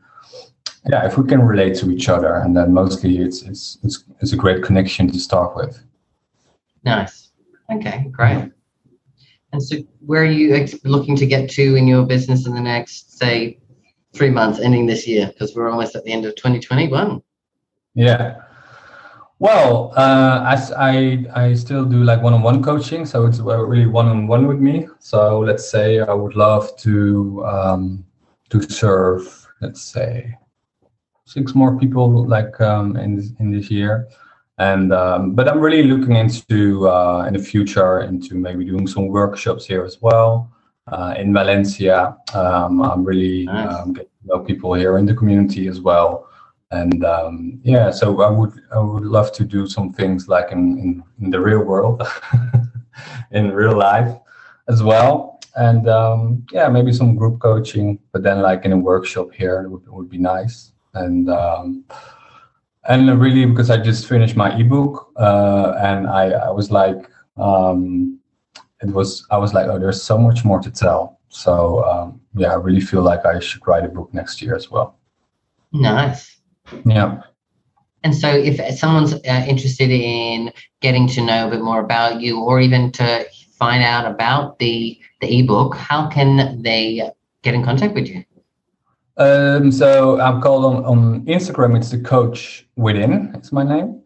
yeah, 0.89 1.05
if 1.05 1.17
we 1.17 1.28
can 1.28 1.41
relate 1.41 1.75
to 1.78 1.91
each 1.91 2.07
other, 2.09 2.36
and 2.36 2.55
then 2.55 2.73
mostly 2.73 3.17
it's 3.19 3.41
it's 3.41 3.78
it's, 3.84 4.03
it's 4.21 4.34
a 4.34 4.38
great 4.38 4.63
connection 4.63 5.11
to 5.11 5.19
start 5.19 5.55
with. 5.55 5.84
Nice. 6.84 7.32
Okay, 7.71 8.07
great. 8.11 8.51
And 9.53 9.63
so, 9.63 9.78
where 10.05 10.21
are 10.21 10.25
you 10.25 10.67
looking 10.84 11.15
to 11.17 11.25
get 11.25 11.49
to 11.51 11.75
in 11.75 11.88
your 11.88 12.05
business 12.05 12.45
in 12.45 12.53
the 12.53 12.61
next, 12.61 13.17
say, 13.17 13.59
three 14.13 14.30
months, 14.30 14.59
ending 14.59 14.86
this 14.86 15.07
year? 15.07 15.28
Because 15.28 15.55
we're 15.55 15.69
almost 15.69 15.95
at 15.95 16.03
the 16.03 16.11
end 16.11 16.25
of 16.25 16.36
2021. 16.36 17.21
Yeah. 17.95 18.36
Well, 19.39 19.93
uh, 19.95 20.45
as 20.47 20.71
I 20.71 21.25
I 21.33 21.53
still 21.53 21.85
do 21.85 22.03
like 22.03 22.23
one-on-one 22.23 22.63
coaching, 22.63 23.05
so 23.05 23.27
it's 23.27 23.39
really 23.39 23.85
one-on-one 23.85 24.47
with 24.47 24.59
me. 24.59 24.88
So 24.99 25.39
let's 25.39 25.69
say 25.69 25.99
I 25.99 26.13
would 26.13 26.35
love 26.35 26.75
to 26.77 27.45
um, 27.45 28.05
to 28.49 28.61
serve, 28.61 29.47
let's 29.61 29.81
say, 29.81 30.35
six 31.25 31.53
more 31.53 31.77
people 31.77 32.25
like 32.25 32.59
um, 32.61 32.95
in 32.95 33.15
this, 33.15 33.31
in 33.39 33.51
this 33.51 33.69
year 33.69 34.07
and 34.57 34.91
um, 34.91 35.33
but 35.35 35.47
i'm 35.47 35.59
really 35.59 35.83
looking 35.83 36.15
into 36.15 36.88
uh, 36.89 37.25
in 37.27 37.33
the 37.33 37.39
future 37.39 38.01
into 38.01 38.35
maybe 38.35 38.65
doing 38.65 38.88
some 38.88 39.07
workshops 39.07 39.65
here 39.65 39.83
as 39.83 40.01
well 40.01 40.51
uh, 40.88 41.13
in 41.17 41.33
valencia 41.33 42.17
um, 42.33 42.81
i'm 42.81 43.03
really 43.03 43.45
nice. 43.45 43.75
um, 43.75 43.93
getting 43.93 44.09
to 44.21 44.27
know 44.27 44.39
people 44.39 44.73
here 44.73 44.97
in 44.97 45.05
the 45.05 45.13
community 45.13 45.67
as 45.67 45.79
well 45.79 46.27
and 46.72 47.05
um, 47.05 47.59
yeah 47.63 47.89
so 47.89 48.22
i 48.22 48.30
would 48.30 48.51
i 48.74 48.80
would 48.80 49.05
love 49.05 49.32
to 49.32 49.45
do 49.45 49.68
some 49.68 49.91
things 49.93 50.28
like 50.28 50.51
in 50.51 50.78
in, 50.80 51.03
in 51.22 51.30
the 51.30 51.39
real 51.39 51.63
world 51.63 52.01
in 53.32 53.51
real 53.51 53.78
life 53.78 54.13
as 54.68 54.84
well 54.84 55.39
and 55.55 55.88
um, 55.88 56.45
yeah 56.51 56.68
maybe 56.68 56.91
some 56.91 57.15
group 57.15 57.39
coaching 57.39 57.99
but 58.11 58.22
then 58.22 58.41
like 58.41 58.65
in 58.65 58.74
a 58.74 58.78
workshop 58.78 59.32
here 59.32 59.68
would, 59.70 59.88
would 59.88 60.09
be 60.09 60.18
nice 60.18 60.72
and 60.93 61.30
um, 61.30 61.86
and 62.89 63.20
really 63.20 63.45
because 63.45 63.70
I 63.70 63.78
just 63.78 64.07
finished 64.07 64.36
my 64.36 64.57
ebook 64.57 65.11
uh, 65.18 65.74
and 65.80 66.07
I, 66.07 66.32
I 66.32 66.49
was 66.49 66.72
like 66.72 67.09
um, 67.38 68.20
it 68.82 68.89
was 68.89 69.26
I 69.32 69.38
was 69.38 69.53
like 69.53 69.68
oh 69.68 69.80
there's 69.80 70.01
so 70.01 70.18
much 70.18 70.43
more 70.43 70.59
to 70.59 70.72
tell 70.72 71.20
so 71.30 71.84
um, 71.86 72.22
yeah 72.36 72.51
I 72.51 72.55
really 72.55 72.82
feel 72.82 73.01
like 73.01 73.26
I 73.26 73.39
should 73.39 73.65
write 73.68 73.86
a 73.86 73.89
book 73.89 74.13
next 74.13 74.41
year 74.41 74.55
as 74.55 74.70
well. 74.70 74.97
Nice. 75.74 76.36
Yeah. 76.86 77.22
And 78.03 78.15
so, 78.15 78.30
if 78.30 78.78
someone's 78.78 79.13
uh, 79.13 79.45
interested 79.47 79.89
in 79.89 80.51
getting 80.82 81.07
to 81.09 81.22
know 81.22 81.47
a 81.47 81.51
bit 81.51 81.61
more 81.61 81.80
about 81.80 82.22
you, 82.22 82.39
or 82.39 82.59
even 82.59 82.91
to 82.93 83.26
find 83.57 83.84
out 83.84 84.09
about 84.09 84.59
the 84.59 84.99
the 85.22 85.39
ebook, 85.39 85.76
how 85.76 86.07
can 86.07 86.61
they 86.61 87.11
get 87.41 87.53
in 87.53 87.63
contact 87.63 87.95
with 87.95 88.07
you? 88.07 88.24
Um, 89.18 89.72
so 89.72 90.20
I'm 90.22 90.41
called 90.41 90.63
on, 90.63 90.86
on 90.86 91.26
Instagram. 91.26 91.76
It's 91.76 91.89
the 91.89 91.99
coach 91.99 92.68
within. 92.76 93.32
It's 93.36 93.51
my 93.51 93.63
name. 93.63 94.03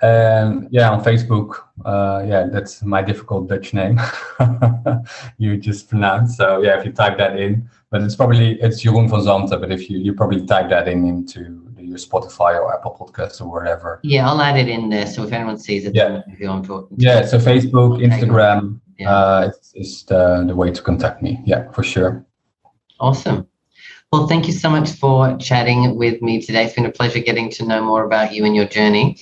And 0.00 0.68
yeah, 0.70 0.90
on 0.90 1.02
Facebook. 1.02 1.56
Uh, 1.84 2.24
yeah, 2.26 2.46
that's 2.52 2.82
my 2.82 3.02
difficult 3.02 3.48
Dutch 3.48 3.74
name. 3.74 3.98
you 5.38 5.56
just 5.56 5.88
pronounce. 5.88 6.36
So 6.36 6.62
yeah, 6.62 6.78
if 6.78 6.84
you 6.84 6.92
type 6.92 7.18
that 7.18 7.38
in, 7.38 7.68
but 7.90 8.02
it's 8.02 8.14
probably 8.14 8.60
it's 8.60 8.84
Jeroen 8.84 9.08
van 9.10 9.20
Zanten. 9.20 9.60
But 9.60 9.72
if 9.72 9.90
you 9.90 9.98
you 9.98 10.14
probably 10.14 10.46
type 10.46 10.68
that 10.70 10.86
in 10.88 11.04
into 11.06 11.64
your 11.94 12.00
Spotify 12.08 12.60
or 12.60 12.74
Apple 12.74 12.96
Podcasts 12.98 13.40
or 13.40 13.50
whatever. 13.50 14.00
Yeah, 14.02 14.28
I'll 14.28 14.40
add 14.40 14.56
it 14.56 14.68
in 14.68 14.88
there 14.88 15.06
so 15.06 15.22
if 15.24 15.32
anyone 15.32 15.58
sees 15.58 15.86
it, 15.86 15.94
yeah. 15.94 16.22
who 16.38 16.48
I'm 16.48 16.64
talking 16.64 16.96
to. 16.96 17.02
Yeah, 17.02 17.24
so 17.24 17.38
Facebook, 17.38 18.02
Instagram, 18.02 18.80
yeah. 18.98 19.10
uh, 19.10 19.50
is, 19.50 19.72
is 19.74 20.04
the, 20.04 20.44
the 20.46 20.54
way 20.54 20.70
to 20.70 20.82
contact 20.82 21.22
me. 21.22 21.40
Yeah, 21.44 21.70
for 21.72 21.82
sure. 21.82 22.24
Awesome. 23.00 23.46
Well, 24.12 24.26
thank 24.28 24.46
you 24.46 24.52
so 24.52 24.70
much 24.70 24.90
for 24.90 25.36
chatting 25.38 25.96
with 25.96 26.22
me 26.22 26.40
today. 26.40 26.64
It's 26.64 26.74
been 26.74 26.86
a 26.86 26.92
pleasure 26.92 27.20
getting 27.20 27.50
to 27.52 27.66
know 27.66 27.82
more 27.82 28.04
about 28.04 28.32
you 28.32 28.44
and 28.44 28.54
your 28.54 28.66
journey. 28.66 29.18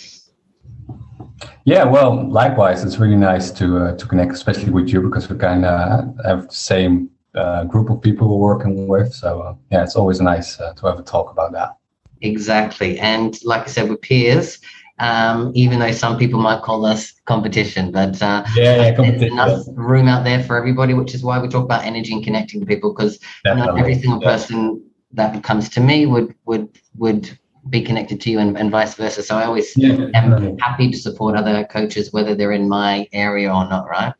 Yeah, 1.64 1.84
well, 1.84 2.28
likewise, 2.28 2.84
it's 2.84 2.98
really 2.98 3.16
nice 3.16 3.50
to 3.52 3.78
uh, 3.78 3.96
to 3.96 4.06
connect, 4.06 4.32
especially 4.32 4.70
with 4.70 4.88
you 4.88 5.00
because 5.00 5.28
we 5.30 5.36
kind 5.38 5.64
of 5.64 6.16
have 6.26 6.48
the 6.48 6.54
same 6.54 7.08
uh, 7.34 7.64
group 7.64 7.88
of 7.88 8.02
people 8.02 8.28
we're 8.28 8.54
working 8.54 8.88
with. 8.88 9.14
So 9.14 9.40
uh, 9.40 9.54
yeah, 9.70 9.82
it's 9.82 9.96
always 9.96 10.20
nice 10.20 10.60
uh, 10.60 10.74
to 10.74 10.86
have 10.86 10.98
a 10.98 11.02
talk 11.02 11.30
about 11.30 11.52
that. 11.52 11.76
Exactly, 12.22 12.98
and 12.98 13.38
like 13.44 13.62
I 13.62 13.66
said, 13.66 13.88
we're 13.88 13.96
peers. 13.96 14.58
Um, 14.98 15.50
even 15.54 15.80
though 15.80 15.90
some 15.90 16.16
people 16.16 16.38
might 16.38 16.62
call 16.62 16.84
us 16.84 17.12
competition, 17.24 17.90
but 17.90 18.22
uh, 18.22 18.44
yeah, 18.54 18.76
yeah 18.76 18.90
there's 18.92 19.22
enough 19.22 19.64
room 19.74 20.06
out 20.06 20.22
there 20.22 20.44
for 20.44 20.56
everybody, 20.56 20.94
which 20.94 21.14
is 21.14 21.24
why 21.24 21.40
we 21.40 21.48
talk 21.48 21.64
about 21.64 21.84
energy 21.84 22.12
and 22.12 22.22
connecting 22.22 22.60
to 22.60 22.66
people 22.66 22.94
because 22.94 23.18
not 23.44 23.76
every 23.78 23.94
single 23.94 24.22
yeah. 24.22 24.28
person 24.28 24.84
that 25.12 25.42
comes 25.42 25.68
to 25.70 25.80
me 25.80 26.06
would 26.06 26.34
would 26.44 26.68
would 26.96 27.36
be 27.68 27.82
connected 27.82 28.20
to 28.20 28.30
you 28.30 28.38
and, 28.38 28.56
and 28.58 28.70
vice 28.70 28.94
versa. 28.94 29.22
So 29.22 29.36
I 29.36 29.44
always 29.44 29.76
yeah, 29.76 30.08
am 30.14 30.58
happy 30.58 30.90
to 30.90 30.96
support 30.96 31.36
other 31.36 31.64
coaches, 31.64 32.12
whether 32.12 32.34
they're 32.34 32.52
in 32.52 32.68
my 32.68 33.08
area 33.12 33.52
or 33.52 33.68
not, 33.68 33.88
right? 33.88 34.12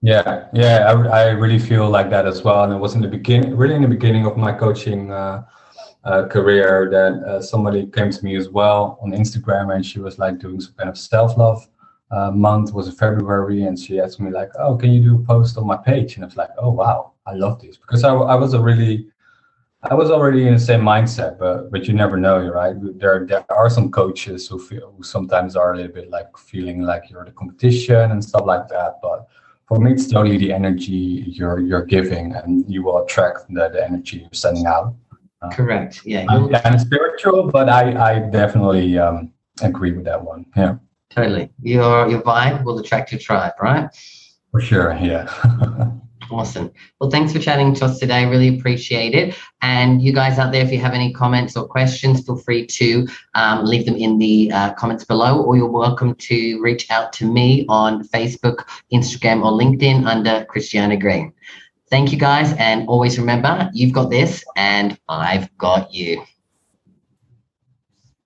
Yeah, 0.00 0.46
yeah, 0.52 0.92
I, 0.92 1.22
I 1.22 1.28
really 1.30 1.58
feel 1.58 1.90
like 1.90 2.08
that 2.10 2.26
as 2.26 2.42
well. 2.42 2.64
And 2.64 2.72
it 2.72 2.78
was 2.78 2.94
in 2.94 3.02
the 3.02 3.08
beginning, 3.08 3.56
really 3.56 3.74
in 3.74 3.82
the 3.82 3.88
beginning 3.88 4.26
of 4.26 4.36
my 4.36 4.52
coaching 4.52 5.10
uh, 5.10 5.44
uh, 6.04 6.26
career, 6.26 6.88
that 6.90 7.28
uh, 7.28 7.42
somebody 7.42 7.86
came 7.86 8.10
to 8.10 8.24
me 8.24 8.36
as 8.36 8.48
well 8.48 8.98
on 9.02 9.12
Instagram, 9.12 9.74
and 9.74 9.84
she 9.84 10.00
was 10.00 10.18
like 10.18 10.38
doing 10.38 10.60
some 10.60 10.74
kind 10.74 10.88
of 10.88 10.98
self 10.98 11.36
love 11.36 11.68
uh, 12.10 12.30
month. 12.30 12.72
Was 12.72 12.92
February, 12.98 13.64
and 13.64 13.78
she 13.78 14.00
asked 14.00 14.20
me 14.20 14.30
like, 14.30 14.50
"Oh, 14.58 14.76
can 14.76 14.92
you 14.92 15.02
do 15.02 15.16
a 15.16 15.24
post 15.24 15.58
on 15.58 15.66
my 15.66 15.76
page?" 15.76 16.14
And 16.14 16.24
I 16.24 16.26
was 16.26 16.36
like, 16.36 16.50
"Oh, 16.58 16.70
wow, 16.70 17.12
I 17.26 17.34
love 17.34 17.60
this," 17.60 17.76
because 17.76 18.04
I, 18.04 18.14
I 18.14 18.34
was 18.34 18.54
a 18.54 18.60
really 18.60 19.06
I 19.84 19.94
was 19.94 20.10
already 20.10 20.46
in 20.48 20.54
the 20.54 20.60
same 20.60 20.80
mindset, 20.80 21.38
but 21.38 21.70
but 21.70 21.86
you 21.86 21.94
never 21.94 22.16
know, 22.16 22.48
right? 22.48 22.74
There 22.98 23.24
there 23.24 23.44
are 23.50 23.70
some 23.70 23.92
coaches 23.92 24.48
who 24.48 24.58
feel 24.58 24.92
who 24.96 25.04
sometimes 25.04 25.54
are 25.54 25.72
a 25.72 25.76
little 25.76 25.92
bit 25.92 26.10
like 26.10 26.36
feeling 26.36 26.82
like 26.82 27.08
you're 27.08 27.24
the 27.24 27.30
competition 27.30 28.10
and 28.10 28.24
stuff 28.24 28.42
like 28.44 28.66
that. 28.68 28.98
But 29.00 29.28
for 29.68 29.78
me, 29.78 29.92
it's 29.92 30.08
totally 30.08 30.36
the 30.36 30.52
energy 30.52 31.24
you're 31.28 31.60
you're 31.60 31.84
giving, 31.84 32.34
and 32.34 32.68
you 32.68 32.82
will 32.82 33.04
attract 33.04 33.46
the, 33.50 33.68
the 33.68 33.84
energy 33.84 34.18
you're 34.18 34.28
sending 34.32 34.66
out. 34.66 34.94
Uh, 35.40 35.50
Correct. 35.50 36.02
Yeah. 36.04 36.26
I'm 36.28 36.48
kind 36.50 36.74
of 36.74 36.80
spiritual, 36.80 37.50
but 37.50 37.68
I 37.68 38.10
I 38.10 38.18
definitely 38.18 38.98
um, 38.98 39.32
agree 39.62 39.92
with 39.92 40.04
that 40.04 40.22
one. 40.22 40.46
Yeah. 40.56 40.76
Totally. 41.10 41.50
Your 41.62 42.08
your 42.08 42.22
vibe 42.22 42.64
will 42.64 42.78
attract 42.78 43.12
your 43.12 43.20
tribe, 43.20 43.52
right? 43.60 43.88
For 44.50 44.60
sure. 44.60 44.96
Yeah. 45.00 45.28
Awesome. 46.30 46.70
Well, 47.00 47.10
thanks 47.10 47.32
for 47.32 47.38
chatting 47.38 47.74
to 47.76 47.86
us 47.86 47.98
today. 47.98 48.26
Really 48.26 48.58
appreciate 48.58 49.14
it. 49.14 49.34
And 49.62 50.02
you 50.02 50.12
guys 50.12 50.38
out 50.38 50.52
there, 50.52 50.62
if 50.62 50.70
you 50.70 50.78
have 50.78 50.92
any 50.92 51.12
comments 51.12 51.56
or 51.56 51.66
questions, 51.66 52.24
feel 52.24 52.36
free 52.36 52.66
to 52.66 53.08
um, 53.34 53.64
leave 53.64 53.86
them 53.86 53.96
in 53.96 54.18
the 54.18 54.52
uh, 54.52 54.74
comments 54.74 55.04
below, 55.04 55.42
or 55.42 55.56
you're 55.56 55.70
welcome 55.70 56.14
to 56.14 56.60
reach 56.60 56.90
out 56.90 57.12
to 57.14 57.24
me 57.24 57.64
on 57.68 58.06
Facebook, 58.08 58.66
Instagram, 58.92 59.44
or 59.44 59.52
LinkedIn 59.52 60.06
under 60.06 60.44
Christiana 60.44 60.96
Green. 60.96 61.32
Thank 61.90 62.12
you 62.12 62.18
guys. 62.18 62.52
And 62.58 62.88
always 62.88 63.18
remember, 63.18 63.70
you've 63.72 63.92
got 63.92 64.10
this, 64.10 64.44
and 64.56 64.98
I've 65.08 65.56
got 65.56 65.92
you. 65.92 66.22